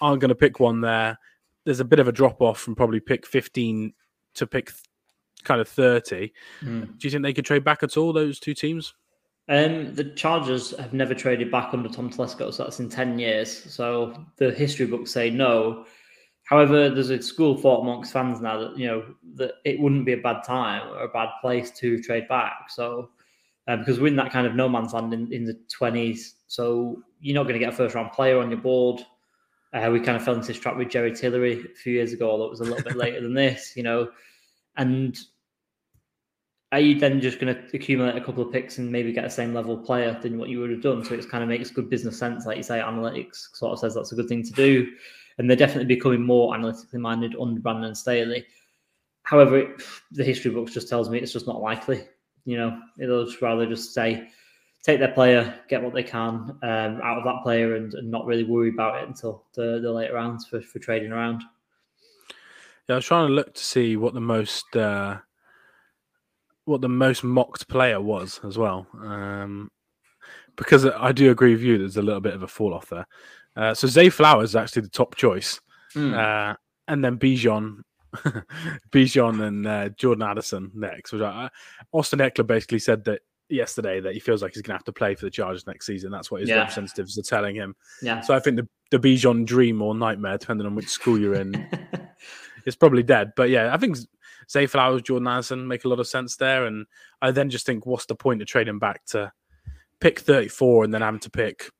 [0.00, 1.18] aren't going to pick one there.
[1.64, 3.92] There's a bit of a drop off from probably pick 15
[4.34, 4.70] to pick
[5.48, 6.32] kind of 30.
[6.62, 6.98] Mm.
[6.98, 8.94] Do you think they could trade back at all, those two teams?
[9.48, 13.50] Um, the Chargers have never traded back under Tom Telesco, so that's in 10 years.
[13.72, 15.86] So the history books say no.
[16.44, 20.04] However, there's a school of thought amongst fans now that, you know, that it wouldn't
[20.04, 22.70] be a bad time or a bad place to trade back.
[22.70, 23.10] So,
[23.66, 26.32] uh, because we're in that kind of no man's land in, in the 20s.
[26.46, 29.00] So you're not going to get a first round player on your board.
[29.72, 32.38] Uh, we kind of fell into this trap with Jerry Tillery a few years ago,
[32.38, 34.08] that was a little bit later than this, you know.
[34.76, 35.18] And
[36.70, 39.30] are you then just going to accumulate a couple of picks and maybe get a
[39.30, 41.02] same level player than what you would have done?
[41.04, 43.94] So it kind of makes good business sense, like you say, analytics sort of says
[43.94, 44.90] that's a good thing to do,
[45.38, 48.44] and they're definitely becoming more analytically minded under Brandon and Staley.
[49.22, 52.04] However, it, the history books just tells me it's just not likely.
[52.44, 54.28] You know, it'll just rather just say
[54.82, 58.26] take their player, get what they can um, out of that player, and, and, not
[58.26, 61.42] really worry about it until the, the later rounds for, for trading around.
[62.88, 65.18] Yeah, I was trying to look to see what the most uh,
[66.68, 69.70] what the most mocked player was as well, um,
[70.56, 71.78] because I do agree with you.
[71.78, 73.06] There's a little bit of a fall off there.
[73.56, 75.60] Uh, so Zay Flowers is actually the top choice,
[75.94, 76.14] mm.
[76.14, 76.54] uh,
[76.86, 77.78] and then Bijan,
[78.92, 81.12] Bijan and uh, Jordan Addison next.
[81.12, 81.48] Which I,
[81.92, 84.92] Austin Ekeler basically said that yesterday that he feels like he's going to have to
[84.92, 86.10] play for the Chargers next season.
[86.10, 86.56] That's what his yeah.
[86.56, 87.74] representatives are telling him.
[88.02, 88.20] Yeah.
[88.20, 91.66] So I think the the Bijan dream or nightmare, depending on which school you're in,
[92.66, 93.32] is probably dead.
[93.36, 93.96] But yeah, I think
[94.50, 96.66] Zay Flowers, Jordan Addison make a lot of sense there.
[96.66, 96.86] And
[97.20, 99.32] I then just think, what's the point of trading back to
[100.00, 101.70] pick 34 and then having to pick,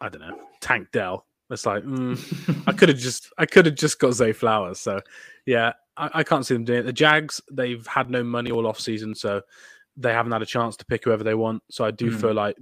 [0.00, 1.26] I don't know, Tank Dell?
[1.50, 4.80] It's like mm, I could have just I could have just got Zay Flowers.
[4.80, 5.00] So
[5.44, 6.82] yeah, I, I, can't see them doing it.
[6.82, 9.42] The Jags they've had no money all off season, so
[9.96, 11.62] they haven't had a chance to pick whoever they want.
[11.70, 12.20] So I do mm.
[12.20, 12.56] feel like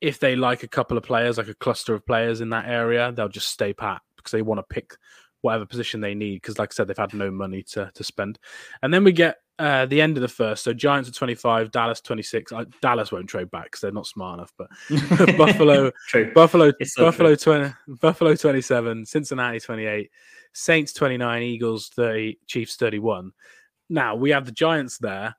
[0.00, 3.12] if they like a couple of players, like a cluster of players in that area,
[3.12, 4.94] they'll just stay pat because they want to pick
[5.42, 6.36] whatever position they need.
[6.36, 8.38] Because, like I said, they've had no money to to spend.
[8.82, 10.64] And then we get uh, the end of the first.
[10.64, 12.52] So Giants are 25, Dallas 26.
[12.52, 14.52] Uh, Dallas won't trade back because they're not smart enough.
[14.58, 14.68] But
[15.36, 15.92] Buffalo,
[16.34, 20.10] Buffalo, Buffalo 20, Buffalo 27, Cincinnati 28,
[20.52, 23.32] Saints 29, Eagles 30, Chiefs 31.
[23.88, 25.36] Now we have the Giants there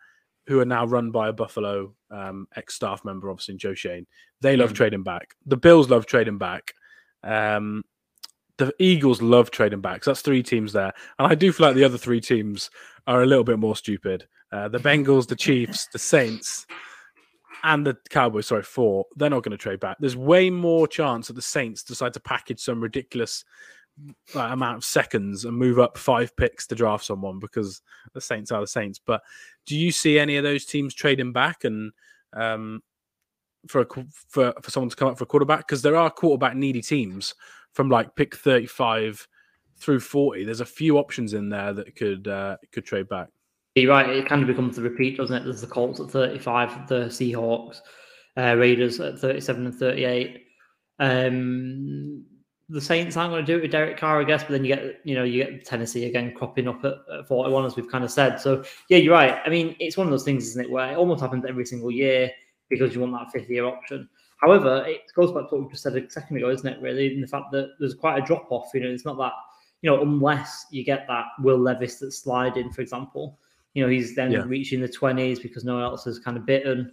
[0.48, 4.06] who are now run by a Buffalo um, ex staff member, obviously Joe Schoen.
[4.42, 4.76] They love mm.
[4.76, 5.36] trading back.
[5.46, 6.74] The Bills love trading back.
[7.24, 7.84] Um,
[8.58, 10.04] the Eagles love trading back.
[10.04, 12.70] So that's three teams there, and I do feel like the other three teams
[13.08, 14.28] are a little bit more stupid.
[14.52, 16.68] Uh, the Bengals, the Chiefs, the Saints,
[17.64, 18.48] and the Cowboys.
[18.48, 19.06] Sorry, four.
[19.16, 19.98] They're not going to trade back.
[20.00, 23.44] There's way more chance that the Saints decide to package some ridiculous
[24.36, 27.82] amount of seconds and move up five picks to draft someone because
[28.14, 29.00] the Saints are the Saints.
[29.04, 29.22] But
[29.66, 31.92] do you see any of those teams trading back and
[32.34, 32.82] um,
[33.68, 33.86] for a,
[34.28, 35.68] for for someone to come up for a quarterback?
[35.68, 37.34] Because there are quarterback needy teams
[37.74, 39.28] from like pick thirty five
[39.78, 40.44] through forty.
[40.44, 43.30] There's a few options in there that could uh, could trade back.
[43.76, 44.10] You're right.
[44.10, 45.44] It kind of becomes the repeat, doesn't it?
[45.46, 47.80] There's the Colts at 35, the Seahawks,
[48.38, 50.46] uh, Raiders at 37 and 38.
[51.00, 52.24] Um,
[52.70, 54.76] the Saints aren't going to do it with Derek Carr, I guess, but then you
[54.76, 58.04] get, you know, you get Tennessee again cropping up at, at 41, as we've kind
[58.04, 58.38] of said.
[58.40, 59.40] So, yeah, you're right.
[59.44, 61.92] I mean, it's one of those things, isn't it, where it almost happens every single
[61.92, 62.32] year
[62.70, 64.08] because you want that fifth year option.
[64.44, 67.14] However, it goes back to what we just said a second ago, isn't it, really?
[67.14, 68.72] In the fact that there's quite a drop off.
[68.74, 69.32] You know, it's not that,
[69.82, 73.40] you know, unless you get that Will Levis that's sliding, for example,
[73.74, 74.44] you know, he's then yeah.
[74.46, 76.92] reaching the 20s because no one else has kind of bitten.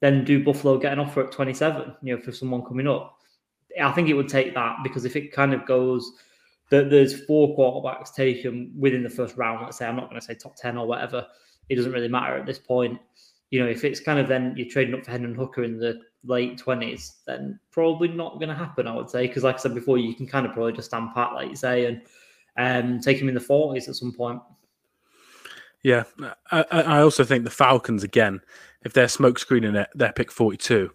[0.00, 3.16] Then do Buffalo get an offer at 27, you know, for someone coming up?
[3.82, 6.12] I think it would take that because if it kind of goes
[6.70, 10.26] that there's four quarterbacks taken within the first round, let's say, I'm not going to
[10.26, 11.26] say top 10 or whatever,
[11.70, 12.98] it doesn't really matter at this point.
[13.50, 16.00] You know, if it's kind of then you're trading up for Hendon Hooker in the
[16.24, 19.26] late 20s, then probably not going to happen, I would say.
[19.26, 21.56] Because, like I said before, you can kind of probably just stand pat, like you
[21.56, 22.02] say, and
[22.56, 24.40] um, take him in the 40s at some point.
[25.82, 26.04] Yeah.
[26.50, 28.40] I, I also think the Falcons, again,
[28.84, 30.90] if they're smoke screening it, they're pick 42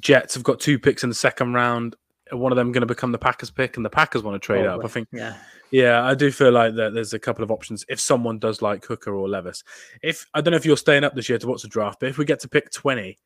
[0.00, 1.96] Jets have got two picks in the second round.
[2.32, 4.64] One of them going to become the Packers pick, and the Packers want to trade
[4.64, 4.84] Probably.
[4.84, 4.90] up.
[4.90, 5.36] I think, yeah,
[5.70, 6.94] yeah, I do feel like that.
[6.94, 9.62] There's a couple of options if someone does like Hooker or Levis.
[10.02, 12.08] If I don't know if you're staying up this year to watch the draft, but
[12.08, 13.18] if we get to pick 20,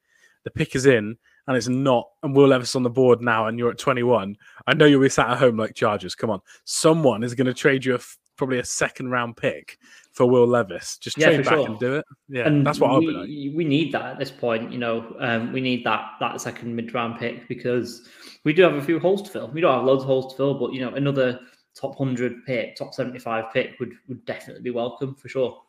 [0.45, 3.59] the pick is in and it's not, and Will Levis on the board now, and
[3.59, 4.37] you're at 21.
[4.67, 6.15] I know you'll be sat at home like Chargers.
[6.15, 8.01] Come on, someone is going to trade you a,
[8.37, 9.79] probably a second round pick
[10.13, 10.99] for Will Levis.
[10.99, 11.67] Just yeah, trade back sure.
[11.67, 12.05] and do it.
[12.29, 13.57] Yeah, and that's what we, I'll be like.
[13.57, 14.73] We need that at this point.
[14.73, 18.09] You know, um, we need that that second mid round pick because
[18.45, 19.49] we do have a few holes to fill.
[19.49, 21.41] We don't have loads of holes to fill, but you know, another
[21.75, 25.63] top hundred pick, top seventy five pick would would definitely be welcome for sure.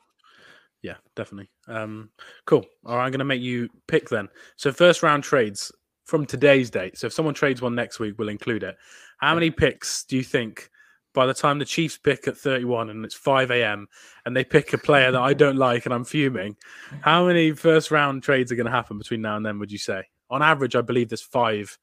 [0.82, 1.50] Yeah, definitely.
[1.68, 2.10] Um,
[2.46, 2.66] cool.
[2.86, 4.28] All right, I'm going to make you pick then.
[4.56, 5.72] So first round trades
[6.06, 6.98] from today's date.
[6.98, 8.78] So if someone trades one next week, we'll include it.
[9.20, 10.72] How many picks do you think
[11.14, 13.88] by the time the Chiefs pick at 31 and it's 5 a.m.
[14.26, 16.55] and they pick a player that I don't like and I'm fuming,
[17.01, 19.78] how many first round trades are going to happen between now and then, would you
[19.78, 20.03] say?
[20.30, 21.78] On average, I believe there's five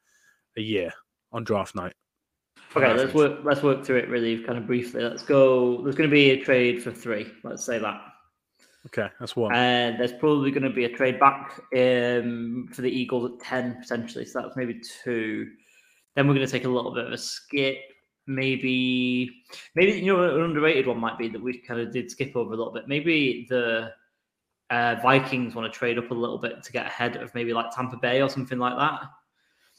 [0.57, 0.93] a year
[1.33, 1.95] on draft night.
[2.77, 5.03] Okay, let's work let's work through it really kind of briefly.
[5.03, 5.83] Let's go.
[5.83, 7.27] There's going to be a trade for three.
[7.43, 8.01] Let's say that.
[8.87, 9.55] Okay, that's one.
[9.55, 13.81] And there's probably going to be a trade back um, for the Eagles at 10
[13.83, 14.25] potentially.
[14.25, 15.49] So that's maybe two.
[16.15, 17.79] Then we're going to take a little bit of a skip
[18.29, 19.43] maybe
[19.75, 22.53] maybe you know an underrated one might be that we kind of did skip over
[22.53, 22.87] a little bit.
[22.87, 23.93] Maybe the
[24.71, 27.75] uh, Vikings want to trade up a little bit to get ahead of maybe like
[27.75, 29.11] Tampa Bay or something like that.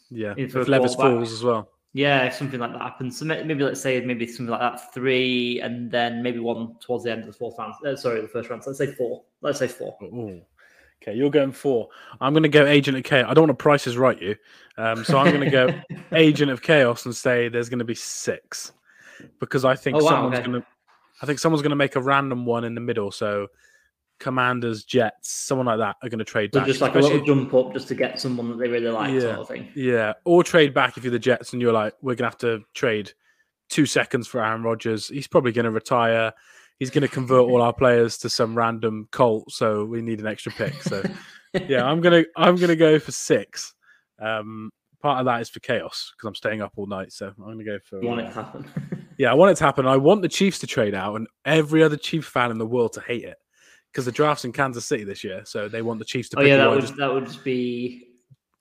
[0.09, 1.69] Yeah, if Levis falls as well.
[1.93, 5.59] Yeah, if something like that happens, so maybe let's say maybe something like that three,
[5.61, 7.73] and then maybe one towards the end of the fourth round.
[7.85, 8.63] Uh, sorry, the first round.
[8.63, 9.23] So let's say four.
[9.41, 9.97] Let's say four.
[10.03, 10.41] Ooh.
[11.01, 11.87] Okay, you're going four.
[12.19, 13.27] I'm going to go Agent of Chaos.
[13.29, 14.35] I don't want to prices right you,
[14.77, 15.69] um, so I'm going to go
[16.17, 18.73] Agent of Chaos and say there's going to be six
[19.39, 20.47] because I think Oh, wow, someone's okay.
[20.47, 20.67] going to.
[21.21, 23.11] I think someone's going to make a random one in the middle.
[23.11, 23.47] So,
[24.19, 26.67] Commanders, Jets, someone like that are going to trade So back.
[26.67, 29.19] just like a little jump up just to get someone that they really like, Yeah.
[29.21, 29.69] sort of thing.
[29.75, 32.61] Yeah, or trade back if you're the Jets and you're like, we're gonna have to
[32.73, 33.13] trade
[33.69, 35.07] two seconds for Aaron Rodgers.
[35.07, 36.33] He's probably gonna retire.
[36.79, 39.51] He's gonna convert all our players to some random cult.
[39.51, 40.81] so we need an extra pick.
[40.81, 41.03] So
[41.67, 43.73] yeah, I'm gonna I'm gonna go for six.
[44.19, 44.71] Um,
[45.01, 47.63] part of that is for chaos because I'm staying up all night, so I'm gonna
[47.63, 48.65] go for You want it uh, to happen.
[49.17, 49.85] yeah, I want it to happen.
[49.85, 52.93] I want the Chiefs to trade out and every other Chiefs fan in the world
[52.93, 53.37] to hate it
[53.91, 56.41] because the draft's in Kansas City this year, so they want the Chiefs to oh
[56.41, 58.07] pick yeah, that would that would just be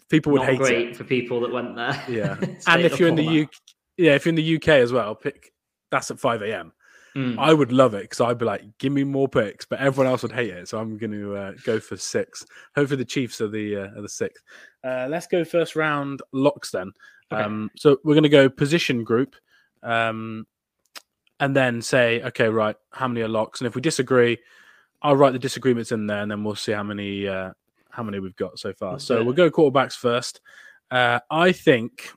[0.09, 0.97] people would hate great it.
[0.97, 2.03] for people that went there.
[2.09, 2.37] Yeah.
[2.67, 3.43] And if you're in the that.
[3.45, 3.51] UK,
[3.97, 5.53] yeah, if you're in the UK as well, pick
[5.91, 6.73] that's at 5 a.m.
[7.17, 7.39] Mm.
[7.39, 10.23] I would love it because I'd be like, give me more picks, but everyone else
[10.23, 10.69] would hate it.
[10.69, 12.45] So I'm going to uh, go for six.
[12.75, 14.43] Hopefully, the Chiefs are the uh, are the sixth.
[14.85, 16.93] Uh, let's go first round locks then.
[17.33, 17.43] Okay.
[17.43, 19.37] Um, so we're going to go position group,
[19.83, 20.47] um,
[21.41, 23.61] and then say, okay, right, how many are locks?
[23.61, 24.39] And if we disagree,
[25.03, 27.53] I'll write the disagreements in there, and then we'll see how many uh,
[27.91, 28.99] how many we've got so far.
[28.99, 30.41] So we'll go quarterbacks first.
[30.91, 32.11] Uh, I think.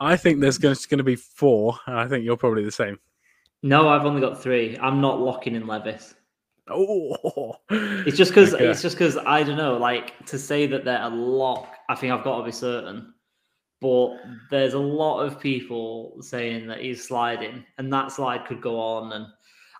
[0.00, 1.78] I think there's going to be four.
[1.86, 2.98] I think you're probably the same.
[3.62, 4.78] No, I've only got three.
[4.80, 6.14] I'm not locking in Levis.
[6.68, 8.68] Oh, It's just because Okay.
[8.68, 9.76] it's just because I don't know.
[9.76, 13.12] Like to say that they're a lock, I think I've got to be certain.
[13.80, 14.16] But
[14.50, 19.12] there's a lot of people saying that he's sliding, and that slide could go on.
[19.12, 19.26] And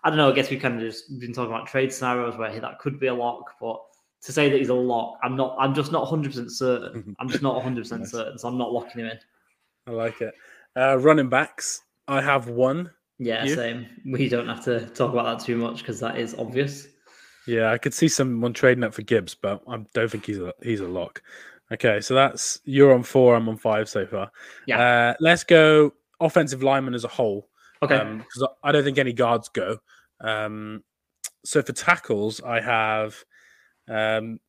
[0.03, 0.31] I don't know.
[0.31, 3.07] I guess we kind of just been talking about trade scenarios where that could be
[3.07, 3.79] a lock, but
[4.23, 5.55] to say that he's a lock, I'm not.
[5.59, 7.15] I'm just not 100 percent certain.
[7.19, 9.19] I'm just not 100 percent certain, so I'm not locking him in.
[9.87, 10.33] I like it.
[10.75, 12.91] Uh, running backs, I have one.
[13.19, 13.55] Yeah, You?
[13.55, 13.87] same.
[14.05, 16.87] We don't have to talk about that too much because that is obvious.
[17.47, 20.53] Yeah, I could see someone trading up for Gibbs, but I don't think he's a
[20.61, 21.21] he's a lock.
[21.71, 24.31] Okay, so that's you're on four, I'm on five so far.
[24.67, 24.79] Yeah.
[24.81, 27.47] Uh, let's go offensive lineman as a whole.
[27.83, 27.97] Okay.
[28.17, 29.77] because I don't think any guards go.
[30.19, 30.83] Um,
[31.43, 33.23] so for tackles, I have.
[33.87, 34.39] Um,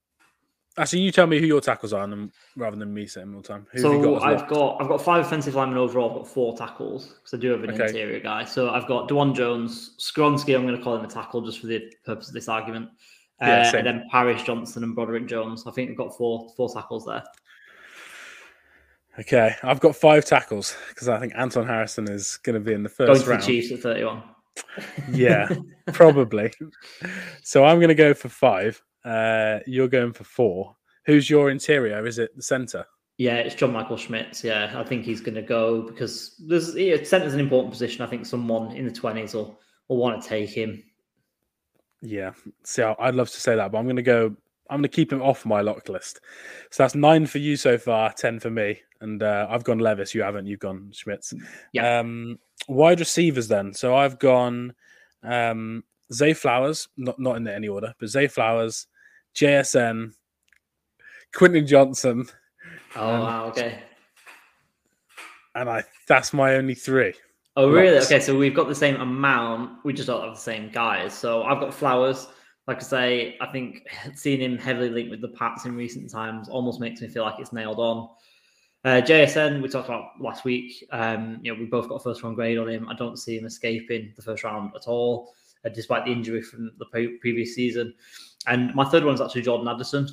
[0.79, 3.41] actually, you tell me who your tackles are, and then, rather than me saying all
[3.43, 3.67] the time.
[3.73, 4.51] Who have you So got I've locks?
[4.51, 6.11] got I've got five offensive linemen overall.
[6.11, 7.87] I've got four tackles because I do have an Okay.
[7.87, 8.45] interior guy.
[8.45, 10.55] So I've got Dawand Jones, Skoronski.
[10.55, 12.91] I'm going to call him a tackle just for the purpose of this argument.
[13.41, 13.87] Uh, Yeah, same.
[13.87, 15.65] and then Paris Johnson and Broderick Jones.
[15.67, 17.23] I think we've got four four tackles there.
[19.19, 22.83] Okay, I've got five tackles because I think Anton Harrison is going to be in
[22.83, 23.43] the Going first to round.
[23.43, 24.23] the Chiefs at 31.
[25.13, 25.49] Yeah,
[25.93, 26.53] probably.
[27.43, 28.81] So I'm going to go for five.
[29.05, 30.77] Uh, you're going for four.
[31.07, 32.07] Who's your interior?
[32.07, 32.87] Is it the center?
[33.19, 34.43] Yeah, it's John Michael Schmitz.
[34.43, 38.03] Yeah, I think he's going to go because there's yeah, center's an important position.
[38.03, 40.83] I think someone in the 20s will will want to take him.
[42.01, 42.33] Yeah.
[42.65, 44.35] See, I- I'd love to say that, but I'm going to go.
[44.71, 46.21] I'm going to keep him off my lock list.
[46.71, 50.15] So that's nine for you so far, ten for me, and uh, I've gone Levis.
[50.15, 50.47] You haven't.
[50.47, 51.35] You've gone Schmitz.
[51.73, 51.99] Yeah.
[52.01, 52.39] Um,
[52.69, 53.75] wide receivers then.
[53.75, 54.75] So I've gone
[55.23, 58.87] um, Zay Flowers, not not in any order, but Zay Flowers,
[59.35, 60.13] JSN,
[61.35, 62.27] Quentin Johnston,
[62.95, 63.83] Oh Um, wow, okay.
[65.55, 67.15] and I that's my only three.
[67.57, 67.97] Oh, really?
[67.97, 68.07] Lots.
[68.07, 69.85] Okay, so we've got the same amount.
[69.85, 71.13] We just don't have the same guys.
[71.13, 72.29] So I've got Flowers.
[72.67, 76.49] Like I say, I think seeing him heavily linked with the Pats in recent times
[76.49, 78.09] almost makes me feel like it's nailed on.
[78.85, 80.83] Uh, JSN, we talked about last week.
[80.93, 82.89] Um, you know, we both got a first round grade on him.
[82.89, 86.71] I don't see him escaping the first round at all, uh, despite the injury from
[86.79, 87.93] the pre- previous season.
[88.47, 90.09] And my third one is actually Jordan Addison.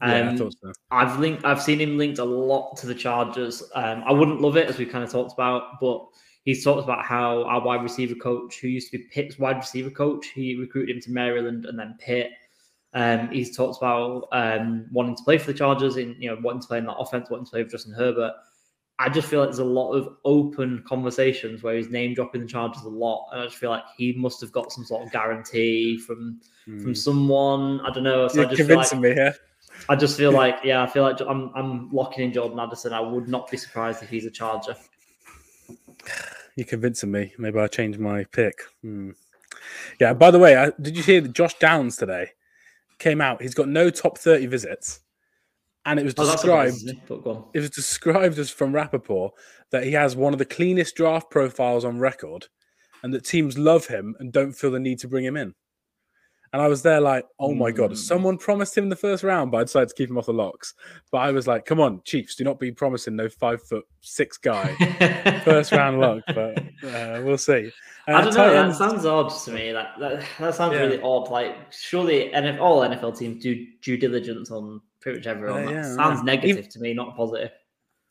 [0.00, 0.72] Yeah, I Um, thought so.
[0.90, 1.44] I've linked.
[1.44, 3.62] I've seen him linked a lot to the Chargers.
[3.74, 6.04] Um, I wouldn't love it, as we kind of talked about, but
[6.44, 9.90] he's talked about how our wide receiver coach, who used to be Pitt's wide receiver
[9.90, 12.30] coach, he recruited him to Maryland and then Pitt.
[12.92, 16.62] Um, he's talked about um, wanting to play for the Chargers, in you know wanting
[16.62, 18.34] to play in that offense, wanting to play with Justin Herbert.
[18.98, 22.46] I just feel like there's a lot of open conversations where he's name dropping the
[22.46, 25.12] Chargers a lot, and I just feel like he must have got some sort of
[25.12, 26.96] guarantee from from Mm.
[26.96, 27.80] someone.
[27.80, 28.28] I don't know.
[28.28, 29.34] So I You're just feel like, convincing me here.
[29.88, 32.92] I just feel like, yeah, I feel like I'm I'm locking in Jordan Addison.
[32.92, 34.76] I would not be surprised if he's a Charger.
[36.56, 37.32] You're convincing me.
[37.36, 38.60] Maybe I'll change my pick.
[38.82, 39.10] Hmm.
[40.00, 40.14] Yeah.
[40.14, 42.30] By the way, I, did you hear that Josh Downs today
[42.98, 43.42] came out?
[43.42, 45.00] He's got no top thirty visits,
[45.86, 46.74] and it was Oh, described.
[46.74, 47.44] surprising, but go on.
[47.54, 49.32] it was described as from Rapoport
[49.70, 52.46] that he has one of the cleanest draft profiles on record,
[53.02, 55.54] and that teams love him and don't feel the need to bring him in.
[56.52, 57.96] And I was there like, oh my god, Mm.
[57.96, 60.72] someone promised him the first round, but I decided to keep him off the locks.
[61.10, 64.36] But I was like, come on, Chiefs, do not be promising no five foot six
[64.38, 64.72] guy
[65.44, 66.22] first round lock.
[66.28, 67.72] But uh, we'll see.
[68.06, 68.54] Uh, I don't know.
[68.54, 69.72] tight That sounds odd to me.
[69.72, 70.82] That that, that sounds Yeah.
[70.82, 71.28] really odd.
[71.28, 75.68] Like surely NF, all NFL teams do due diligence on pretty much everyone.
[75.68, 76.34] Uh, yeah, sounds yeah.
[76.34, 77.50] negative to me, not positive.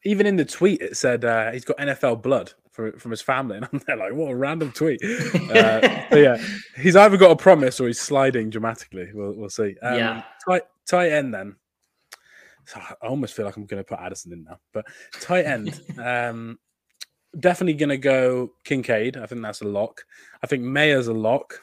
[0.06, 3.58] even in the tweet, it said uh, he's got NFL blood for, from his family,
[3.58, 5.04] and I'm there like, what a random tweet.
[5.04, 6.38] Uh, but yeah,
[6.78, 9.10] he's either got a promise or he's sliding dramatically.
[9.14, 9.76] We'll, we'll see.
[9.82, 10.24] Um, Yeah.
[10.48, 11.56] tight tight end then.
[12.66, 14.86] So I almost feel like I'm going to put Addison in now, but
[15.20, 15.82] tight end.
[16.02, 16.60] um,
[17.38, 19.18] definitely going to go Kincaid.
[19.18, 20.06] I think that's a lock.
[20.44, 21.60] I think Mayer's a lock.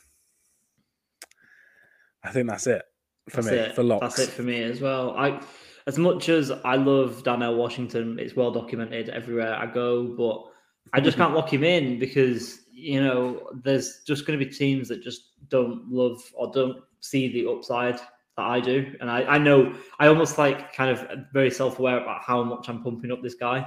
[2.22, 2.82] I think that's it
[3.28, 3.74] for That's me it.
[3.74, 4.16] for locks.
[4.16, 5.16] That's it for me as well.
[5.16, 5.40] I,
[5.86, 10.44] as much as I love Darnell Washington, it's well documented everywhere I go, but
[10.92, 14.88] I just can't lock him in because you know there's just going to be teams
[14.88, 17.96] that just don't love or don't see the upside
[18.36, 22.00] that I do, and I, I know I almost like kind of very self aware
[22.00, 23.66] about how much I'm pumping up this guy,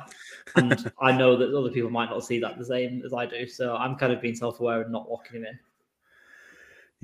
[0.55, 3.47] and I know that other people might not see that the same as I do,
[3.47, 5.59] so I'm kind of being self aware and not locking him in.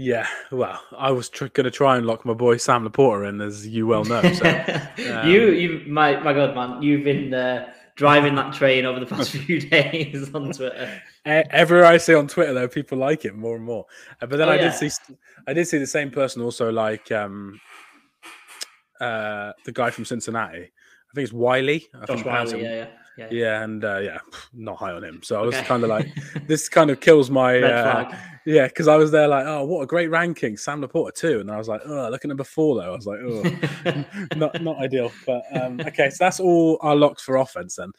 [0.01, 3.41] Yeah, well, I was tr- going to try and lock my boy Sam LaPorta in,
[3.41, 4.21] as you well know.
[4.31, 4.45] So.
[5.27, 9.31] you, you, my, my God, man, you've been uh, driving that train over the past
[9.31, 11.01] few days on Twitter.
[11.25, 13.87] Everywhere I see on Twitter, though, people like it more and more.
[14.21, 14.89] Uh, but then Oh, I did see,
[15.45, 17.59] I did see the same person also like um,
[19.01, 20.59] uh, the guy from Cincinnati.
[20.61, 21.69] I think it's Whyle.
[21.69, 22.85] I Josh Whyle, it- yeah,
[23.19, 23.39] yeah, yeah.
[23.39, 24.19] Yeah, and uh, yeah,
[24.53, 25.21] not high on him.
[25.23, 25.65] So I was Okay.
[25.65, 26.07] kind of like,
[26.47, 28.15] this kind of kills my uh,
[28.45, 31.51] yeah, because I was there like, oh, what a great ranking, Sam LaPorta too, and
[31.51, 32.93] I was like, oh, look at number four though.
[32.93, 34.05] I was like, oh,
[34.35, 35.11] not not ideal.
[35.27, 37.91] But um, okay, so that's all our locks for offense then.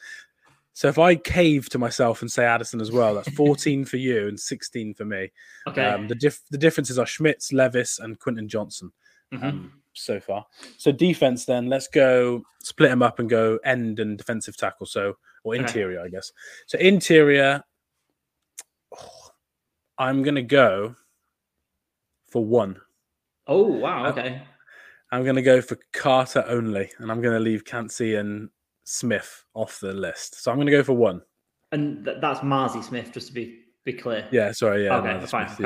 [0.73, 4.29] So if I cave to myself and say Addison as well, that's 14 for you
[4.29, 5.29] and 16 for me.
[5.67, 5.83] okay.
[5.85, 8.91] Um, the diff- the differences are Schmitz, Levis, and Quentin Johnston
[9.33, 9.43] Mhm.
[9.43, 10.45] um, so far.
[10.77, 14.85] So defense, then let's go split them up and go end and defensive tackle.
[14.85, 15.61] So or Okay.
[15.63, 16.31] interior, I guess.
[16.67, 17.63] So interior,
[19.97, 20.95] I'm gonna go
[22.29, 22.79] for one.
[23.47, 24.05] oh, wow.
[24.05, 24.41] uh, Okay.
[25.11, 28.49] I'm gonna go for Carter only, and I'm gonna leave Kancey and
[28.85, 30.41] Smith off the list.
[30.41, 31.21] So I'm gonna go for one.
[31.73, 34.27] And th- that's Mazi Smith, just to be be clear.
[34.31, 35.49] Yeah, sorry, yeah, okay, no, that's fine.
[35.51, 35.63] Okay.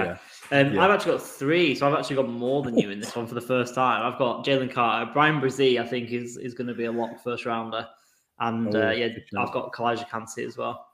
[0.51, 0.57] yeah.
[0.57, 0.85] Um, Yeah.
[0.85, 3.35] I've actually got three, so I've actually got more than you in this one for
[3.35, 4.01] the first time.
[4.11, 5.79] I've got Jalen Carter, Bryan Bresee.
[5.81, 7.87] I think is is going to be a lock first rounder,
[8.39, 9.07] and Oh, uh, yeah.
[9.37, 10.87] I've got Calijah Kancey as well.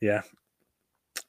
[0.00, 0.22] Yeah.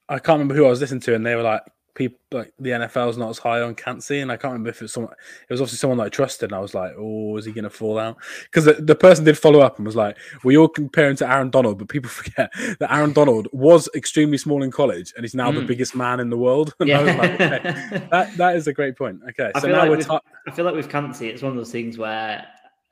[0.09, 1.63] I can't remember who I was listening to, and they were like,
[1.97, 4.83] people like the NFL's not as high on Kancey, and I can't remember if it
[4.83, 5.11] was someone.
[5.49, 7.63] It was obviously someone that I trusted, and I was like, "Oh, is he going
[7.63, 10.67] to fall out?" Because the, the person did follow up and was like, "We all
[10.67, 14.71] compare him to Aaron Donald, but people forget that Aaron Donald was extremely small in
[14.71, 15.67] college, and he's now the Mm.
[15.67, 18.95] biggest man in the world." And I was like, okay, that that is a great
[18.97, 19.19] point.
[19.31, 21.51] Okay, I so now like we're with- ta- I feel like with Kancey, it's one
[21.51, 22.45] of those things where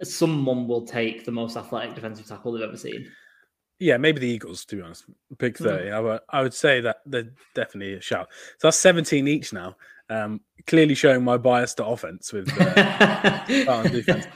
[0.04, 3.08] someone will take the most athletic defensive tackle they've ever seen.
[3.80, 5.06] Yeah, maybe the Eagles, to be honest.
[5.38, 5.64] Big Mhm.
[5.66, 5.92] 30.
[5.92, 8.28] I, would, I would say that they're definitely a shout.
[8.60, 9.76] So that's 17 each now.
[10.10, 14.28] Um, clearly showing my bias to offense with uh, defense.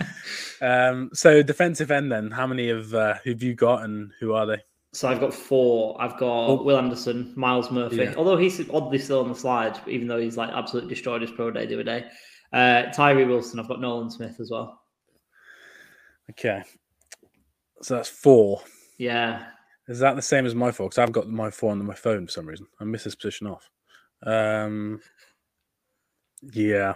[0.61, 4.45] um, so defensive end then, how many of uh, who've you got and who are
[4.47, 4.57] they?
[4.93, 5.95] So I've got four.
[6.01, 6.63] I've got Oh.
[6.63, 7.97] Will Anderson, Myles Murphy.
[7.97, 8.15] Yeah.
[8.17, 11.51] Although he's oddly still on the slide, even though he's like absolutely destroyed his pro
[11.51, 12.05] day the other day.
[12.51, 13.59] Uh, Tyree Wilson.
[13.59, 14.81] I've got Nolan Smith as well.
[16.31, 16.63] Okay.
[17.83, 18.61] So that's four.
[18.99, 19.45] Yeah.
[19.87, 20.87] Is that the same as my four?
[20.87, 22.67] Because I've got my four on my phone for some reason.
[22.79, 23.71] I missed this position off.
[24.23, 25.01] Um,
[26.53, 26.93] yeah.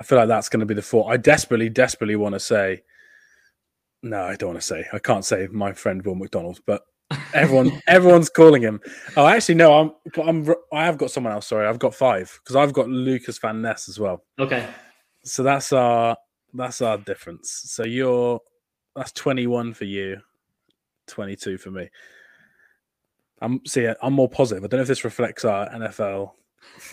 [0.00, 1.12] I feel like that's going to be the four.
[1.12, 2.82] I desperately, desperately want to say.
[4.02, 4.86] No, I don't want to say.
[4.92, 6.82] I can't say my friend Will McDonald, but
[7.34, 8.80] everyone, everyone's calling him.
[9.16, 9.74] Oh, actually, no.
[9.78, 9.92] I'm,
[10.26, 11.46] I'm, I have got someone else.
[11.46, 14.24] Sorry, I've got five because I've got Lucas Van Ness as well.
[14.38, 14.66] Okay.
[15.22, 16.16] So that's our,
[16.54, 17.62] that's our difference.
[17.66, 18.40] So you're,
[18.96, 20.20] that's twenty-one for you,
[21.10, 21.88] twenty-two for me.
[23.40, 23.88] I'm see.
[24.02, 24.64] I'm more positive.
[24.64, 26.32] I don't know if this reflects our NFL,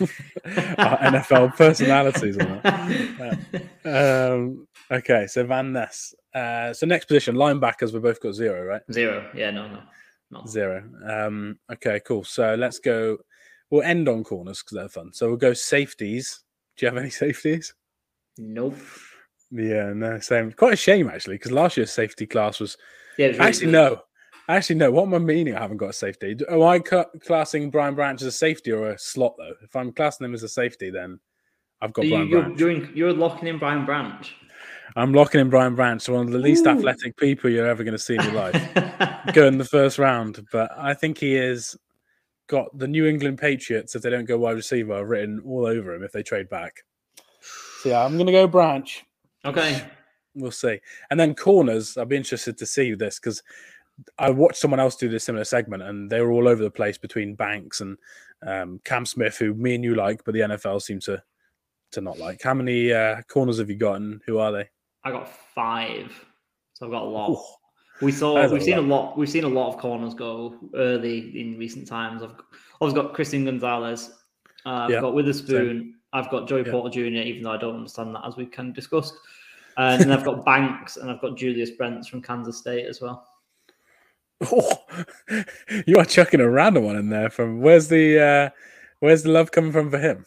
[0.78, 3.38] our NFL personalities or not.
[3.84, 6.14] Um, okay, so Van Ness.
[6.34, 7.92] Uh, so next position, linebackers.
[7.92, 8.82] We both got zero, right?
[8.92, 9.30] Zero.
[9.34, 9.50] Yeah.
[9.50, 9.66] No.
[9.68, 9.80] No.
[10.30, 10.44] No.
[10.46, 10.84] Zero.
[11.06, 12.22] Um, okay, cool.
[12.24, 13.16] So let's go.
[13.70, 15.12] We'll end on corners because they're fun.
[15.14, 16.42] So we'll go safeties.
[16.76, 17.72] Do you have any safeties?
[18.36, 18.76] Nope.
[19.50, 20.52] Yeah, no, same.
[20.52, 22.76] Quite a shame actually, because last year's safety class was
[23.16, 23.28] Yeah.
[23.28, 23.72] was really actually good.
[23.72, 24.02] no.
[24.48, 24.90] Actually, no.
[24.90, 25.54] What am I meaning?
[25.54, 26.34] I haven't got a safety.
[26.34, 29.52] Do- Am I ca- classing Brian Branch as a safety or a slot though?
[29.62, 31.20] If I'm classing him as a safety, then
[31.82, 32.60] I've got You, Brian you're, Branch.
[32.60, 34.34] you're, in, you're locking in Brian Branch.
[34.96, 36.70] I'm locking in Brian Branch, one of the least Ooh.
[36.70, 38.54] athletic people you're ever going to see in your life.
[39.34, 41.76] go in the first round, but I think he is
[42.46, 46.02] got the New England Patriots if they don't go wide receiver written all over him
[46.02, 46.72] if they trade back.
[47.82, 49.04] So yeah, I'm going to go Branch.
[49.44, 49.84] Okay.
[50.34, 50.80] We'll see.
[51.10, 53.42] And then corners, I'd be interested to see this because
[54.18, 56.98] I watched someone else do this similar segment, and they were all over the place
[56.98, 57.96] between Banks and
[58.46, 61.22] um, Cam Smith, who me and you like, but the NFL seem to
[61.92, 62.42] to not like.
[62.42, 64.20] How many uh, corners have you gotten?
[64.26, 64.68] who are they?
[65.04, 66.24] I got five,
[66.74, 67.30] so I've got a lot.
[67.30, 67.44] Ooh,
[68.02, 68.84] we saw we've a seen lot.
[68.84, 69.18] a lot.
[69.18, 72.22] We've seen a lot of corners go early in recent times.
[72.22, 72.34] I've
[72.80, 74.10] I've got Christian Gonzalez.
[74.66, 75.78] Uh, I've yeah, got Witherspoon.
[75.78, 75.94] Same.
[76.12, 76.72] I've got Joey yeah.
[76.72, 77.18] Porter Jr.
[77.18, 79.12] Even though I don't understand that, as we can discuss.
[79.76, 83.27] And then I've got Banks and I've got Julius Brents from Kansas State as well.
[84.40, 84.84] Oh,
[85.86, 87.30] you are chucking a random one in there.
[87.30, 88.50] From where's the uh,
[89.00, 90.24] where's the love coming from for him?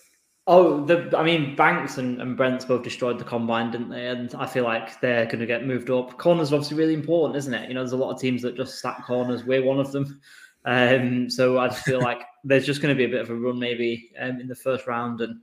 [0.47, 4.07] Oh, the I mean, Banks and, and Brents both destroyed the combine, didn't they?
[4.07, 6.18] And I feel like they're going to get moved up.
[6.18, 7.70] Corners are obviously really important, isn't it?
[7.70, 9.43] You know, there's a lot of teams that just stack corners.
[9.43, 10.20] We're one of them.
[10.66, 13.36] Um, so I just feel like there's just going to be a bit of a
[13.36, 15.39] run maybe um, in the first round, and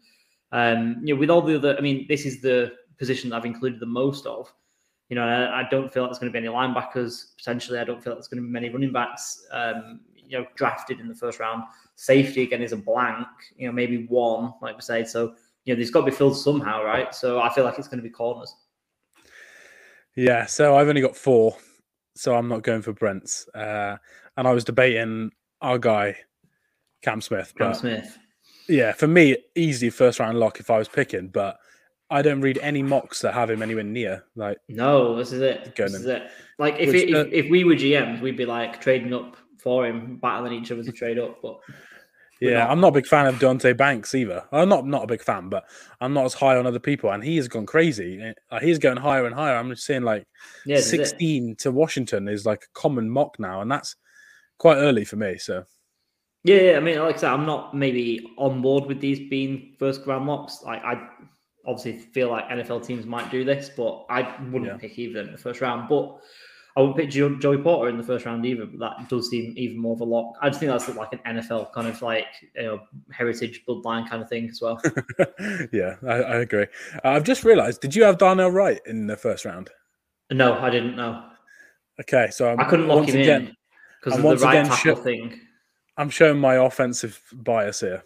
[0.52, 3.44] um, you know, with all the other, I mean, this is the position that I've
[3.44, 4.52] included the most of.
[5.08, 7.78] You know, I, I don't feel like there's going to be any linebackers potentially.
[7.78, 9.46] I don't feel like there's going to be many running backs.
[9.52, 11.62] Um, you know, drafted in the first round.
[11.94, 13.26] Safety again is a blank.
[13.56, 15.08] You know, maybe one, like we said.
[15.08, 15.34] So
[15.64, 17.14] you know, there's got to be filled somehow, right?
[17.14, 18.54] So I feel like it's going to be corners.
[20.16, 20.46] Yeah.
[20.46, 21.56] So I've only got four,
[22.14, 23.48] so I'm not going for Brents.
[23.54, 23.96] Uh,
[24.36, 25.30] and I was debating
[25.60, 26.16] our guy,
[27.02, 27.52] Cam Smith.
[27.58, 28.18] Cam Smith.
[28.68, 31.58] Yeah, for me, easy first round lock if I was picking, but
[32.10, 34.24] I don't read any mocks that have him anywhere near.
[34.34, 35.74] Like, no, this is it.
[35.76, 36.30] This is it.
[36.58, 39.36] Like, if, Which, it, if, uh, if we were GMs, we'd be like trading up
[39.58, 41.42] for him, battling each other to trade up.
[41.42, 41.58] But
[42.40, 42.70] yeah, not.
[42.70, 44.44] I'm not a big fan of Deonte Banks either.
[44.52, 45.64] I'm not not a big fan, but
[46.00, 48.32] I'm not as high on other people, and he has gone crazy.
[48.60, 49.56] He's going higher and higher.
[49.56, 50.26] I'm just saying, like,
[50.64, 53.96] yeah, 16 to Washington is like a common mock now, and that's
[54.58, 55.38] quite early for me.
[55.38, 55.64] So.
[56.44, 60.06] Yeah, I mean, like I said, I'm not maybe on board with these being first
[60.06, 60.62] round mocks.
[60.64, 61.08] Like I
[61.66, 64.76] obviously feel like NFL teams might do this, but I wouldn't yeah.
[64.76, 65.88] pick either in the first round.
[65.88, 66.18] But
[66.76, 68.64] I wouldn't pick Joey Porter in the first round either.
[68.64, 70.36] But that does seem even more of a lock.
[70.40, 72.80] I just think that's like an NFL kind of like you know
[73.12, 74.80] heritage bloodline kind of thing as well.
[75.72, 76.66] yeah, I, I agree.
[77.04, 77.80] Uh, I've just realised.
[77.80, 79.70] Did you have Darnell Wright in the first round?
[80.30, 81.24] No, I didn't know.
[82.00, 83.56] Okay, so I'm, I could not lock him again, in
[84.00, 85.40] because of the right tackle sh- thing.
[85.96, 88.04] I'm showing my offensive bias here.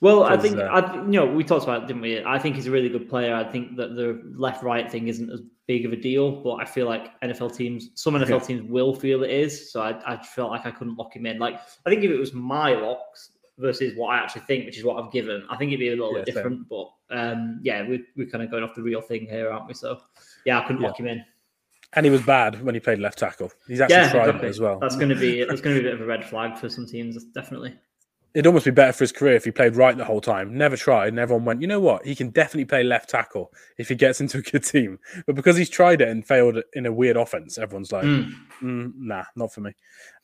[0.00, 2.24] Well, I think uh, I, you know we talked about it, didn't we?
[2.24, 3.34] I think he's a really good player.
[3.34, 6.86] I think that the left-right thing isn't as big of a deal, but I feel
[6.86, 8.38] like NFL teams, some NFL yeah.
[8.38, 9.70] teams will feel it is.
[9.70, 11.38] So I, I felt like I couldn't lock him in.
[11.38, 14.84] Like I think if it was my locks versus what I actually think, which is
[14.84, 16.58] what I've given, I think it'd be a little yeah, bit different.
[16.58, 16.66] Same.
[16.68, 19.74] But um, yeah, we're we're kind of going off the real thing here, aren't we?
[19.74, 20.00] So
[20.44, 20.88] yeah, I couldn't yeah.
[20.88, 21.24] lock him in.
[21.94, 23.50] And he was bad when he played left tackle.
[23.66, 24.48] He's actually yeah, tried exactly.
[24.48, 24.78] as well.
[24.78, 26.68] That's going to be that's going to be a bit of a red flag for
[26.68, 27.78] some teams, definitely
[28.34, 30.56] it'd almost be better for his career if he played right the whole time.
[30.56, 32.04] Never tried, and everyone went, you know what?
[32.04, 34.98] He can definitely play left tackle if he gets into a good team.
[35.26, 38.32] But because he's tried it and failed in a weird offense, everyone's like, mm.
[38.62, 39.72] Mm, nah, not for me.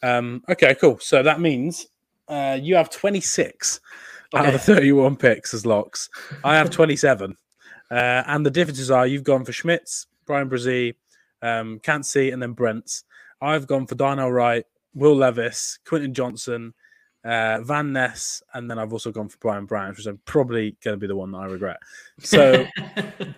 [0.02, 0.98] Um, okay, cool.
[1.00, 1.86] So that means
[2.28, 3.80] uh, you have 26
[4.34, 4.40] okay.
[4.40, 6.08] out of the 31 picks as locks.
[6.42, 7.36] I have 27.
[7.90, 10.94] uh, and the differences are you've gone for Schmitz, Bryan Bresee,
[11.42, 13.04] um, Kancey, and then Brents.
[13.40, 16.72] I've gone for Darnell Wright, Will Levis, Quentin Johnston,
[17.24, 20.94] uh, Van Ness, and then I've also gone for Brian Branch, which I'm probably going
[20.94, 21.78] to be the one that I regret.
[22.18, 22.66] So,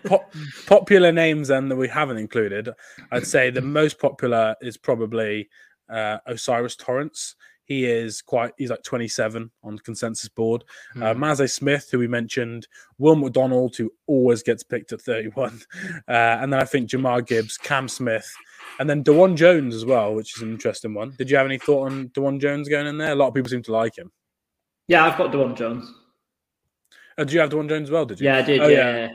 [0.66, 2.68] popular names then that we haven't included,
[3.12, 5.49] I'd say the most popular is probably
[5.89, 7.37] uh, O'Cyrus Torrence.
[7.67, 10.64] He is quite, he's like 27 on the consensus board.
[10.95, 11.03] Mm.
[11.03, 11.23] Uh, hmm.
[11.23, 12.67] Mazi Smith, who we mentioned,
[12.99, 15.61] Will McDonald, who always gets picked at 31.
[16.09, 18.31] Uh, and then I think Jahmyr Gibbs, Cam Smith,
[18.78, 21.15] and then Dawand Jones as well, which is an interesting one.
[21.19, 23.12] Did you have any thought on Dawand Jones going in there?
[23.12, 24.12] A lot of people seem to like him.
[24.86, 25.93] Yeah, I've got Dawand Jones.
[27.19, 28.05] Oh, did you have Dawand Jones as well?
[28.05, 28.27] Did you?
[28.27, 28.61] Yeah, I did.
[28.61, 28.97] Oh, yeah.
[28.97, 29.12] yeah.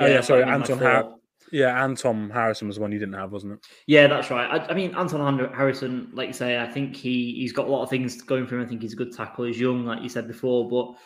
[0.00, 0.20] Oh, yeah.
[0.20, 0.78] Sorry, Anton.
[0.78, 1.14] Har-
[1.54, 3.60] yeah, Anton Harrison was the one you didn't have, wasn't it?
[3.86, 4.60] Yeah, that's right.
[4.60, 7.84] I, I, mean, Anton Harrison, like you say, I think he he's got a lot
[7.84, 8.62] of things going for him.
[8.62, 9.44] I think he's a good tackle.
[9.44, 10.98] He's young, like you said before, but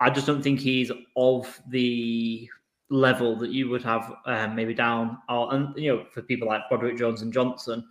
[0.00, 2.48] I just don't think he's of the
[2.88, 6.62] level that you would have um, maybe down, or, and you know, for people like
[6.70, 7.84] Broderick Jones and Johnson,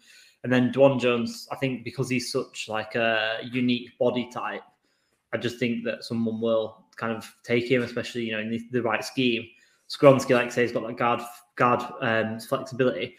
[0.43, 1.47] and then Dawand Jones.
[1.51, 4.63] I think because he's such like a unique body type,
[5.31, 8.61] I just think that someone will kind of take him, especially you know in the,
[8.71, 9.45] the right scheme.
[9.89, 11.21] Skoronski, like I say, has got that guard
[11.59, 13.17] guard um, flexibility.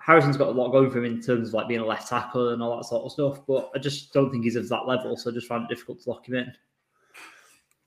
[0.00, 2.50] Harrison's got a lot going for him in terms of like being a left tackle
[2.50, 5.16] and all that sort of stuff, but I just don't think he's of that level,
[5.16, 6.52] so I just find it difficult to lock him in.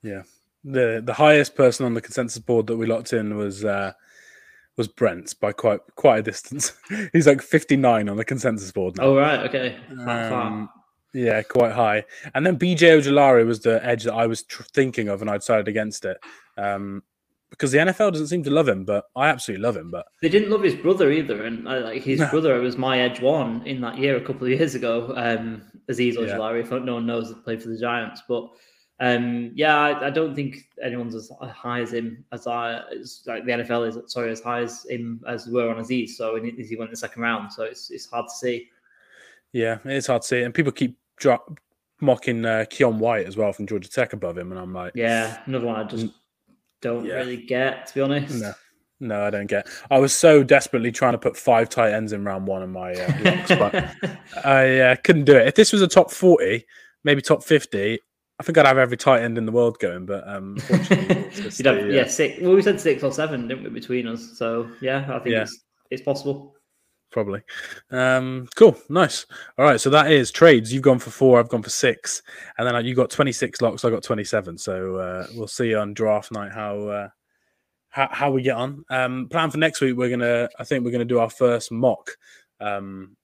[0.03, 0.23] Yeah,
[0.63, 3.93] the the highest person on the consensus board that we locked in was uh,
[4.77, 6.73] was Brent by quite quite a distance.
[7.13, 9.03] He's like 59 on the consensus board now.
[9.03, 9.77] Oh right, okay.
[10.07, 10.69] Um,
[11.13, 12.05] yeah, quite high.
[12.33, 15.37] And then BJ Ojulari was the edge that I was tr- thinking of, and I
[15.37, 16.17] decided against it.
[16.57, 17.03] Um,
[17.51, 19.91] because the NFL doesn't seem to love him, but I absolutely love him.
[19.91, 23.21] But they didn't love his brother either, and uh, like his brother was my edge
[23.21, 25.13] one in that year a couple of years ago.
[25.15, 26.77] Um, Azeez Ojulari, yeah.
[26.77, 28.49] if no one knows, played for the Giants, but.
[28.99, 33.45] Um, yeah, I, I, don't think anyone's as high as him as I as like
[33.45, 34.13] the NFL is.
[34.13, 36.09] Sorry, as high as him as we were on Azeez.
[36.09, 37.51] So he, he went in the second round.
[37.51, 38.67] So it's it's hard to see.
[39.53, 41.59] Yeah, it's hard to see, and people keep drop,
[41.99, 45.41] mocking uh, Keion White as well from Georgia Tech above him, and I'm like, yeah,
[45.47, 46.07] another one I just
[46.81, 47.13] don't yeah.
[47.15, 48.41] really get to be honest.
[48.41, 48.53] No.
[49.03, 49.67] No, I don't get.
[49.89, 52.93] I was so desperately trying to put five tight ends in round one of my
[52.93, 55.47] uh, blocks, but I uh, couldn't do it.
[55.47, 56.65] If this was a top forty,
[57.03, 57.99] maybe top fifty,
[58.39, 62.07] I think I'd have every tight end in the world going, but um, have, yeah,
[62.07, 62.41] six.
[62.41, 64.37] Well, we said six or seven, didn't we, between us?
[64.37, 65.41] So yeah, I think yeah.
[65.41, 66.55] it's it's possible.
[67.11, 67.41] Probably.
[67.91, 69.25] Um, cool, nice.
[69.57, 70.73] All right, so that is trades.
[70.73, 72.21] You've gone for four, I've gone for six,
[72.57, 73.83] and then you got twenty six locks.
[73.83, 74.57] I got twenty seven.
[74.57, 77.09] So uh, we'll see on draft night how uh,
[77.89, 78.85] how, how we get on.
[78.89, 79.97] Um, plan for next week.
[79.97, 80.49] We're gonna.
[80.57, 82.11] I think we're gonna do our first mock.
[82.61, 83.17] Um,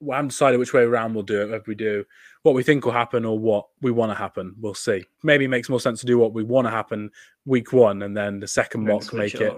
[0.00, 1.54] we haven't decided which way around we'll do it.
[1.54, 2.04] If we do
[2.42, 4.54] what we think will happen or what we want to happen.
[4.60, 5.04] We'll see.
[5.22, 7.10] Maybe it makes more sense to do what we want to happen
[7.44, 9.42] week one and then the second mock make it.
[9.42, 9.56] it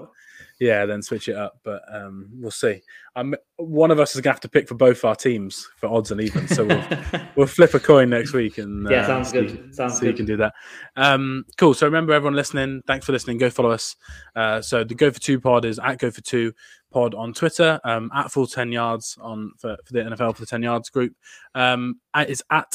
[0.58, 1.58] yeah, then switch it up.
[1.62, 2.82] But um, we'll see.
[3.16, 6.10] Um, one of us is gonna have to pick for both our teams for odds
[6.10, 6.54] and evens.
[6.54, 6.84] So we'll
[7.36, 9.74] we'll flip a coin next week and yeah, uh, sounds see, good.
[9.74, 10.06] Sounds so good.
[10.08, 10.54] you can do that.
[10.96, 11.74] Um, cool.
[11.74, 13.38] So remember, everyone listening, thanks for listening.
[13.38, 13.96] Go follow us.
[14.36, 16.52] Uh, so the Go for Two pod is at Go for Two
[16.90, 20.46] pod on Twitter, um, at full 10 yards on for, for the NFL for the
[20.46, 21.14] 10 yards group.
[21.54, 22.72] Um, it's at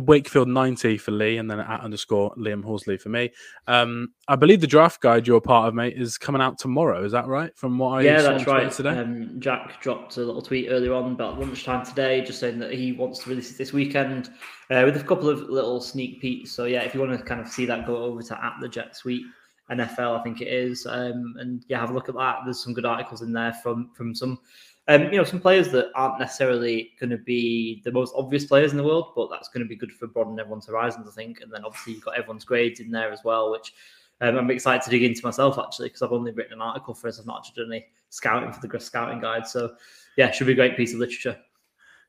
[0.00, 3.30] Wakefield 90 for Lee, and then at underscore Liam Horsley for me.
[3.66, 7.04] Um, I believe the draft guide you're part of, mate, is coming out tomorrow.
[7.04, 7.56] Is that right?
[7.56, 8.70] From what I yeah, that's right.
[8.70, 12.72] Today, um, Jack dropped a little tweet earlier on about lunchtime today, just saying that
[12.72, 14.30] he wants to release it this weekend
[14.70, 16.52] uh, with a couple of little sneak peeks.
[16.52, 18.68] So yeah, if you want to kind of see that, go over to at the
[18.68, 19.24] Jet Suite
[19.70, 22.38] NFL, I think it is, um, and yeah, have a look at that.
[22.44, 24.38] There's some good articles in there from from some
[24.88, 28.72] um, you know, some players that aren't necessarily going to be the most obvious players
[28.72, 31.40] in the world, but that's going to be good for broadening everyone's horizons, I think.
[31.40, 33.72] And then obviously you've got everyone's grades in there as well, which
[34.20, 37.08] um, I'm excited to dig into myself actually because I've only written an article for
[37.08, 37.20] us.
[37.20, 39.46] I've not actually done any scouting for the scouting guide.
[39.46, 39.74] So
[40.16, 41.38] yeah, should be a great piece of literature.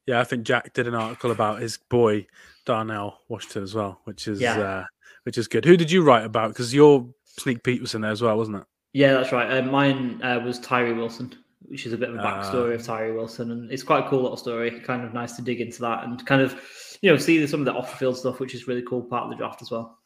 [0.07, 2.25] Yeah, I think Jack did an article about his boy
[2.65, 4.59] Darnell Washington as well, which is yeah.
[4.59, 4.85] uh,
[5.23, 5.63] which is good.
[5.63, 6.49] Who did you write about?
[6.49, 8.63] Because your sneak peek was in there as well, wasn't it?
[8.93, 9.57] Yeah, that's right.
[9.59, 11.35] Uh, mine uh, was Tyree Wilson
[11.68, 14.10] which is a bit of a backstory uh, of Tyree Wilson, and it's quite a
[14.10, 14.80] cool little story.
[14.81, 16.60] Kind of nice to dig into that and kind of,
[17.02, 19.26] you know, see some of the off the field stuff, which is really cool part
[19.26, 19.99] of the draft as well.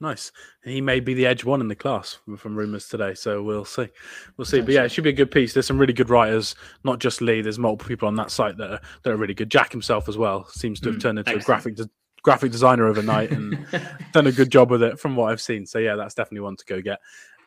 [0.00, 0.32] Nice.
[0.64, 3.88] He may be the edge one in the class from rumors today, so we'll see.
[4.36, 4.60] We'll see.
[4.60, 5.54] But yeah, it should be a good piece.
[5.54, 7.42] There's some really good writers, not just Lee.
[7.42, 9.50] There's multiple people on that site that are, that are really good.
[9.50, 11.44] Jack himself as well seems to have mm, turned into excellent.
[11.44, 11.90] a graphic de-
[12.22, 13.64] graphic designer overnight and
[14.12, 15.64] done a good job with it from what I've seen.
[15.64, 16.98] So yeah, that's definitely one to go get.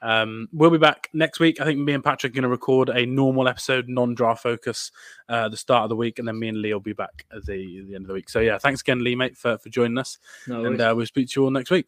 [0.01, 1.59] Um, we'll be back next week.
[1.59, 4.91] I think me and Patrick are going to record a normal episode, non-draft focus,
[5.29, 7.45] uh, the start of the week, and then me and Lee will be back at
[7.45, 8.29] the, the end of the week.
[8.29, 10.17] So yeah, thanks again, Lee, mate, for for joining us,
[10.47, 11.87] no and uh, we'll speak to you all next week.